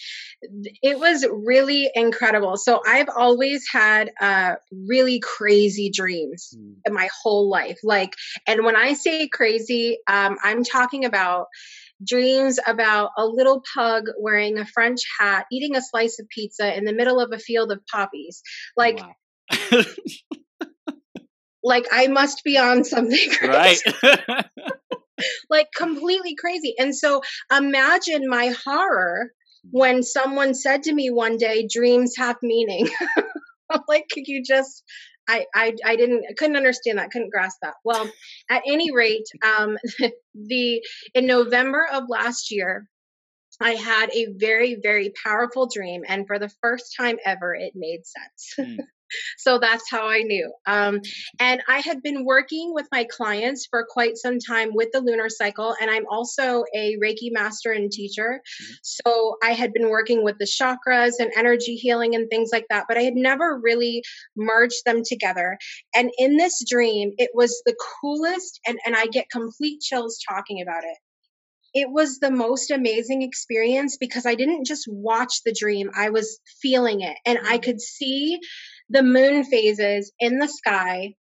it 0.83 0.99
was 0.99 1.27
really 1.31 1.91
incredible. 1.95 2.57
So 2.57 2.81
i've 2.87 3.09
always 3.15 3.67
had 3.71 4.11
uh, 4.21 4.55
really 4.73 5.21
crazy 5.21 5.91
dreams 5.91 6.55
Mm, 6.57 6.77
in 6.87 6.95
my 6.95 7.09
whole 7.23 7.49
life. 7.49 7.79
Like 7.85 8.15
and 8.47 8.65
when 8.65 8.77
i 8.77 8.95
say 8.95 9.29
crazy 9.29 9.99
um, 10.07 10.37
i'm 10.43 10.65
talking 10.65 11.05
about 11.05 11.47
dreams 12.03 12.59
about 12.67 13.11
a 13.19 13.27
little 13.27 13.63
pug 13.75 14.05
wearing 14.19 14.59
a 14.59 14.67
french 14.67 15.01
hat 15.19 15.47
eating 15.53 15.77
a 15.77 15.83
slice 15.83 16.19
of 16.19 16.29
pizza 16.29 16.77
in 16.77 16.85
the 16.85 16.93
middle 16.93 17.21
of 17.21 17.33
a 17.33 17.39
field 17.39 17.71
of 17.73 17.81
poppies. 17.87 18.43
Like 18.77 19.01
wow. 19.01 19.83
like 21.63 21.87
i 21.93 22.07
must 22.07 22.43
be 22.45 22.57
on 22.57 22.85
something 22.85 23.31
right. 23.43 23.79
Like 25.49 25.69
completely 25.77 26.35
crazy. 26.35 26.75
And 26.79 26.95
so 26.95 27.23
imagine 27.51 28.29
my 28.29 28.55
horror 28.65 29.33
when 29.71 30.03
someone 30.03 30.55
said 30.55 30.85
to 30.85 30.95
me 30.95 31.11
one 31.11 31.37
day, 31.37 31.69
dreams 31.71 32.15
have 32.17 32.37
meaning. 32.43 32.89
Like, 33.87 34.07
could 34.13 34.27
you 34.27 34.43
just 34.43 34.83
I, 35.29 35.47
I, 35.55 35.77
I 35.85 35.97
didn't 35.97 36.25
I 36.29 36.33
couldn't 36.35 36.57
understand 36.57 36.99
that 36.99 37.11
couldn't 37.11 37.31
grasp 37.31 37.59
that 37.63 37.75
well 37.85 38.11
at 38.49 38.63
any 38.67 38.91
rate 38.93 39.27
um, 39.45 39.79
the 40.35 40.83
in 41.15 41.27
november 41.27 41.87
of 41.93 42.09
last 42.09 42.51
year 42.51 42.89
i 43.61 43.73
had 43.73 44.11
a 44.13 44.27
very 44.37 44.77
very 44.83 45.13
powerful 45.25 45.69
dream 45.73 46.03
and 46.09 46.27
for 46.27 46.39
the 46.39 46.51
first 46.61 46.95
time 46.99 47.19
ever 47.25 47.55
it 47.55 47.75
made 47.77 48.01
sense 48.05 48.55
mm. 48.59 48.79
So 49.39 49.59
that's 49.59 49.91
how 49.91 50.09
I 50.09 50.23
knew. 50.23 50.53
Um, 50.67 51.01
and 51.39 51.63
I 51.69 51.79
had 51.79 52.03
been 52.03 52.25
working 52.25 52.73
with 52.75 52.87
my 52.93 53.05
clients 53.05 53.67
for 53.69 53.87
quite 53.89 54.17
some 54.17 54.39
time 54.39 54.71
with 54.75 54.89
the 54.93 55.01
lunar 55.01 55.29
cycle, 55.29 55.75
and 55.81 55.91
I'm 55.91 56.07
also 56.09 56.65
a 56.75 56.97
Reiki 57.03 57.31
master 57.31 57.73
and 57.73 57.91
teacher. 57.91 58.41
Mm-hmm. 58.63 58.73
So 58.83 59.37
I 59.43 59.53
had 59.53 59.73
been 59.73 59.89
working 59.89 60.25
with 60.25 60.39
the 60.39 60.47
chakras 60.47 61.15
and 61.19 61.33
energy 61.37 61.75
healing 61.75 62.15
and 62.15 62.29
things 62.29 62.51
like 62.53 62.67
that, 62.71 62.87
but 62.89 62.99
I 62.99 63.03
had 63.03 63.15
never 63.15 63.59
really 63.63 64.03
merged 64.37 64.85
them 64.85 65.03
together. 65.05 65.59
And 65.95 66.11
in 66.19 66.37
this 66.37 66.65
dream, 66.69 67.13
it 67.19 67.31
was 67.35 67.63
the 67.67 67.77
coolest, 68.01 68.61
and, 68.67 68.79
and 68.85 68.97
I 68.97 69.07
get 69.07 69.31
complete 69.31 69.81
chills 69.81 70.19
talking 70.29 70.63
about 70.63 70.85
it 70.85 70.97
it 71.75 71.89
was 71.91 72.19
the 72.19 72.31
most 72.31 72.71
amazing 72.71 73.23
experience 73.23 73.97
because 73.97 74.27
I 74.27 74.35
didn't 74.35 74.67
just 74.67 74.87
watch 74.89 75.43
the 75.45 75.55
dream, 75.57 75.91
I 75.95 76.11
was 76.11 76.41
feeling 76.61 77.01
it. 77.01 77.17
And 77.25 77.39
I 77.39 77.43
mm-hmm. 77.43 77.63
could 77.63 77.81
see 77.81 78.41
the 78.91 79.03
moon 79.03 79.45
phases 79.45 80.13
in 80.19 80.39
the 80.39 80.49
sky, 80.49 81.15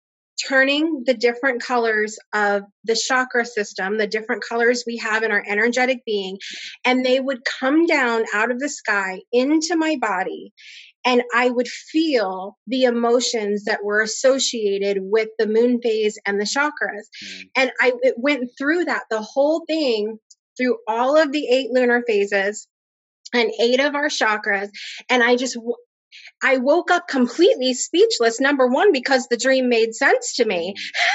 turning 0.46 1.04
the 1.06 1.14
different 1.14 1.62
colors 1.62 2.18
of 2.34 2.62
the 2.84 2.94
chakra 2.96 3.44
system, 3.44 3.98
the 3.98 4.06
different 4.06 4.42
colors 4.46 4.84
we 4.86 4.96
have 4.98 5.22
in 5.22 5.30
our 5.30 5.44
energetic 5.46 6.04
being, 6.04 6.38
and 6.84 7.04
they 7.04 7.20
would 7.20 7.40
come 7.60 7.86
down 7.86 8.24
out 8.34 8.50
of 8.50 8.58
the 8.58 8.68
sky 8.68 9.20
into 9.32 9.76
my 9.76 9.96
body. 10.00 10.52
And 11.04 11.22
I 11.34 11.48
would 11.48 11.68
feel 11.68 12.58
the 12.66 12.84
emotions 12.84 13.64
that 13.64 13.82
were 13.82 14.02
associated 14.02 14.98
with 15.00 15.28
the 15.38 15.46
moon 15.46 15.80
phase 15.80 16.18
and 16.26 16.38
the 16.38 16.44
chakras. 16.44 17.06
Mm. 17.24 17.48
And 17.56 17.72
I 17.80 17.92
went 18.16 18.50
through 18.58 18.84
that, 18.84 19.04
the 19.10 19.22
whole 19.22 19.64
thing, 19.66 20.18
through 20.58 20.76
all 20.86 21.16
of 21.16 21.32
the 21.32 21.48
eight 21.48 21.70
lunar 21.70 22.02
phases 22.06 22.68
and 23.32 23.50
eight 23.60 23.80
of 23.80 23.94
our 23.94 24.08
chakras. 24.08 24.68
And 25.08 25.22
I 25.22 25.36
just 25.36 25.56
I 26.42 26.58
woke 26.58 26.90
up 26.90 27.08
completely 27.08 27.74
speechless. 27.74 28.40
Number 28.40 28.66
one, 28.66 28.92
because 28.92 29.26
the 29.28 29.36
dream 29.36 29.68
made 29.68 29.94
sense 29.94 30.34
to 30.36 30.44
me. 30.44 30.74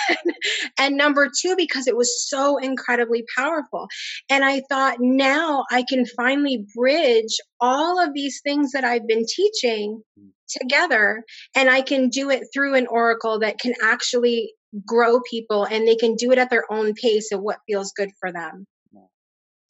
and 0.79 0.95
number 0.95 1.29
two, 1.29 1.55
because 1.55 1.87
it 1.87 1.95
was 1.95 2.27
so 2.27 2.57
incredibly 2.57 3.25
powerful. 3.35 3.87
And 4.29 4.43
I 4.43 4.61
thought 4.69 4.97
now 4.99 5.65
I 5.71 5.83
can 5.87 6.05
finally 6.05 6.65
bridge 6.75 7.37
all 7.59 8.03
of 8.03 8.13
these 8.13 8.41
things 8.43 8.71
that 8.73 8.83
I've 8.83 9.07
been 9.07 9.25
teaching 9.27 10.01
mm. 10.19 10.29
together. 10.47 11.23
And 11.55 11.69
I 11.69 11.81
can 11.81 12.09
do 12.09 12.29
it 12.29 12.43
through 12.53 12.75
an 12.75 12.87
oracle 12.87 13.39
that 13.39 13.59
can 13.59 13.73
actually 13.83 14.53
grow 14.85 15.21
people 15.21 15.63
and 15.63 15.87
they 15.87 15.95
can 15.95 16.15
do 16.15 16.31
it 16.31 16.37
at 16.37 16.49
their 16.49 16.71
own 16.71 16.93
pace 16.93 17.31
of 17.31 17.41
what 17.41 17.57
feels 17.67 17.93
good 17.95 18.09
for 18.19 18.31
them. 18.31 18.65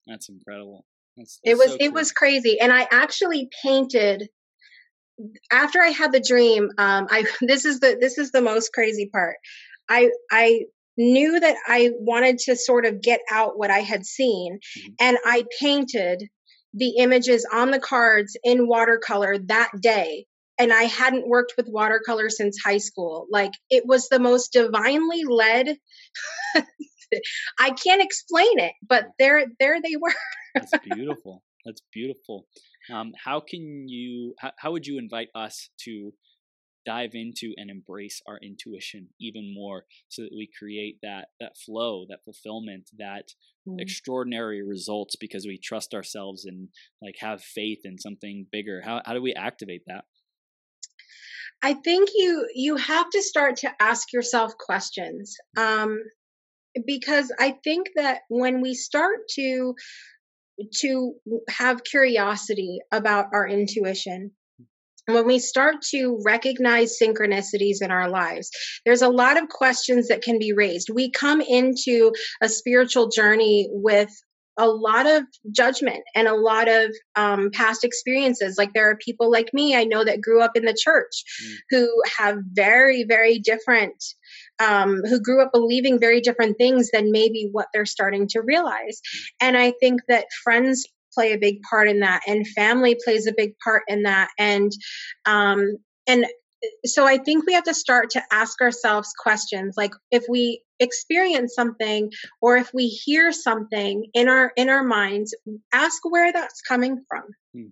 That's 0.08 0.30
incredible. 0.30 0.86
That's, 1.18 1.40
that's 1.44 1.54
it 1.54 1.58
was 1.58 1.72
so 1.72 1.78
cool. 1.78 1.88
it 1.88 1.94
was 1.94 2.12
crazy 2.12 2.60
and 2.60 2.74
i 2.74 2.86
actually 2.92 3.48
painted 3.64 4.28
after 5.52 5.82
I 5.82 5.90
had 5.90 6.12
the 6.12 6.20
dream, 6.20 6.70
um, 6.78 7.08
I 7.10 7.26
this 7.42 7.66
is 7.66 7.80
the 7.80 7.98
this 8.00 8.18
is 8.18 8.32
the 8.32 8.42
most 8.42 8.74
crazy 8.74 9.10
part. 9.12 9.38
I 9.90 10.12
I 10.32 10.66
knew 10.98 11.40
that 11.40 11.58
I 11.68 11.92
wanted 12.00 12.40
to 12.40 12.56
sort 12.56 12.86
of 12.86 13.02
get 13.02 13.20
out 13.32 13.58
what 13.58 13.72
I 13.72 13.80
had 13.80 14.06
seen, 14.06 14.60
mm-hmm. 14.60 14.94
and 15.00 15.18
I 15.26 15.46
painted 15.60 16.24
the 16.74 16.98
images 16.98 17.48
on 17.52 17.72
the 17.72 17.80
cards 17.80 18.36
in 18.44 18.68
watercolor 18.68 19.38
that 19.38 19.72
day. 19.82 20.26
And 20.58 20.72
I 20.72 20.84
hadn't 20.84 21.28
worked 21.28 21.54
with 21.58 21.68
watercolor 21.68 22.30
since 22.30 22.58
high 22.64 22.78
school. 22.78 23.28
Like 23.30 23.52
it 23.70 23.86
was 23.86 24.08
the 24.08 24.20
most 24.20 24.54
divinely 24.54 25.24
led. 25.26 25.78
I 27.60 27.72
can't 27.72 28.02
explain 28.02 28.60
it, 28.60 28.74
but 28.88 29.08
there 29.20 29.46
there 29.60 29.82
they 29.82 29.96
were. 29.98 30.14
That's 30.54 30.72
beautiful. 30.84 31.44
That's 31.66 31.82
beautiful. 31.92 32.46
Um, 32.94 33.14
how 33.24 33.40
can 33.40 33.88
you? 33.88 34.36
How, 34.40 34.52
how 34.58 34.72
would 34.72 34.86
you 34.86 34.98
invite 34.98 35.30
us 35.36 35.70
to 35.82 36.14
dive 36.86 37.12
into 37.14 37.54
and 37.58 37.72
embrace 37.72 38.22
our 38.28 38.38
intuition 38.44 39.08
even 39.20 39.54
more, 39.54 39.86
so 40.08 40.22
that 40.24 40.34
we 40.36 40.50
create 40.58 41.00
that 41.02 41.30
that 41.40 41.58
flow, 41.58 42.06
that 42.10 42.24
fulfillment, 42.24 42.90
that 42.98 43.30
mm. 43.68 43.80
extraordinary 43.80 44.64
results 44.64 45.16
because 45.16 45.46
we 45.46 45.58
trust 45.58 45.94
ourselves 45.94 46.46
and 46.46 46.70
like 47.02 47.16
have 47.20 47.42
faith 47.42 47.80
in 47.84 47.98
something 47.98 48.46
bigger. 48.52 48.82
How 48.84 49.02
how 49.06 49.14
do 49.14 49.22
we 49.22 49.34
activate 49.34 49.84
that? 49.88 50.06
I 51.64 51.74
think 51.74 52.10
you 52.14 52.48
you 52.54 52.76
have 52.76 53.10
to 53.10 53.22
start 53.22 53.58
to 53.58 53.72
ask 53.80 54.14
yourself 54.14 54.58
questions. 54.58 55.36
Mm. 55.58 55.64
Um, 55.64 56.00
because 56.86 57.32
I 57.40 57.56
think 57.64 57.88
that 57.96 58.22
when 58.30 58.62
we 58.62 58.74
start 58.74 59.20
to 59.36 59.76
to 60.80 61.14
have 61.50 61.84
curiosity 61.84 62.80
about 62.92 63.28
our 63.34 63.48
intuition 63.48 64.32
when 65.08 65.28
we 65.28 65.40
start 65.40 65.82
to 65.92 66.20
recognize 66.26 66.98
synchronicities 67.00 67.82
in 67.82 67.92
our 67.92 68.10
lives, 68.10 68.50
there's 68.86 69.02
a 69.02 69.10
lot 69.10 69.42
of 69.42 69.50
questions 69.50 70.08
that 70.08 70.24
can 70.24 70.40
be 70.40 70.54
raised. 70.54 70.90
We 70.90 71.12
come 71.12 71.42
into 71.42 72.12
a 72.42 72.50
spiritual 72.50 73.10
journey 73.10 73.68
with 73.72 74.10
a 74.58 74.68
lot 74.68 75.06
of 75.06 75.24
judgment 75.52 76.04
and 76.16 76.28
a 76.28 76.36
lot 76.36 76.70
of 76.70 76.92
um, 77.16 77.52
past 77.52 77.84
experiences. 77.84 78.58
Like 78.58 78.74
there 78.74 78.90
are 78.90 78.98
people 78.98 79.30
like 79.30 79.54
me, 79.54 79.76
I 79.76 79.84
know 79.84 80.04
that 80.04 80.22
grew 80.22 80.42
up 80.42 80.56
in 80.56 80.64
the 80.64 80.78
church 80.78 81.24
mm. 81.44 81.56
who 81.72 82.02
have 82.18 82.38
very, 82.54 83.04
very 83.04 83.38
different 83.38 84.02
um, 84.60 85.02
who 85.04 85.20
grew 85.20 85.42
up 85.42 85.52
believing 85.54 86.00
very 86.00 86.22
different 86.22 86.58
things 86.58 86.90
than 86.92 87.12
maybe 87.12 87.50
what 87.52 87.68
they're 87.74 87.86
starting 87.86 88.28
to 88.30 88.42
realize. 88.42 89.02
And 89.42 89.58
I 89.58 89.74
think 89.80 90.02
that 90.08 90.26
friends 90.44 90.86
play 91.14 91.34
a 91.34 91.38
big 91.38 91.62
part 91.70 91.88
in 91.88 92.02
that, 92.02 92.22
and 92.28 92.48
family 92.48 92.98
plays 93.04 93.28
a 93.28 93.34
big 93.36 93.54
part 93.64 93.84
in 93.88 94.04
that, 94.04 94.30
and 94.38 94.72
um, 95.26 95.78
and 96.08 96.26
so 96.86 97.06
I 97.06 97.18
think 97.18 97.46
we 97.46 97.54
have 97.54 97.64
to 97.66 97.74
start 97.74 98.12
to 98.12 98.24
ask 98.32 98.62
ourselves 98.62 99.14
questions 99.18 99.76
like 99.78 99.92
if 100.12 100.24
we 100.30 100.62
experience 100.80 101.54
something 101.56 102.12
or 102.42 102.58
if 102.58 102.74
we 102.74 102.88
hear 102.88 103.32
something 103.32 104.08
in 104.14 104.28
our 104.28 104.52
in 104.56 104.70
our 104.70 104.84
minds 104.84 105.36
ask 105.72 106.00
where 106.04 106.34
that's 106.34 106.62
coming 106.62 107.04
from 107.08 107.24
hmm. 107.54 107.68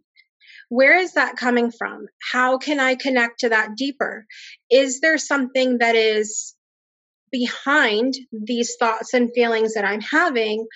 where 0.69 0.97
is 0.97 1.13
that 1.13 1.36
coming 1.36 1.69
from 1.71 2.05
how 2.31 2.57
can 2.57 2.79
i 2.79 2.95
connect 2.95 3.39
to 3.39 3.49
that 3.49 3.75
deeper 3.75 4.25
is 4.71 5.01
there 5.01 5.17
something 5.17 5.79
that 5.79 5.95
is 5.95 6.55
behind 7.34 8.13
these 8.31 8.75
thoughts 8.79 9.13
and 9.13 9.34
feelings 9.34 9.73
that 9.73 9.84
I'm 9.84 9.99
having? 9.99 10.67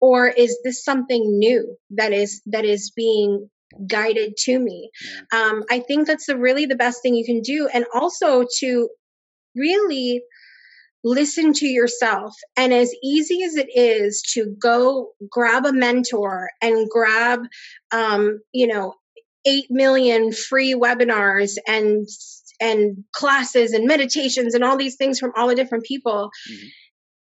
Or 0.00 0.26
is 0.26 0.58
this 0.64 0.82
something 0.82 1.38
new 1.38 1.76
that 1.90 2.12
is 2.12 2.42
that 2.46 2.64
is 2.64 2.90
being 2.90 3.48
guided 3.86 4.36
to 4.38 4.58
me? 4.58 4.90
Um, 5.32 5.62
i 5.70 5.80
think 5.80 6.06
that's 6.06 6.26
the, 6.26 6.36
really 6.36 6.66
the 6.66 6.74
best 6.74 7.02
thing 7.02 7.14
you 7.14 7.24
can 7.24 7.42
do. 7.42 7.68
And 7.72 7.84
also 7.94 8.46
to 8.60 8.88
really 9.54 10.22
listen 11.04 11.52
to 11.52 11.66
yourself. 11.66 12.34
And 12.56 12.72
as 12.72 12.92
easy 13.02 13.42
as 13.44 13.56
it 13.56 13.68
is 13.74 14.22
to 14.34 14.56
go 14.60 15.12
grab 15.30 15.64
a 15.64 15.72
mentor 15.72 16.50
and 16.60 16.88
grab 16.90 17.40
um, 17.92 18.40
you 18.52 18.66
know 18.66 18.94
8 19.46 19.66
million 19.70 20.32
free 20.32 20.74
webinars 20.74 21.56
and 21.68 22.06
and 22.60 23.04
classes 23.12 23.72
and 23.72 23.86
meditations 23.86 24.54
and 24.54 24.64
all 24.64 24.76
these 24.76 24.96
things 24.96 25.18
from 25.18 25.32
all 25.36 25.48
the 25.48 25.54
different 25.54 25.84
people 25.84 26.30
mm-hmm. 26.50 26.66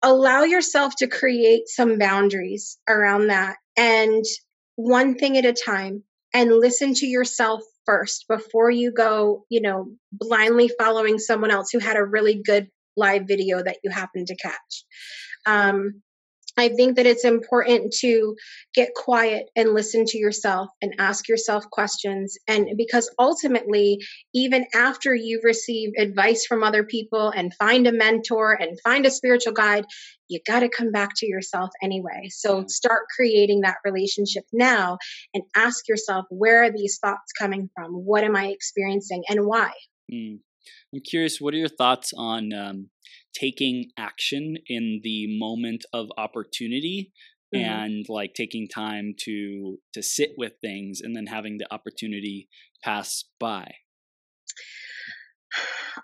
allow 0.02 0.42
yourself 0.42 0.94
to 0.96 1.06
create 1.06 1.62
some 1.66 1.98
boundaries 1.98 2.78
around 2.88 3.28
that 3.28 3.56
and 3.76 4.24
one 4.76 5.14
thing 5.14 5.36
at 5.36 5.44
a 5.44 5.52
time 5.52 6.02
and 6.32 6.50
listen 6.50 6.94
to 6.94 7.06
yourself 7.06 7.60
first 7.86 8.26
before 8.28 8.70
you 8.70 8.92
go 8.92 9.44
you 9.48 9.60
know 9.60 9.86
blindly 10.12 10.70
following 10.78 11.18
someone 11.18 11.50
else 11.50 11.70
who 11.70 11.78
had 11.78 11.96
a 11.96 12.04
really 12.04 12.40
good 12.42 12.68
live 12.96 13.22
video 13.26 13.62
that 13.62 13.78
you 13.82 13.90
happened 13.90 14.26
to 14.26 14.36
catch 14.36 14.84
um, 15.46 16.02
I 16.60 16.68
think 16.68 16.96
that 16.96 17.06
it's 17.06 17.24
important 17.24 17.92
to 18.00 18.36
get 18.74 18.94
quiet 18.94 19.50
and 19.56 19.74
listen 19.74 20.04
to 20.06 20.18
yourself 20.18 20.68
and 20.82 20.94
ask 20.98 21.28
yourself 21.28 21.64
questions. 21.70 22.36
And 22.46 22.76
because 22.76 23.10
ultimately, 23.18 24.00
even 24.34 24.66
after 24.74 25.14
you 25.14 25.40
receive 25.42 25.92
advice 25.98 26.46
from 26.46 26.62
other 26.62 26.84
people 26.84 27.30
and 27.30 27.54
find 27.54 27.86
a 27.86 27.92
mentor 27.92 28.52
and 28.52 28.78
find 28.80 29.06
a 29.06 29.10
spiritual 29.10 29.52
guide, 29.52 29.84
you 30.28 30.38
got 30.46 30.60
to 30.60 30.68
come 30.68 30.92
back 30.92 31.10
to 31.16 31.26
yourself 31.26 31.70
anyway. 31.82 32.28
So 32.30 32.64
start 32.68 33.06
creating 33.14 33.62
that 33.62 33.76
relationship 33.84 34.44
now 34.52 34.98
and 35.34 35.42
ask 35.56 35.88
yourself, 35.88 36.26
where 36.30 36.62
are 36.62 36.70
these 36.70 36.98
thoughts 36.98 37.32
coming 37.36 37.68
from? 37.74 37.92
What 37.92 38.22
am 38.22 38.36
I 38.36 38.46
experiencing 38.46 39.24
and 39.28 39.46
why? 39.46 39.72
Mm, 40.12 40.38
I'm 40.94 41.00
curious, 41.00 41.40
what 41.40 41.54
are 41.54 41.58
your 41.58 41.68
thoughts 41.68 42.12
on 42.16 42.52
um, 42.52 42.90
taking 43.34 43.90
action 43.96 44.56
in 44.66 45.00
the 45.02 45.38
moment 45.38 45.84
of 45.92 46.08
opportunity 46.16 47.12
mm-hmm. 47.54 47.64
and 47.64 48.06
like 48.08 48.34
taking 48.34 48.68
time 48.68 49.14
to 49.24 49.78
to 49.94 50.02
sit 50.02 50.30
with 50.36 50.52
things 50.60 51.00
and 51.00 51.14
then 51.14 51.26
having 51.26 51.58
the 51.58 51.72
opportunity 51.72 52.48
pass 52.82 53.24
by? 53.38 53.74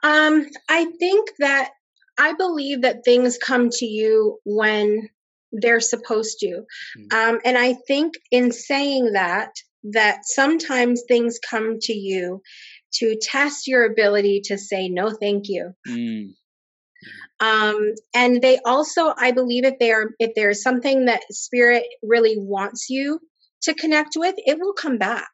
Um, 0.03 0.47
I 0.69 0.87
think 0.99 1.31
that 1.39 1.71
I 2.19 2.33
believe 2.33 2.83
that 2.83 3.05
things 3.05 3.39
come 3.39 3.71
to 3.71 3.87
you 3.87 4.39
when 4.45 5.09
they're 5.53 5.81
supposed 5.81 6.39
to. 6.41 6.49
Mm-hmm. 6.49 7.17
Um, 7.17 7.41
and 7.45 7.57
I 7.57 7.75
think 7.75 8.15
in 8.31 8.51
saying 8.53 9.13
that, 9.13 9.51
that 9.93 10.21
sometimes 10.25 11.05
things 11.07 11.39
come 11.49 11.79
to 11.83 11.93
you 11.93 12.43
to 12.95 13.17
test 13.21 13.67
your 13.67 13.85
ability 13.85 14.43
to 14.45 14.59
say 14.59 14.89
no 14.89 15.11
thank 15.11 15.49
you 15.49 15.73
mm. 15.89 16.29
Um, 17.41 17.95
and 18.15 18.41
they 18.41 18.59
also 18.65 19.13
i 19.19 19.33
believe 19.33 19.65
if 19.65 19.79
they 19.79 19.93
are 19.93 20.11
if 20.19 20.33
there's 20.35 20.63
something 20.63 21.07
that 21.07 21.23
spirit 21.31 21.85
really 22.03 22.37
wants 22.39 22.89
you 22.89 23.21
to 23.63 23.75
connect 23.75 24.17
with 24.17 24.35
it 24.39 24.59
will 24.59 24.75
come 24.75 24.99
back 24.99 25.29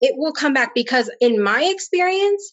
it 0.00 0.14
will 0.16 0.32
come 0.32 0.52
back 0.52 0.74
because 0.74 1.10
in 1.20 1.42
my 1.42 1.62
experience 1.64 2.50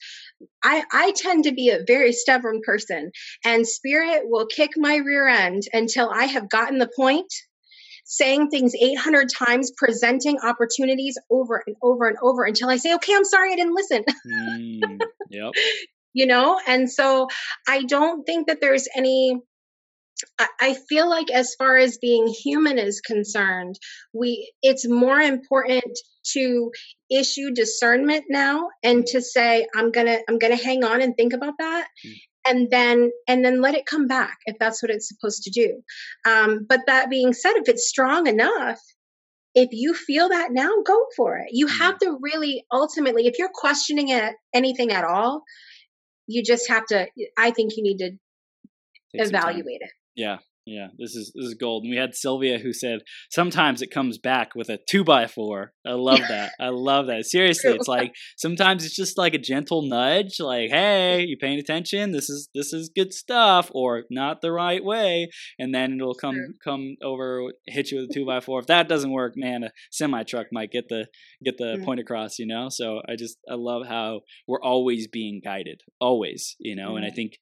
I, 0.64 0.84
I 0.92 1.12
tend 1.16 1.44
to 1.44 1.52
be 1.52 1.70
a 1.70 1.84
very 1.86 2.14
stubborn 2.14 2.62
person 2.66 3.12
and 3.46 3.68
spirit 3.68 4.24
will 4.26 4.48
kick 4.48 4.72
my 4.76 4.96
rear 4.96 5.28
end 5.28 5.64
until 5.74 6.10
I 6.10 6.26
have 6.26 6.50
gotten 6.50 6.80
the 6.80 6.90
point 6.96 7.32
saying 8.06 8.50
things 8.50 8.74
800 8.76 9.30
times, 9.30 9.72
presenting 9.78 10.40
opportunities 10.40 11.18
over 11.30 11.64
and 11.66 11.76
over 11.82 12.08
and 12.08 12.18
over 12.22 12.44
until 12.44 12.70
I 12.70 12.78
say, 12.78 12.94
okay, 12.96 13.14
I'm 13.16 13.24
sorry, 13.26 13.54
I 13.54 13.56
didn't 13.56 13.76
listen. 13.76 14.04
mm, 14.28 15.00
yep. 15.30 15.54
You 16.14 16.26
know, 16.26 16.60
and 16.68 16.92
so 16.92 17.28
I 17.68 17.84
don't 17.84 18.24
think 18.26 18.48
that 18.48 18.60
there's 18.62 18.88
any. 18.96 19.40
I 20.60 20.76
feel 20.88 21.10
like 21.10 21.32
as 21.32 21.56
far 21.56 21.78
as 21.78 21.98
being 21.98 22.28
human 22.28 22.78
is 22.78 23.02
concerned, 23.02 23.80
we 24.14 24.52
it's 24.62 24.88
more 24.88 25.20
important 25.20 25.98
to 26.34 26.72
issue 27.10 27.52
discernment 27.52 28.26
now 28.30 28.70
and 28.84 29.06
to 29.06 29.22
say 29.22 29.66
i'm 29.76 29.92
gonna 29.92 30.20
i'm 30.30 30.38
gonna 30.38 30.56
hang 30.56 30.84
on 30.84 31.02
and 31.02 31.16
think 31.16 31.34
about 31.34 31.54
that 31.60 31.88
mm. 32.06 32.14
and 32.48 32.70
then 32.70 33.12
and 33.28 33.44
then 33.44 33.62
let 33.62 33.76
it 33.76 33.86
come 33.86 34.08
back 34.08 34.38
if 34.46 34.58
that's 34.60 34.82
what 34.82 34.92
it's 34.92 35.08
supposed 35.08 35.44
to 35.44 35.50
do. 35.50 35.82
Um, 36.26 36.66
but 36.68 36.82
that 36.88 37.10
being 37.10 37.34
said 37.34 37.54
if 37.56 37.68
it's 37.68 37.88
strong 37.88 38.28
enough 38.28 38.80
if 39.54 39.70
you 39.72 39.94
feel 39.94 40.30
that 40.30 40.54
now 40.54 40.72
go 40.86 40.98
for 41.18 41.38
it. 41.38 41.50
You 41.52 41.68
have 41.68 41.98
to 42.00 42.18
really 42.22 42.66
ultimately 42.72 43.28
if 43.28 43.38
you're 43.38 43.50
questioning 43.54 44.10
it 44.10 44.36
anything 44.54 44.92
at 44.92 45.04
all 45.04 45.44
you 46.32 46.44
just 46.44 46.68
have 46.70 46.86
to 46.86 47.08
i 47.38 47.52
think 47.52 47.78
you 47.78 47.84
need 47.84 47.98
to 47.98 48.12
Take 49.14 49.28
evaluate 49.28 49.82
it. 49.82 49.92
Yeah 50.16 50.38
yeah, 50.66 50.88
this 50.98 51.16
is 51.16 51.32
this 51.36 51.46
is 51.46 51.56
gold. 51.56 51.84
And 51.84 51.92
we 51.92 51.98
had 51.98 52.14
Sylvia 52.14 52.60
who 52.60 52.72
said 52.72 53.00
sometimes 53.32 53.82
it 53.82 53.90
comes 53.90 54.20
back 54.20 54.54
with 54.54 54.70
a 54.70 54.78
two 54.88 55.04
by 55.04 55.26
four. 55.26 55.74
I 55.86 55.92
love 55.94 56.20
that. 56.20 56.52
I 56.60 56.70
love 56.70 57.08
that. 57.08 57.26
Seriously, 57.26 57.72
it's 57.72 57.88
like 57.88 58.14
sometimes 58.38 58.86
it's 58.86 58.96
just 58.96 59.18
like 59.18 59.34
a 59.34 59.40
gentle 59.40 59.82
nudge, 59.82 60.40
like, 60.40 60.70
"Hey, 60.70 61.24
you 61.24 61.36
paying 61.38 61.58
attention? 61.58 62.12
This 62.12 62.30
is 62.30 62.50
this 62.54 62.74
is 62.74 62.92
good 62.96 63.12
stuff," 63.12 63.72
or 63.74 64.04
"Not 64.12 64.42
the 64.42 64.52
right 64.52 64.84
way," 64.84 65.30
and 65.58 65.74
then 65.74 65.96
it'll 65.96 66.14
come 66.14 66.38
come 66.64 66.96
over, 67.04 67.52
hit 67.68 67.92
you 67.92 68.02
with 68.02 68.12
a 68.12 68.14
two 68.14 68.26
by 68.26 68.40
four. 68.40 68.60
If 68.60 68.68
that 68.68 68.88
doesn't 68.88 69.12
work, 69.12 69.34
man, 69.36 69.64
a 69.64 69.72
semi 69.92 70.24
truck 70.24 70.48
might 70.52 70.72
get 70.72 70.90
the 70.90 71.08
get 71.44 71.58
the 71.58 71.76
mm-hmm. 71.76 71.86
point 71.86 72.00
across. 72.00 72.38
You 72.38 72.46
know, 72.46 72.68
so 72.70 73.02
I 73.10 73.16
just 73.16 73.38
I 73.50 73.56
love 73.56 73.88
how 73.88 74.22
we're 74.48 74.62
always 74.62 75.08
being 75.08 75.42
guided, 75.44 75.82
always. 76.00 76.56
You 76.60 76.76
know, 76.76 76.90
mm-hmm. 76.90 76.98
and 76.98 77.06
I 77.06 77.10
think 77.10 77.40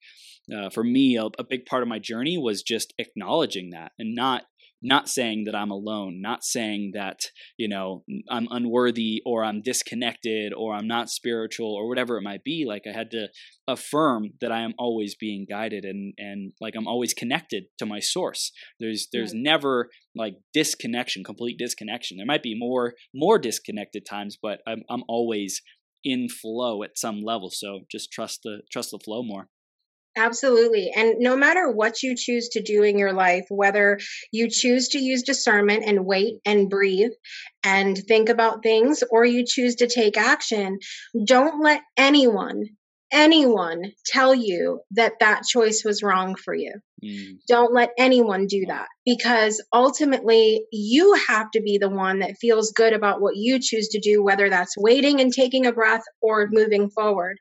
uh, 0.55 0.69
for 0.69 0.83
me, 0.83 1.17
a, 1.17 1.25
a 1.37 1.43
big 1.47 1.65
part 1.65 1.83
of 1.83 1.89
my 1.89 1.99
journey 1.99 2.37
was 2.37 2.61
just 2.63 2.93
acknowledging 2.97 3.71
that 3.71 3.91
and 3.99 4.15
not 4.15 4.43
not 4.81 5.09
saying 5.09 5.43
that 5.45 5.55
I'm 5.55 5.71
alone, 5.71 6.21
not 6.21 6.43
saying 6.43 6.91
that, 6.93 7.19
you 7.57 7.67
know, 7.67 8.03
I'm 8.29 8.47
unworthy 8.49 9.21
or 9.25 9.43
I'm 9.43 9.61
disconnected 9.61 10.53
or 10.53 10.73
I'm 10.73 10.87
not 10.87 11.09
spiritual 11.09 11.73
or 11.73 11.87
whatever 11.87 12.17
it 12.17 12.23
might 12.23 12.43
be. 12.43 12.65
Like 12.65 12.83
I 12.87 12.97
had 12.97 13.11
to 13.11 13.27
affirm 13.67 14.31
that 14.41 14.51
I 14.51 14.61
am 14.61 14.73
always 14.77 15.15
being 15.15 15.45
guided 15.49 15.83
and 15.83 16.13
and 16.17 16.53
like 16.61 16.75
I'm 16.77 16.87
always 16.87 17.13
connected 17.13 17.65
to 17.79 17.85
my 17.85 17.99
source. 17.99 18.51
There's 18.79 19.07
there's 19.11 19.33
never 19.33 19.89
like 20.15 20.35
disconnection, 20.53 21.23
complete 21.23 21.57
disconnection. 21.57 22.17
There 22.17 22.25
might 22.25 22.43
be 22.43 22.57
more 22.57 22.93
more 23.13 23.37
disconnected 23.37 24.05
times, 24.09 24.37
but 24.41 24.59
I'm 24.65 24.83
I'm 24.89 25.03
always 25.09 25.61
in 26.03 26.29
flow 26.29 26.83
at 26.83 26.97
some 26.97 27.21
level. 27.21 27.49
So 27.51 27.81
just 27.91 28.11
trust 28.11 28.41
the 28.43 28.61
trust 28.71 28.91
the 28.91 28.99
flow 29.03 29.23
more. 29.23 29.49
Absolutely. 30.17 30.91
And 30.95 31.15
no 31.19 31.35
matter 31.37 31.69
what 31.71 32.03
you 32.03 32.15
choose 32.15 32.49
to 32.49 32.61
do 32.61 32.83
in 32.83 32.97
your 32.97 33.13
life, 33.13 33.45
whether 33.49 33.99
you 34.31 34.49
choose 34.49 34.89
to 34.89 34.99
use 34.99 35.23
discernment 35.23 35.83
and 35.85 36.05
wait 36.05 36.39
and 36.45 36.69
breathe 36.69 37.11
and 37.63 37.97
think 37.97 38.27
about 38.27 38.61
things, 38.63 39.03
or 39.11 39.23
you 39.23 39.45
choose 39.45 39.75
to 39.75 39.87
take 39.87 40.17
action, 40.17 40.79
don't 41.25 41.61
let 41.63 41.81
anyone 41.95 42.65
anyone 43.11 43.91
tell 44.05 44.33
you 44.33 44.81
that 44.91 45.13
that 45.19 45.43
choice 45.43 45.83
was 45.83 46.03
wrong 46.03 46.35
for 46.35 46.53
you. 46.53 46.73
Mm. 47.03 47.37
Don't 47.47 47.73
let 47.73 47.91
anyone 47.97 48.47
do 48.47 48.65
that 48.67 48.87
because 49.05 49.63
ultimately 49.73 50.65
you 50.71 51.13
have 51.27 51.49
to 51.51 51.61
be 51.61 51.77
the 51.77 51.89
one 51.89 52.19
that 52.19 52.37
feels 52.39 52.71
good 52.71 52.93
about 52.93 53.21
what 53.21 53.37
you 53.37 53.59
choose 53.61 53.89
to 53.89 53.99
do, 53.99 54.21
whether 54.23 54.49
that's 54.49 54.77
waiting 54.77 55.21
and 55.21 55.31
taking 55.31 55.65
a 55.65 55.71
breath 55.71 56.03
or 56.21 56.49
moving 56.51 56.89
forward. 56.89 57.37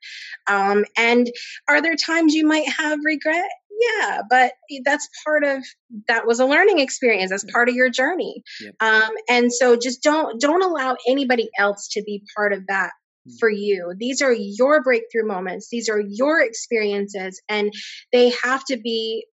Um, 0.49 0.85
and 0.97 1.29
are 1.69 1.83
there 1.83 1.97
times 1.97 2.35
you 2.35 2.47
might 2.47 2.69
have 2.69 3.01
regret? 3.05 3.49
yeah 3.81 4.23
but 4.29 4.53
that's 4.85 5.09
part 5.25 5.45
of 5.45 5.65
that 6.09 6.27
was 6.27 6.41
a 6.41 6.47
learning 6.47 6.79
experience 6.79 7.31
that's 7.31 7.51
part 7.53 7.69
of 7.69 7.75
your 7.75 7.91
journey 7.91 8.43
yep. 8.61 8.75
um, 8.81 9.11
and 9.29 9.53
so 9.53 9.77
just 9.77 10.03
don't 10.03 10.41
don't 10.41 10.65
allow 10.65 10.97
anybody 11.07 11.49
else 11.59 11.89
to 11.93 12.03
be 12.03 12.25
part 12.37 12.53
of 12.53 12.67
that 12.67 12.91
for 13.39 13.51
you. 13.51 13.95
These 13.97 14.23
are 14.23 14.33
your 14.33 14.83
breakthrough 14.83 15.27
moments. 15.27 15.69
These 15.71 15.89
are 15.89 16.01
your 16.01 16.43
experiences, 16.43 17.41
and 17.49 17.73
they 18.13 18.31
have 18.43 18.65
to 18.67 18.77
be 18.77 19.27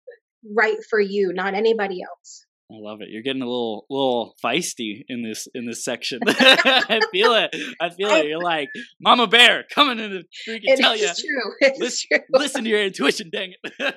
right 0.55 0.77
for 0.89 0.99
you, 0.99 1.33
not 1.33 1.53
anybody 1.53 2.01
else. 2.01 2.45
I 2.72 2.76
love 2.80 3.01
it. 3.01 3.09
You're 3.09 3.22
getting 3.22 3.41
a 3.41 3.45
little 3.45 3.86
little 3.89 4.36
feisty 4.43 5.03
in 5.07 5.22
this 5.22 5.47
in 5.53 5.66
this 5.66 5.84
section. 5.84 6.20
I 6.28 6.99
feel 7.11 7.34
it. 7.34 7.55
I 7.80 7.89
feel 7.89 8.09
it. 8.09 8.28
You're 8.28 8.41
like 8.41 8.70
Mama 8.99 9.28
Bear 9.28 9.64
coming 9.74 9.99
in 9.99 10.11
to 10.11 10.24
freaking 10.47 10.78
tell 10.78 10.95
you. 10.95 11.07
True. 11.07 11.53
It's 11.61 11.80
listen, 11.80 12.07
true. 12.11 12.20
listen 12.32 12.64
to 12.64 12.70
your 12.70 12.84
intuition. 12.84 13.30
Dang 13.32 13.53
it. 13.61 13.95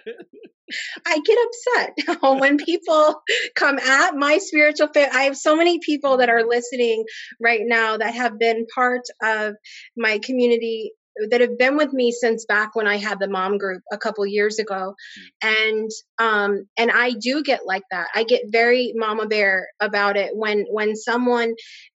I 1.06 1.20
get 1.24 1.38
upset 1.46 2.40
when 2.40 2.56
people 2.58 3.22
come 3.54 3.78
at 3.78 4.16
my 4.16 4.38
spiritual 4.38 4.88
fit. 4.92 5.14
I 5.14 5.22
have 5.22 5.36
so 5.36 5.56
many 5.56 5.78
people 5.78 6.16
that 6.16 6.28
are 6.28 6.44
listening 6.44 7.04
right 7.40 7.60
now 7.62 7.96
that 7.96 8.14
have 8.14 8.38
been 8.38 8.66
part 8.74 9.02
of 9.22 9.54
my 9.96 10.18
community 10.18 10.92
that 11.30 11.40
have 11.40 11.58
been 11.58 11.76
with 11.76 11.92
me 11.92 12.12
since 12.12 12.44
back 12.46 12.74
when 12.74 12.86
I 12.86 12.96
had 12.96 13.18
the 13.18 13.28
mom 13.28 13.58
group 13.58 13.82
a 13.92 13.98
couple 13.98 14.26
years 14.26 14.58
ago. 14.58 14.94
And 15.42 15.90
um 16.18 16.66
and 16.76 16.90
I 16.90 17.12
do 17.12 17.42
get 17.42 17.66
like 17.66 17.84
that. 17.90 18.08
I 18.14 18.24
get 18.24 18.42
very 18.46 18.92
mama 18.94 19.26
bear 19.26 19.68
about 19.80 20.16
it 20.16 20.36
when 20.36 20.66
when 20.70 20.96
someone 20.96 21.54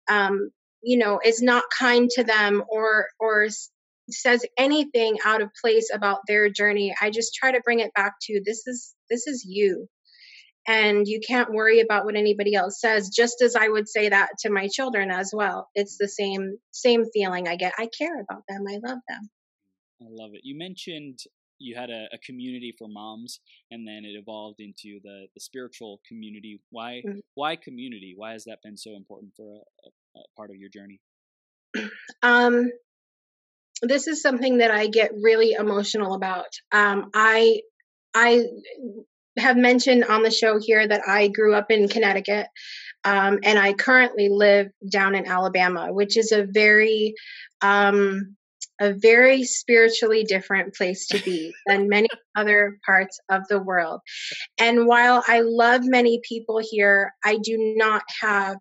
um 0.08 0.50
you 0.82 0.98
know 0.98 1.20
is 1.24 1.42
not 1.42 1.64
kind 1.76 2.08
to 2.10 2.24
them 2.24 2.62
or 2.68 3.08
or 3.18 3.48
says 4.10 4.44
anything 4.56 5.18
out 5.24 5.42
of 5.42 5.50
place 5.60 5.90
about 5.92 6.20
their 6.26 6.48
journey 6.48 6.94
i 7.00 7.10
just 7.10 7.34
try 7.34 7.52
to 7.52 7.60
bring 7.60 7.80
it 7.80 7.92
back 7.94 8.14
to 8.22 8.40
this 8.44 8.66
is 8.66 8.94
this 9.10 9.26
is 9.26 9.44
you 9.46 9.86
and 10.68 11.08
you 11.08 11.18
can't 11.26 11.50
worry 11.50 11.80
about 11.80 12.04
what 12.04 12.14
anybody 12.14 12.54
else 12.54 12.78
says 12.80 13.08
just 13.08 13.42
as 13.42 13.56
i 13.56 13.66
would 13.66 13.88
say 13.88 14.10
that 14.10 14.28
to 14.40 14.50
my 14.50 14.68
children 14.68 15.10
as 15.10 15.32
well. 15.34 15.68
It's 15.74 15.96
the 15.98 16.08
same 16.08 16.58
same 16.70 17.04
feeling 17.12 17.48
i 17.48 17.56
get. 17.56 17.72
I 17.78 17.88
care 17.98 18.20
about 18.20 18.42
them. 18.48 18.64
I 18.68 18.74
love 18.74 18.98
them. 19.08 19.30
I 20.02 20.06
love 20.10 20.30
it. 20.34 20.42
You 20.44 20.56
mentioned 20.56 21.18
you 21.58 21.74
had 21.74 21.90
a, 21.90 22.06
a 22.12 22.18
community 22.18 22.72
for 22.78 22.86
moms 22.88 23.40
and 23.72 23.88
then 23.88 24.04
it 24.04 24.16
evolved 24.16 24.60
into 24.60 25.00
the 25.02 25.26
the 25.34 25.40
spiritual 25.40 26.00
community. 26.06 26.60
Why 26.70 27.02
mm-hmm. 27.06 27.18
why 27.34 27.56
community? 27.56 28.14
Why 28.16 28.32
has 28.32 28.44
that 28.44 28.58
been 28.62 28.76
so 28.76 28.94
important 28.94 29.32
for 29.36 29.44
a, 29.44 29.56
a, 29.56 30.20
a 30.20 30.22
part 30.36 30.50
of 30.50 30.56
your 30.56 30.70
journey? 30.70 31.00
Um 32.22 32.70
this 33.82 34.08
is 34.08 34.22
something 34.22 34.58
that 34.58 34.72
I 34.72 34.88
get 34.88 35.12
really 35.14 35.52
emotional 35.52 36.14
about. 36.14 36.48
Um, 36.72 37.10
I 37.14 37.60
I 38.14 38.44
have 39.38 39.56
mentioned 39.56 40.04
on 40.04 40.22
the 40.22 40.30
show 40.30 40.58
here 40.60 40.86
that 40.86 41.02
I 41.06 41.28
grew 41.28 41.54
up 41.54 41.70
in 41.70 41.88
Connecticut, 41.88 42.46
um, 43.04 43.38
and 43.42 43.58
I 43.58 43.72
currently 43.72 44.28
live 44.28 44.68
down 44.90 45.14
in 45.14 45.26
Alabama, 45.26 45.92
which 45.92 46.16
is 46.16 46.32
a 46.32 46.44
very 46.44 47.14
um, 47.60 48.36
a 48.80 48.92
very 48.92 49.44
spiritually 49.44 50.24
different 50.24 50.74
place 50.74 51.06
to 51.08 51.18
be 51.24 51.52
than 51.66 51.88
many 51.88 52.08
other 52.36 52.78
parts 52.86 53.18
of 53.28 53.46
the 53.48 53.58
world. 53.58 54.00
And 54.58 54.86
while 54.86 55.22
I 55.26 55.40
love 55.40 55.82
many 55.84 56.20
people 56.22 56.60
here, 56.62 57.12
I 57.24 57.38
do 57.42 57.74
not 57.76 58.02
have 58.20 58.58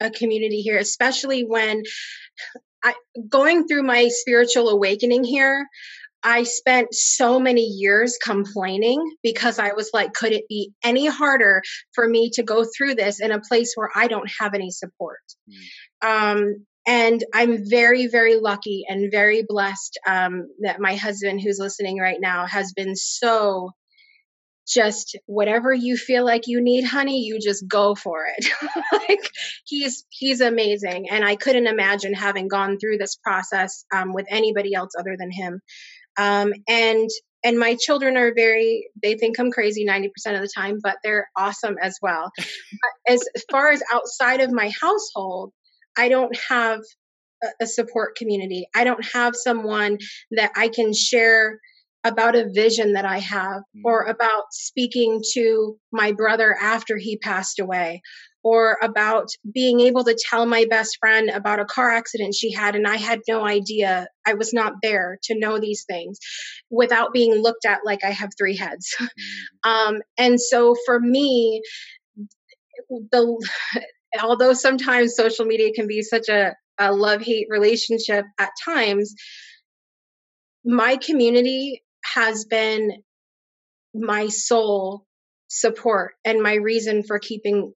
a 0.00 0.10
community 0.10 0.60
here, 0.60 0.78
especially 0.78 1.44
when 1.44 1.82
I, 2.84 2.94
going 3.28 3.66
through 3.66 3.82
my 3.82 4.08
spiritual 4.08 4.68
awakening 4.68 5.24
here, 5.24 5.66
I 6.22 6.42
spent 6.42 6.94
so 6.94 7.38
many 7.38 7.62
years 7.62 8.18
complaining 8.22 9.02
because 9.22 9.58
I 9.58 9.72
was 9.74 9.90
like, 9.92 10.14
could 10.14 10.32
it 10.32 10.44
be 10.48 10.72
any 10.82 11.06
harder 11.06 11.62
for 11.92 12.08
me 12.08 12.30
to 12.30 12.42
go 12.42 12.64
through 12.64 12.96
this 12.96 13.20
in 13.20 13.30
a 13.30 13.40
place 13.40 13.72
where 13.74 13.90
I 13.94 14.08
don't 14.08 14.30
have 14.40 14.54
any 14.54 14.70
support? 14.70 15.20
Mm. 16.02 16.32
Um, 16.32 16.66
and 16.86 17.22
I'm 17.34 17.68
very, 17.68 18.06
very 18.06 18.36
lucky 18.36 18.84
and 18.88 19.10
very 19.10 19.44
blessed 19.46 19.98
um, 20.06 20.48
that 20.60 20.80
my 20.80 20.96
husband, 20.96 21.40
who's 21.40 21.58
listening 21.58 21.98
right 21.98 22.20
now, 22.20 22.46
has 22.46 22.72
been 22.72 22.96
so 22.96 23.72
just 24.66 25.16
whatever 25.26 25.72
you 25.72 25.96
feel 25.96 26.24
like 26.24 26.46
you 26.46 26.60
need 26.60 26.84
honey 26.84 27.22
you 27.22 27.40
just 27.40 27.66
go 27.66 27.94
for 27.94 28.26
it 28.36 28.46
like 29.08 29.30
he's 29.64 30.04
he's 30.10 30.42
amazing 30.42 31.08
and 31.08 31.24
i 31.24 31.36
couldn't 31.36 31.66
imagine 31.66 32.12
having 32.12 32.48
gone 32.48 32.78
through 32.78 32.98
this 32.98 33.16
process 33.16 33.86
um, 33.94 34.12
with 34.12 34.26
anybody 34.28 34.74
else 34.74 34.90
other 34.98 35.16
than 35.18 35.30
him 35.30 35.60
um, 36.18 36.52
and 36.68 37.08
and 37.44 37.56
my 37.58 37.76
children 37.80 38.16
are 38.16 38.34
very 38.34 38.88
they 39.02 39.14
think 39.14 39.38
i'm 39.38 39.50
crazy 39.50 39.86
90% 39.86 40.08
of 40.34 40.40
the 40.40 40.50
time 40.54 40.78
but 40.82 40.96
they're 41.02 41.28
awesome 41.36 41.76
as 41.80 41.96
well. 42.02 42.30
As 43.08 43.22
far 43.50 43.70
as 43.70 43.82
outside 43.92 44.40
of 44.40 44.52
my 44.52 44.70
household 44.80 45.52
i 45.96 46.08
don't 46.08 46.36
have 46.48 46.80
a, 47.42 47.46
a 47.62 47.66
support 47.66 48.16
community. 48.16 48.66
I 48.74 48.84
don't 48.84 49.04
have 49.12 49.34
someone 49.36 49.98
that 50.32 50.52
i 50.56 50.68
can 50.68 50.92
share 50.92 51.58
about 52.04 52.36
a 52.36 52.48
vision 52.48 52.92
that 52.92 53.04
I 53.04 53.18
have, 53.18 53.62
or 53.84 54.06
mm. 54.06 54.10
about 54.10 54.44
speaking 54.52 55.20
to 55.34 55.76
my 55.92 56.12
brother 56.12 56.56
after 56.60 56.96
he 56.96 57.18
passed 57.18 57.58
away, 57.58 58.02
or 58.48 58.78
about 58.80 59.28
being 59.52 59.80
able 59.80 60.02
to 60.04 60.18
tell 60.18 60.46
my 60.46 60.64
best 60.70 60.96
friend 60.98 61.28
about 61.28 61.60
a 61.60 61.66
car 61.66 61.90
accident 61.90 62.34
she 62.34 62.50
had 62.50 62.74
and 62.74 62.86
I 62.86 62.96
had 62.96 63.20
no 63.28 63.44
idea. 63.44 64.08
I 64.26 64.34
was 64.34 64.54
not 64.54 64.72
there 64.82 65.18
to 65.24 65.38
know 65.38 65.58
these 65.58 65.84
things 65.86 66.18
without 66.70 67.12
being 67.12 67.34
looked 67.34 67.66
at 67.66 67.80
like 67.84 68.04
I 68.04 68.10
have 68.10 68.30
three 68.38 68.56
heads. 68.56 68.94
Mm. 69.66 69.70
um, 69.70 70.02
and 70.16 70.40
so 70.40 70.76
for 70.86 71.00
me, 71.00 71.62
the 72.88 73.48
although 74.22 74.52
sometimes 74.52 75.16
social 75.16 75.44
media 75.44 75.72
can 75.72 75.86
be 75.86 76.02
such 76.02 76.28
a, 76.28 76.54
a 76.78 76.92
love 76.92 77.20
hate 77.20 77.48
relationship 77.50 78.24
at 78.38 78.50
times, 78.64 79.14
my 80.64 80.96
community 80.96 81.82
has 82.14 82.44
been 82.44 83.02
my 83.94 84.28
sole 84.28 85.04
support 85.48 86.12
and 86.24 86.42
my 86.42 86.54
reason 86.54 87.02
for 87.02 87.18
keeping 87.18 87.72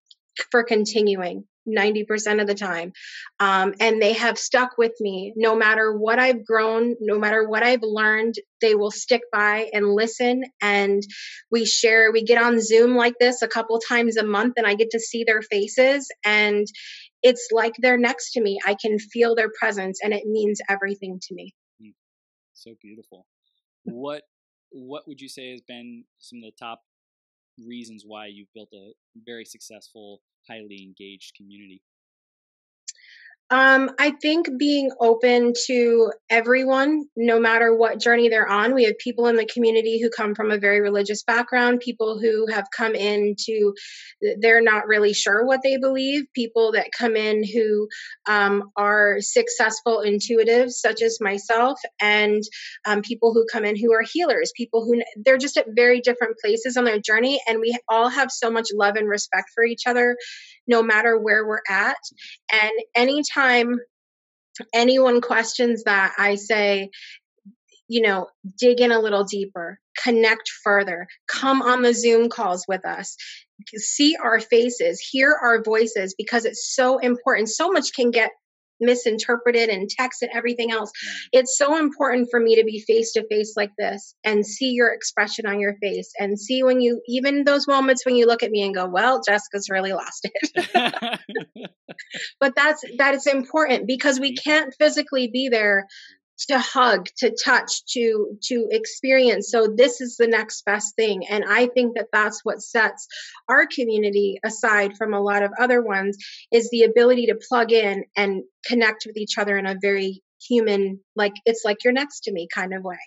for 0.50 0.64
continuing 0.64 1.44
90% 1.68 2.40
of 2.40 2.46
the 2.46 2.54
time. 2.54 2.92
Um, 3.38 3.74
and 3.78 4.02
they 4.02 4.14
have 4.14 4.36
stuck 4.36 4.76
with 4.78 4.92
me 5.00 5.32
no 5.36 5.54
matter 5.54 5.96
what 5.96 6.18
I've 6.18 6.44
grown, 6.44 6.96
no 7.00 7.18
matter 7.18 7.48
what 7.48 7.62
I've 7.62 7.82
learned, 7.82 8.34
they 8.60 8.74
will 8.74 8.90
stick 8.90 9.22
by 9.32 9.70
and 9.72 9.94
listen. 9.94 10.42
And 10.60 11.02
we 11.50 11.64
share, 11.64 12.10
we 12.10 12.24
get 12.24 12.42
on 12.42 12.60
Zoom 12.60 12.96
like 12.96 13.14
this 13.20 13.42
a 13.42 13.48
couple 13.48 13.78
times 13.78 14.16
a 14.16 14.26
month, 14.26 14.54
and 14.56 14.66
I 14.66 14.74
get 14.74 14.90
to 14.90 15.00
see 15.00 15.24
their 15.24 15.42
faces. 15.42 16.10
And 16.24 16.66
it's 17.22 17.48
like 17.52 17.74
they're 17.78 17.98
next 17.98 18.32
to 18.32 18.40
me. 18.40 18.58
I 18.66 18.74
can 18.74 18.98
feel 18.98 19.36
their 19.36 19.50
presence, 19.56 20.00
and 20.02 20.12
it 20.12 20.24
means 20.26 20.60
everything 20.68 21.20
to 21.28 21.34
me. 21.34 21.54
Hmm. 21.80 21.90
So 22.54 22.72
beautiful 22.80 23.26
what 23.84 24.22
what 24.70 25.06
would 25.06 25.20
you 25.20 25.28
say 25.28 25.50
has 25.50 25.60
been 25.60 26.04
some 26.18 26.38
of 26.38 26.44
the 26.44 26.58
top 26.58 26.82
reasons 27.58 28.04
why 28.06 28.26
you've 28.26 28.52
built 28.54 28.72
a 28.72 28.92
very 29.24 29.44
successful, 29.44 30.20
highly 30.48 30.82
engaged 30.82 31.36
community? 31.36 31.82
Um, 33.52 33.90
I 33.98 34.12
think 34.12 34.48
being 34.58 34.90
open 34.98 35.52
to 35.66 36.10
everyone, 36.30 37.04
no 37.16 37.38
matter 37.38 37.76
what 37.76 38.00
journey 38.00 38.30
they're 38.30 38.48
on. 38.48 38.74
We 38.74 38.84
have 38.84 38.96
people 38.96 39.26
in 39.26 39.36
the 39.36 39.44
community 39.44 40.00
who 40.00 40.08
come 40.08 40.34
from 40.34 40.50
a 40.50 40.56
very 40.56 40.80
religious 40.80 41.22
background, 41.22 41.80
people 41.80 42.18
who 42.18 42.46
have 42.50 42.64
come 42.74 42.94
in 42.94 43.36
to, 43.44 43.74
they're 44.40 44.62
not 44.62 44.86
really 44.86 45.12
sure 45.12 45.44
what 45.44 45.60
they 45.62 45.76
believe, 45.76 46.24
people 46.34 46.72
that 46.72 46.92
come 46.98 47.14
in 47.14 47.44
who 47.44 47.88
um, 48.26 48.70
are 48.74 49.16
successful 49.20 50.02
intuitives, 50.02 50.70
such 50.70 51.02
as 51.02 51.18
myself, 51.20 51.78
and 52.00 52.42
um, 52.86 53.02
people 53.02 53.34
who 53.34 53.44
come 53.52 53.66
in 53.66 53.76
who 53.76 53.92
are 53.92 54.00
healers, 54.02 54.50
people 54.56 54.82
who 54.82 55.02
they're 55.26 55.36
just 55.36 55.58
at 55.58 55.66
very 55.76 56.00
different 56.00 56.38
places 56.38 56.78
on 56.78 56.84
their 56.84 57.00
journey. 57.00 57.38
And 57.46 57.60
we 57.60 57.78
all 57.90 58.08
have 58.08 58.30
so 58.30 58.50
much 58.50 58.68
love 58.72 58.96
and 58.96 59.10
respect 59.10 59.50
for 59.54 59.62
each 59.62 59.82
other 59.86 60.16
no 60.66 60.82
matter 60.82 61.18
where 61.18 61.46
we're 61.46 61.62
at. 61.68 61.96
And 62.52 62.72
anytime 62.94 63.78
anyone 64.74 65.20
questions 65.20 65.84
that, 65.84 66.14
I 66.18 66.34
say, 66.36 66.90
you 67.88 68.02
know, 68.02 68.28
dig 68.58 68.80
in 68.80 68.92
a 68.92 69.00
little 69.00 69.24
deeper, 69.24 69.78
connect 70.02 70.50
further, 70.64 71.06
come 71.26 71.62
on 71.62 71.82
the 71.82 71.92
Zoom 71.92 72.28
calls 72.28 72.64
with 72.68 72.86
us, 72.86 73.16
see 73.76 74.16
our 74.16 74.40
faces, 74.40 75.00
hear 75.00 75.36
our 75.42 75.62
voices, 75.62 76.14
because 76.16 76.44
it's 76.44 76.74
so 76.74 76.98
important. 76.98 77.48
So 77.48 77.70
much 77.70 77.92
can 77.94 78.10
get 78.10 78.30
misinterpreted 78.82 79.68
and 79.68 79.88
text 79.88 80.22
and 80.22 80.30
everything 80.34 80.70
else. 80.70 80.90
Mm. 80.90 81.28
It's 81.32 81.56
so 81.56 81.78
important 81.78 82.28
for 82.30 82.40
me 82.40 82.56
to 82.56 82.64
be 82.64 82.80
face 82.80 83.12
to 83.12 83.26
face 83.28 83.54
like 83.56 83.72
this 83.78 84.14
and 84.24 84.44
see 84.44 84.72
your 84.72 84.92
expression 84.92 85.46
on 85.46 85.60
your 85.60 85.76
face 85.76 86.12
and 86.18 86.38
see 86.38 86.62
when 86.62 86.80
you, 86.80 87.00
even 87.08 87.44
those 87.44 87.66
moments 87.66 88.04
when 88.04 88.16
you 88.16 88.26
look 88.26 88.42
at 88.42 88.50
me 88.50 88.62
and 88.62 88.74
go, 88.74 88.86
well, 88.86 89.22
Jessica's 89.26 89.70
really 89.70 89.92
lost 89.92 90.28
it. 90.28 91.20
but 92.40 92.54
that's, 92.54 92.84
that 92.98 93.14
is 93.14 93.26
important 93.26 93.86
because 93.86 94.20
we 94.20 94.34
can't 94.34 94.74
physically 94.78 95.28
be 95.28 95.48
there 95.48 95.86
to 96.46 96.58
hug 96.58 97.06
to 97.18 97.34
touch 97.44 97.84
to 97.86 98.38
to 98.42 98.68
experience. 98.70 99.50
So 99.50 99.66
this 99.66 100.00
is 100.00 100.16
the 100.16 100.26
next 100.26 100.64
best 100.64 100.96
thing. 100.96 101.26
And 101.28 101.44
i 101.48 101.66
think 101.66 101.96
that 101.96 102.08
that's 102.12 102.44
what 102.44 102.62
sets 102.62 103.06
our 103.48 103.66
community 103.66 104.38
aside 104.44 104.96
from 104.96 105.14
a 105.14 105.20
lot 105.20 105.42
of 105.42 105.52
other 105.58 105.82
ones 105.82 106.16
is 106.50 106.68
the 106.70 106.82
ability 106.82 107.26
to 107.26 107.38
plug 107.48 107.72
in 107.72 108.04
and 108.16 108.42
connect 108.66 109.04
with 109.06 109.16
each 109.16 109.38
other 109.38 109.56
in 109.56 109.66
a 109.66 109.76
very 109.80 110.22
human 110.48 111.00
like 111.16 111.34
it's 111.44 111.62
like 111.64 111.84
you're 111.84 111.92
next 111.92 112.20
to 112.22 112.32
me 112.32 112.48
kind 112.52 112.74
of 112.74 112.82
way. 112.82 112.98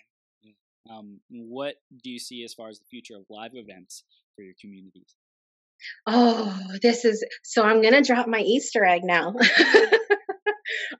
Um, 0.87 1.19
what 1.29 1.75
do 2.03 2.11
you 2.11 2.19
see 2.19 2.43
as 2.43 2.53
far 2.53 2.69
as 2.69 2.77
the 2.77 2.85
future 2.85 3.15
of 3.15 3.25
live 3.29 3.55
events 3.55 4.03
for 4.35 4.43
your 4.43 4.53
communities? 4.61 5.15
Oh 6.07 6.57
this 6.81 7.05
is 7.05 7.23
so 7.43 7.63
i'm 7.63 7.81
gonna 7.81 8.01
drop 8.01 8.27
my 8.27 8.39
easter 8.39 8.85
egg 8.85 9.03
now 9.03 9.35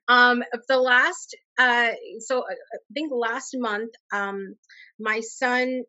um, 0.08 0.44
the 0.68 0.78
last, 0.78 1.36
uh, 1.58 1.92
so 2.20 2.40
uh, 2.40 2.44
I 2.52 2.78
think 2.94 3.12
last 3.14 3.56
month, 3.58 3.92
um, 4.12 4.56
my 5.00 5.22
son 5.22 5.84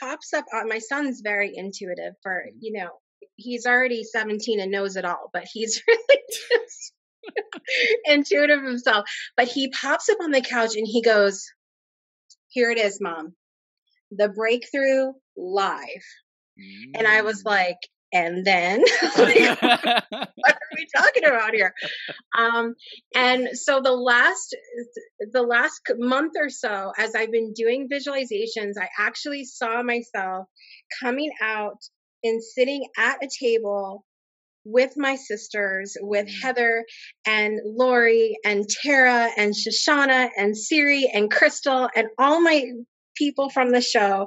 pops 0.00 0.32
up. 0.32 0.44
Uh, 0.52 0.64
my 0.66 0.78
son's 0.78 1.20
very 1.22 1.52
intuitive 1.54 2.14
for, 2.22 2.32
mm-hmm. 2.32 2.58
you 2.60 2.72
know, 2.72 2.90
he's 3.36 3.66
already 3.66 4.04
17 4.04 4.60
and 4.60 4.70
knows 4.70 4.96
it 4.96 5.04
all, 5.04 5.30
but 5.32 5.44
he's 5.50 5.82
really 5.88 6.22
just 6.28 6.92
intuitive 8.04 8.62
himself. 8.62 9.06
But 9.36 9.48
he 9.48 9.70
pops 9.70 10.08
up 10.08 10.18
on 10.22 10.30
the 10.30 10.40
couch 10.40 10.76
and 10.76 10.86
he 10.86 11.02
goes, 11.02 11.44
Here 12.48 12.70
it 12.70 12.78
is, 12.78 13.00
mom. 13.00 13.34
The 14.10 14.28
breakthrough 14.28 15.12
live. 15.36 16.04
Mm. 16.58 16.98
And 16.98 17.06
I 17.06 17.22
was 17.22 17.42
mm. 17.42 17.46
like, 17.46 17.78
and 18.14 18.44
then 18.44 18.82
like, 19.18 19.60
what 19.60 20.54
are 20.54 20.70
we 20.76 20.86
talking 20.96 21.24
about 21.26 21.52
here 21.52 21.74
um, 22.38 22.74
and 23.14 23.48
so 23.52 23.80
the 23.82 23.92
last 23.92 24.56
the 25.32 25.42
last 25.42 25.80
month 25.98 26.32
or 26.38 26.48
so 26.48 26.92
as 26.98 27.14
i've 27.14 27.32
been 27.32 27.52
doing 27.52 27.88
visualizations 27.92 28.74
i 28.80 28.88
actually 28.98 29.44
saw 29.44 29.82
myself 29.82 30.46
coming 31.02 31.30
out 31.42 31.78
and 32.22 32.42
sitting 32.42 32.86
at 32.96 33.22
a 33.22 33.28
table 33.38 34.04
with 34.64 34.94
my 34.96 35.14
sisters, 35.14 35.96
with 36.00 36.26
mm. 36.26 36.42
Heather 36.42 36.84
and 37.26 37.60
Lori 37.64 38.36
and 38.44 38.64
Tara 38.68 39.28
and 39.36 39.54
Shoshana 39.54 40.30
and 40.36 40.56
Siri 40.56 41.10
and 41.12 41.30
Crystal 41.30 41.88
and 41.94 42.08
all 42.18 42.40
my 42.40 42.70
people 43.14 43.48
from 43.48 43.70
the 43.70 43.80
show 43.80 44.26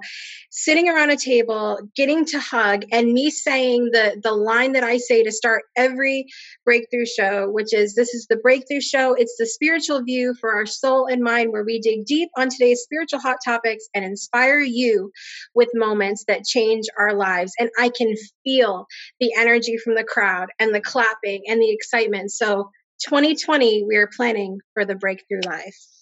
sitting 0.50 0.90
around 0.90 1.10
a 1.10 1.18
table 1.18 1.80
getting 1.96 2.26
to 2.26 2.40
hug 2.40 2.86
and 2.92 3.12
me 3.12 3.30
saying 3.30 3.90
the 3.92 4.20
the 4.24 4.32
line 4.32 4.74
that 4.74 4.84
I 4.84 4.98
say 4.98 5.24
to 5.24 5.32
start 5.32 5.64
every 5.76 6.26
breakthrough 6.66 7.06
show 7.06 7.50
which 7.50 7.74
is 7.74 7.96
this 7.96 8.14
is 8.14 8.28
the 8.28 8.38
breakthrough 8.38 8.82
show. 8.82 9.14
It's 9.14 9.36
the 9.38 9.46
spiritual 9.46 10.04
view 10.04 10.36
for 10.40 10.54
our 10.54 10.66
soul 10.66 11.08
and 11.08 11.22
mind 11.22 11.52
where 11.52 11.64
we 11.64 11.80
dig 11.80 12.06
deep 12.06 12.30
on 12.38 12.50
today's 12.50 12.82
spiritual 12.82 13.20
hot 13.20 13.38
topics 13.44 13.88
and 13.94 14.06
inspire 14.06 14.60
you 14.60 15.12
with 15.56 15.70
moments 15.74 16.26
that 16.28 16.46
change 16.46 16.86
our 16.98 17.14
lives. 17.16 17.54
And 17.60 17.70
I 17.80 17.90
can 17.90 18.14
feel 18.44 18.86
the 19.20 19.34
energy 19.38 19.78
from 19.78 19.96
the 19.96 20.04
crowd 20.04 20.50
and 20.60 20.74
the 20.74 20.82
clapping 20.82 21.44
and 21.48 21.62
the 21.62 21.72
excitement. 21.72 22.32
So 22.32 22.70
2020 23.08 23.86
we 23.88 23.96
are 23.96 24.10
planning 24.16 24.60
for 24.74 24.86
the 24.86 24.96
breakthrough 24.96 25.42
life 25.46 25.97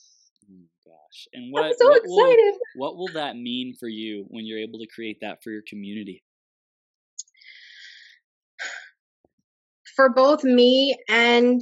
gosh. 1.15 1.27
And 1.33 1.51
what, 1.51 1.65
I'm 1.65 1.73
so 1.77 1.87
what 1.87 1.97
excited. 1.97 2.53
Will, 2.75 2.87
what 2.87 2.97
will 2.97 3.13
that 3.13 3.35
mean 3.35 3.75
for 3.79 3.87
you 3.87 4.25
when 4.29 4.45
you're 4.45 4.59
able 4.59 4.79
to 4.79 4.87
create 4.87 5.17
that 5.21 5.43
for 5.43 5.51
your 5.51 5.63
community? 5.67 6.23
For 9.95 10.09
both 10.09 10.43
me 10.43 10.97
and 11.07 11.61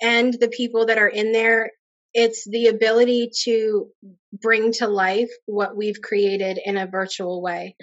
and 0.00 0.34
the 0.34 0.48
people 0.48 0.86
that 0.86 0.98
are 0.98 1.08
in 1.08 1.32
there, 1.32 1.70
it's 2.12 2.48
the 2.48 2.68
ability 2.68 3.30
to 3.42 3.88
bring 4.32 4.72
to 4.72 4.86
life 4.86 5.30
what 5.46 5.76
we've 5.76 6.00
created 6.00 6.60
in 6.64 6.76
a 6.76 6.86
virtual 6.86 7.42
way 7.42 7.74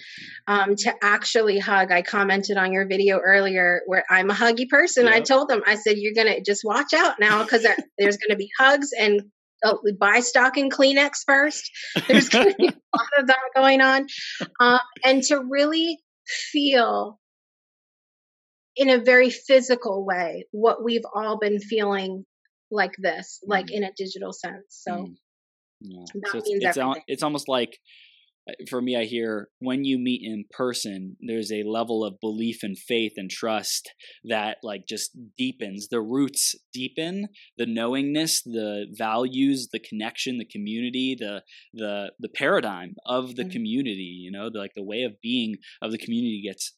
um, 0.48 0.76
to 0.76 0.94
actually 1.02 1.60
hug 1.60 1.92
i 1.92 2.02
commented 2.02 2.58
on 2.58 2.74
your 2.74 2.86
video 2.86 3.20
earlier 3.20 3.82
where 3.88 4.04
i'm 4.10 4.30
a 4.30 4.34
huggy 4.34 4.68
person 4.68 5.06
yep. 5.06 5.14
i 5.14 5.20
told 5.22 5.48
them 5.48 5.62
i 5.66 5.76
said 5.76 5.98
you're 5.98 6.14
gonna 6.14 6.42
just 6.42 6.62
watch 6.66 6.94
out 6.94 7.20
now 7.22 7.42
because 7.42 7.66
there's 7.98 8.18
gonna 8.18 8.38
be 8.38 8.50
hugs 8.60 8.90
and 9.00 9.22
oh, 9.64 9.80
we 9.84 9.92
buy 9.94 10.20
stock 10.20 10.58
in 10.58 10.70
kleenex 10.70 11.24
first 11.26 11.70
there's 12.08 12.30
gonna 12.30 12.54
be 12.58 12.68
a 12.68 12.74
lot 12.98 13.08
of 13.20 13.28
that 13.28 13.40
going 13.56 13.82
on 13.82 14.08
uh, 14.60 14.80
and 15.04 15.24
to 15.24 15.40
really 15.50 16.00
feel 16.26 17.20
in 18.76 18.90
a 18.90 19.00
very 19.00 19.30
physical 19.30 20.06
way 20.06 20.46
what 20.52 20.84
we've 20.84 21.06
all 21.14 21.38
been 21.38 21.60
feeling 21.60 22.26
like 22.72 22.96
this, 22.98 23.40
mm. 23.44 23.50
like 23.50 23.72
in 23.72 23.84
a 23.84 23.92
digital 23.96 24.34
sense. 24.34 24.66
So 24.70 24.92
mm. 24.92 25.16
yeah. 25.82 26.04
so 26.32 26.40
it's, 26.40 26.78
it's, 26.78 27.00
it's 27.08 27.24
almost 27.24 27.48
like 27.48 27.78
for 28.70 28.82
me, 28.82 28.98
I 28.98 29.06
hear 29.06 29.50
when 29.60 29.84
you 29.84 29.98
meet 29.98 30.22
in 30.24 30.46
person, 30.50 31.18
there's 31.20 31.52
a 31.52 31.64
level 31.64 32.04
of 32.04 32.20
belief 32.20 32.64
and 32.64 32.78
faith 32.78 33.14
and 33.18 33.30
trust 33.30 33.94
that 34.24 34.58
like 34.64 34.88
just 34.88 35.12
deepens. 35.38 35.90
The 35.90 36.02
roots 36.02 36.56
deepen, 36.74 37.28
the 37.58 37.66
knowingness, 37.66 38.42
the 38.42 38.88
values, 38.92 39.70
the 39.72 39.80
connection, 39.80 40.38
the 40.38 40.46
community, 40.46 41.16
the 41.20 41.44
the 41.74 42.14
the 42.20 42.30
paradigm 42.30 42.96
of 43.06 43.36
the 43.36 43.44
mm-hmm. 43.44 43.52
community. 43.52 44.18
You 44.22 44.32
know, 44.32 44.50
the, 44.50 44.60
like 44.60 44.74
the 44.76 44.84
way 44.84 45.04
of 45.04 45.22
being 45.22 45.58
of 45.82 45.92
the 45.92 46.00
community 46.00 46.42
gets 46.44 46.74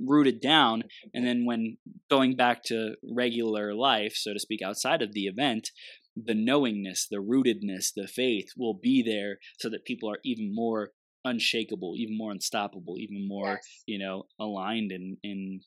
rooted 0.00 0.40
down 0.40 0.84
and 1.12 1.26
then 1.26 1.44
when 1.44 1.76
going 2.08 2.36
back 2.36 2.62
to 2.62 2.94
regular 3.02 3.74
life 3.74 4.14
so 4.14 4.32
to 4.32 4.38
speak 4.38 4.62
outside 4.62 5.02
of 5.02 5.12
the 5.14 5.22
event 5.22 5.70
the 6.16 6.34
knowingness 6.34 7.06
the 7.10 7.16
rootedness 7.16 7.92
the 7.94 8.06
faith 8.06 8.50
will 8.56 8.74
be 8.74 9.02
there 9.02 9.38
so 9.58 9.68
that 9.68 9.84
people 9.84 10.10
are 10.10 10.18
even 10.24 10.54
more 10.54 10.90
unshakable 11.24 11.94
even 11.96 12.16
more 12.16 12.30
unstoppable 12.30 12.96
even 12.98 13.26
more 13.26 13.54
yes. 13.54 13.82
you 13.86 13.98
know 13.98 14.24
aligned 14.38 14.92
and 14.92 15.16
in 15.22 15.60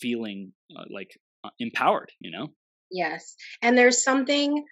feeling 0.00 0.52
uh, 0.76 0.84
like 0.90 1.10
uh, 1.44 1.50
empowered 1.58 2.10
you 2.20 2.30
know 2.30 2.48
Yes. 2.90 3.34
And 3.60 3.76
there's 3.76 4.04
something 4.04 4.64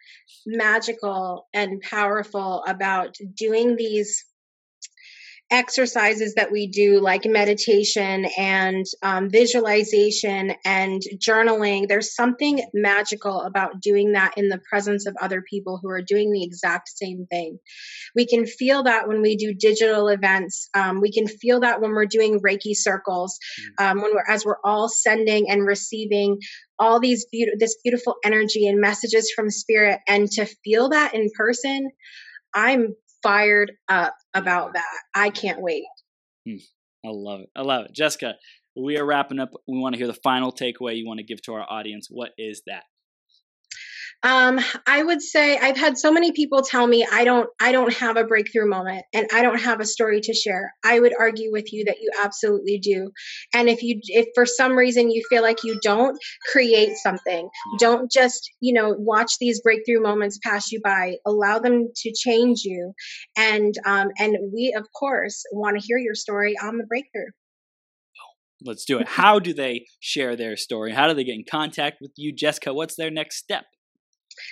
magical 0.46 1.48
and 1.52 1.80
powerful 1.80 2.62
about 2.68 3.16
doing 3.34 3.74
these 3.74 4.24
exercises 5.52 6.34
that 6.34 6.50
we 6.50 6.66
do, 6.66 6.98
like 6.98 7.26
meditation 7.26 8.26
and 8.38 8.86
um, 9.02 9.28
visualization 9.28 10.54
and 10.64 11.02
journaling, 11.18 11.86
there's 11.86 12.14
something 12.14 12.64
magical 12.72 13.42
about 13.42 13.80
doing 13.80 14.12
that 14.12 14.32
in 14.38 14.48
the 14.48 14.60
presence 14.68 15.06
of 15.06 15.14
other 15.20 15.42
people 15.42 15.78
who 15.80 15.90
are 15.90 16.00
doing 16.00 16.32
the 16.32 16.42
exact 16.42 16.88
same 16.88 17.26
thing. 17.30 17.58
We 18.16 18.26
can 18.26 18.46
feel 18.46 18.82
that 18.84 19.06
when 19.06 19.20
we 19.20 19.36
do 19.36 19.52
digital 19.54 20.08
events. 20.08 20.70
Um, 20.74 21.00
we 21.00 21.12
can 21.12 21.28
feel 21.28 21.60
that 21.60 21.82
when 21.82 21.90
we're 21.90 22.06
doing 22.06 22.40
Reiki 22.40 22.74
circles, 22.74 23.38
mm. 23.78 23.90
um, 23.90 24.00
when 24.00 24.14
we're 24.14 24.24
as 24.26 24.44
we're 24.46 24.60
all 24.64 24.88
sending 24.88 25.50
and 25.50 25.66
receiving 25.66 26.38
all 26.78 26.98
these 26.98 27.26
beautiful 27.30 27.58
this 27.58 27.76
beautiful 27.84 28.16
energy 28.24 28.66
and 28.66 28.80
messages 28.80 29.30
from 29.36 29.50
spirit, 29.50 30.00
and 30.08 30.30
to 30.32 30.46
feel 30.64 30.88
that 30.88 31.14
in 31.14 31.28
person. 31.36 31.90
I'm 32.54 32.94
fired 33.22 33.72
up 33.88 34.14
about 34.34 34.74
that. 34.74 34.98
I 35.14 35.30
can't 35.30 35.60
wait. 35.60 35.84
Hmm. 36.46 36.56
I 37.04 37.08
love 37.10 37.40
it. 37.40 37.50
I 37.56 37.62
love 37.62 37.86
it. 37.86 37.92
Jessica, 37.92 38.34
we 38.76 38.96
are 38.96 39.04
wrapping 39.04 39.40
up. 39.40 39.50
We 39.66 39.78
want 39.78 39.94
to 39.94 39.98
hear 39.98 40.06
the 40.06 40.14
final 40.14 40.52
takeaway 40.52 40.96
you 40.96 41.06
want 41.06 41.18
to 41.18 41.24
give 41.24 41.42
to 41.42 41.54
our 41.54 41.66
audience. 41.68 42.08
What 42.10 42.30
is 42.38 42.62
that? 42.66 42.84
Um, 44.24 44.60
I 44.86 45.02
would 45.02 45.20
say 45.20 45.58
I've 45.58 45.76
had 45.76 45.98
so 45.98 46.12
many 46.12 46.30
people 46.30 46.62
tell 46.62 46.86
me 46.86 47.04
I 47.10 47.24
don't 47.24 47.48
I 47.60 47.72
don't 47.72 47.92
have 47.94 48.16
a 48.16 48.24
breakthrough 48.24 48.68
moment 48.68 49.04
and 49.12 49.26
I 49.32 49.42
don't 49.42 49.60
have 49.60 49.80
a 49.80 49.84
story 49.84 50.20
to 50.20 50.32
share. 50.32 50.72
I 50.84 51.00
would 51.00 51.12
argue 51.18 51.50
with 51.50 51.72
you 51.72 51.86
that 51.86 51.96
you 52.00 52.10
absolutely 52.22 52.78
do. 52.78 53.10
And 53.52 53.68
if 53.68 53.82
you 53.82 54.00
if 54.04 54.28
for 54.34 54.46
some 54.46 54.72
reason 54.72 55.10
you 55.10 55.22
feel 55.28 55.42
like 55.42 55.64
you 55.64 55.78
don't, 55.82 56.16
create 56.52 56.96
something. 56.96 57.48
Don't 57.80 58.10
just, 58.12 58.48
you 58.60 58.72
know, 58.72 58.94
watch 58.96 59.38
these 59.40 59.60
breakthrough 59.60 60.00
moments 60.00 60.38
pass 60.42 60.70
you 60.70 60.80
by. 60.84 61.16
Allow 61.26 61.58
them 61.58 61.88
to 61.94 62.12
change 62.12 62.62
you. 62.62 62.92
And 63.36 63.74
um 63.84 64.10
and 64.18 64.36
we 64.54 64.72
of 64.76 64.86
course 64.92 65.42
want 65.52 65.80
to 65.80 65.84
hear 65.84 65.98
your 65.98 66.14
story 66.14 66.54
on 66.62 66.78
the 66.78 66.86
breakthrough 66.86 67.30
let's 68.64 68.84
do 68.84 69.00
it. 69.00 69.08
How 69.08 69.40
do 69.40 69.52
they 69.52 69.86
share 69.98 70.36
their 70.36 70.56
story? 70.56 70.92
How 70.92 71.08
do 71.08 71.14
they 71.14 71.24
get 71.24 71.34
in 71.34 71.44
contact 71.50 72.00
with 72.00 72.12
you, 72.14 72.32
Jessica? 72.32 72.72
What's 72.72 72.94
their 72.94 73.10
next 73.10 73.38
step? 73.38 73.64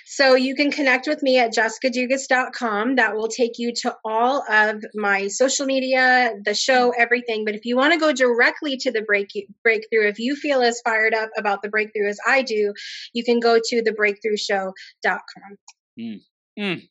So 0.05 0.35
you 0.35 0.55
can 0.55 0.71
connect 0.71 1.07
with 1.07 1.21
me 1.23 1.39
at 1.39 1.53
jessicadugas.com. 1.53 2.95
That 2.95 3.15
will 3.15 3.27
take 3.27 3.53
you 3.57 3.73
to 3.81 3.95
all 4.03 4.43
of 4.49 4.83
my 4.93 5.27
social 5.27 5.65
media, 5.65 6.33
the 6.43 6.53
show, 6.53 6.93
everything. 6.97 7.45
But 7.45 7.55
if 7.55 7.65
you 7.65 7.75
want 7.75 7.93
to 7.93 7.99
go 7.99 8.11
directly 8.13 8.77
to 8.77 8.91
the 8.91 9.01
break, 9.01 9.29
breakthrough, 9.63 10.07
if 10.07 10.19
you 10.19 10.35
feel 10.35 10.61
as 10.61 10.81
fired 10.81 11.13
up 11.13 11.29
about 11.37 11.61
the 11.61 11.69
breakthrough 11.69 12.09
as 12.09 12.19
I 12.25 12.41
do, 12.41 12.73
you 13.13 13.23
can 13.23 13.39
go 13.39 13.59
to 13.63 13.83
thebreakthroughshow.com. 13.83 15.57
Mm. 15.99 16.19
Mm. 16.59 16.81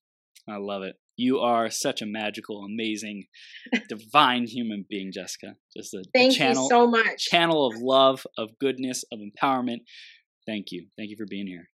I 0.49 0.57
love 0.57 0.83
it. 0.83 0.97
You 1.17 1.41
are 1.41 1.69
such 1.71 2.01
a 2.01 2.07
magical, 2.07 2.65
amazing, 2.65 3.25
divine 3.89 4.47
human 4.47 4.87
being, 4.89 5.13
Jessica. 5.13 5.57
Just 5.77 5.93
a, 5.93 6.03
Thank 6.15 6.33
a 6.33 6.37
channel, 6.37 6.63
you 6.63 6.69
so 6.71 6.87
much. 6.87 7.27
Channel 7.27 7.67
of 7.67 7.75
love, 7.79 8.27
of 8.39 8.59
goodness, 8.59 9.05
of 9.13 9.19
empowerment. 9.21 9.81
Thank 10.47 10.67
you. 10.71 10.87
Thank 10.97 11.11
you 11.11 11.17
for 11.19 11.27
being 11.29 11.47
here. 11.47 11.69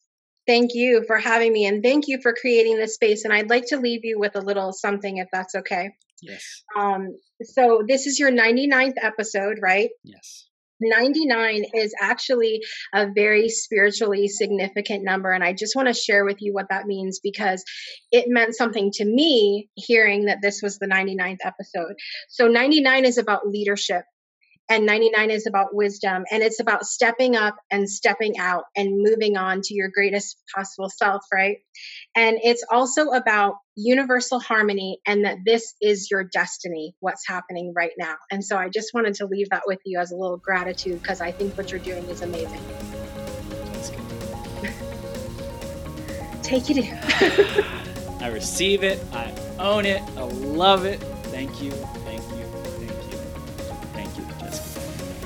Thank 0.47 0.75
you 0.75 1.05
for 1.07 1.19
having 1.19 1.53
me 1.53 1.67
and 1.67 1.83
thank 1.83 2.09
you 2.09 2.21
for 2.21 2.33
creating 2.33 2.77
this 2.77 2.95
space. 2.95 3.25
And 3.25 3.33
I'd 3.33 3.51
like 3.51 3.67
to 3.69 3.79
leave 3.79 4.05
you 4.05 4.19
with 4.19 4.37
a 4.37 4.41
little 4.41 4.73
something 4.73 5.17
if 5.19 5.29
that's 5.33 5.55
okay. 5.55 5.91
Yes. 6.23 6.63
Um, 6.77 7.19
so 7.43 7.83
this 7.87 8.07
is 8.07 8.19
your 8.19 8.31
99th 8.31 8.95
episode, 9.03 9.59
right? 9.61 9.91
Yes. 10.05 10.47
99 10.81 11.65
is 11.75 11.95
actually 12.01 12.63
a 12.95 13.11
very 13.11 13.49
spiritually 13.49 14.29
significant 14.29 15.05
number. 15.05 15.33
And 15.33 15.43
I 15.43 15.53
just 15.53 15.75
want 15.75 15.89
to 15.89 15.95
share 15.95 16.25
with 16.25 16.37
you 16.41 16.53
what 16.53 16.69
that 16.69 16.87
means 16.87 17.21
because 17.23 17.65
it 18.13 18.27
meant 18.29 18.55
something 18.55 18.91
to 18.95 19.05
me 19.05 19.69
hearing 19.75 20.27
that 20.27 20.43
this 20.43 20.61
was 20.63 20.79
the 20.79 20.87
99th 20.87 21.39
episode. 21.45 21.95
So 22.29 22.49
99 22.49 23.05
is 23.05 23.19
about 23.19 23.49
leadership 23.49 24.05
and 24.69 24.85
99 24.87 25.31
is 25.31 25.47
about 25.47 25.75
wisdom 25.75 26.25
and 26.31 26.43
it's 26.43 26.61
about 26.61 26.85
stepping 26.85 27.37
up 27.37 27.57
and 27.71 27.89
stepping 27.89 28.39
out 28.39 28.65
and 28.77 29.03
moving 29.03 29.37
on 29.37 29.61
to 29.63 29.75
your 29.75 29.91
greatest 29.93 30.37
possible 30.55 30.91
self 30.91 31.23
right? 31.33 31.59
And 32.15 32.39
it's 32.43 32.65
also 32.71 33.09
about 33.09 33.57
universal 33.77 34.41
harmony 34.41 34.99
and 35.07 35.25
that 35.25 35.39
this 35.45 35.75
is 35.81 36.11
your 36.11 36.25
destiny 36.25 36.95
what's 37.01 37.27
happening 37.27 37.73
right 37.77 37.93
now. 37.99 38.17
And 38.31 38.45
so 38.45 38.57
i 38.57 38.69
just 38.69 38.93
wanted 38.95 39.15
to 39.15 39.27
leave 39.27 39.51
that 39.51 39.63
with 39.67 39.81
you 39.85 39.99
as 39.99 40.13
a 40.13 40.17
little 40.17 40.39
gratitude 40.39 41.01
because 41.01 41.21
i 41.21 41.31
think 41.31 41.57
what 41.57 41.71
you're 41.71 41.81
doing 41.81 42.05
is 42.09 42.23
amazing. 42.23 42.61
Take 46.43 46.71
it 46.71 46.77
in. 46.77 47.65
I 48.23 48.29
receive 48.29 48.85
it. 48.85 49.05
I 49.13 49.35
own 49.59 49.85
it. 49.85 50.01
I 50.17 50.23
love 50.23 50.85
it. 50.85 51.01
Thank 51.25 51.61
you 51.61 51.73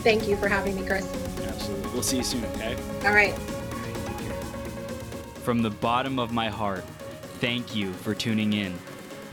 Thank 0.02 0.26
you 0.26 0.36
for 0.36 0.48
having 0.48 0.76
me, 0.76 0.86
Chris. 0.86 1.04
Absolutely. 1.42 1.90
We'll 1.92 2.02
see 2.02 2.18
you 2.18 2.24
soon, 2.24 2.44
okay? 2.46 2.74
All 3.04 3.12
right. 3.12 3.34
From 5.42 5.62
the 5.62 5.70
bottom 5.70 6.18
of 6.18 6.32
my 6.32 6.48
heart, 6.48 6.84
thank 7.40 7.74
you 7.74 7.92
for 7.92 8.14
tuning 8.14 8.52
in. 8.54 8.74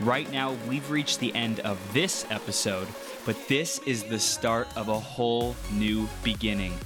Right 0.00 0.30
now, 0.30 0.56
we've 0.68 0.90
reached 0.90 1.20
the 1.20 1.34
end 1.34 1.60
of 1.60 1.78
this 1.92 2.26
episode, 2.30 2.86
but 3.24 3.36
this 3.48 3.78
is 3.86 4.04
the 4.04 4.18
start 4.18 4.68
of 4.76 4.88
a 4.88 4.98
whole 4.98 5.56
new 5.72 6.08
beginning. 6.22 6.78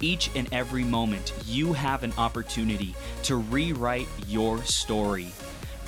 Each 0.00 0.30
and 0.34 0.46
every 0.52 0.84
moment, 0.84 1.32
you 1.46 1.72
have 1.72 2.04
an 2.04 2.12
opportunity 2.16 2.94
to 3.24 3.36
rewrite 3.36 4.08
your 4.26 4.62
story. 4.64 5.32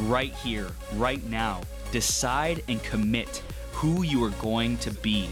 Right 0.00 0.34
here, 0.34 0.70
right 0.94 1.22
now, 1.24 1.60
decide 1.92 2.64
and 2.68 2.82
commit 2.82 3.42
who 3.72 4.02
you 4.02 4.24
are 4.24 4.30
going 4.30 4.76
to 4.78 4.90
be. 4.90 5.28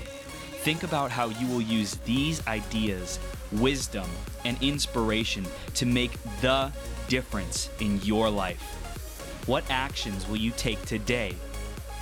Think 0.63 0.83
about 0.83 1.11
how 1.11 1.31
you 1.31 1.47
will 1.47 1.63
use 1.63 1.95
these 2.05 2.47
ideas, 2.47 3.19
wisdom, 3.51 4.07
and 4.45 4.63
inspiration 4.63 5.47
to 5.73 5.87
make 5.87 6.13
the 6.43 6.71
difference 7.09 7.71
in 7.81 7.99
your 8.03 8.29
life. 8.29 8.61
What 9.47 9.65
actions 9.71 10.29
will 10.29 10.37
you 10.37 10.51
take 10.51 10.85
today 10.85 11.35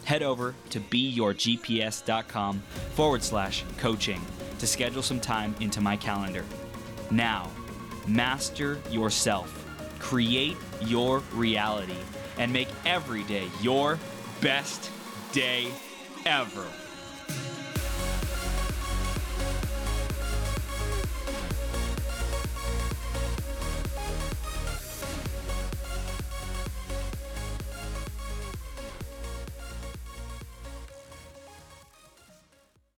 head 0.03 0.21
over 0.21 0.53
to 0.69 0.79
beyourgps.com 0.79 2.59
forward 2.93 3.23
slash 3.23 3.63
coaching 3.77 4.21
to 4.59 4.67
schedule 4.67 5.01
some 5.01 5.19
time 5.19 5.55
into 5.59 5.81
my 5.81 5.97
calendar. 5.97 6.45
Now, 7.09 7.49
master 8.07 8.79
yourself, 8.91 9.65
create 9.97 10.57
your 10.81 11.19
reality, 11.33 11.97
and 12.37 12.53
make 12.53 12.69
every 12.85 13.23
day 13.23 13.49
your 13.61 13.97
best 14.39 14.91
day 15.31 15.71
ever. 16.25 16.67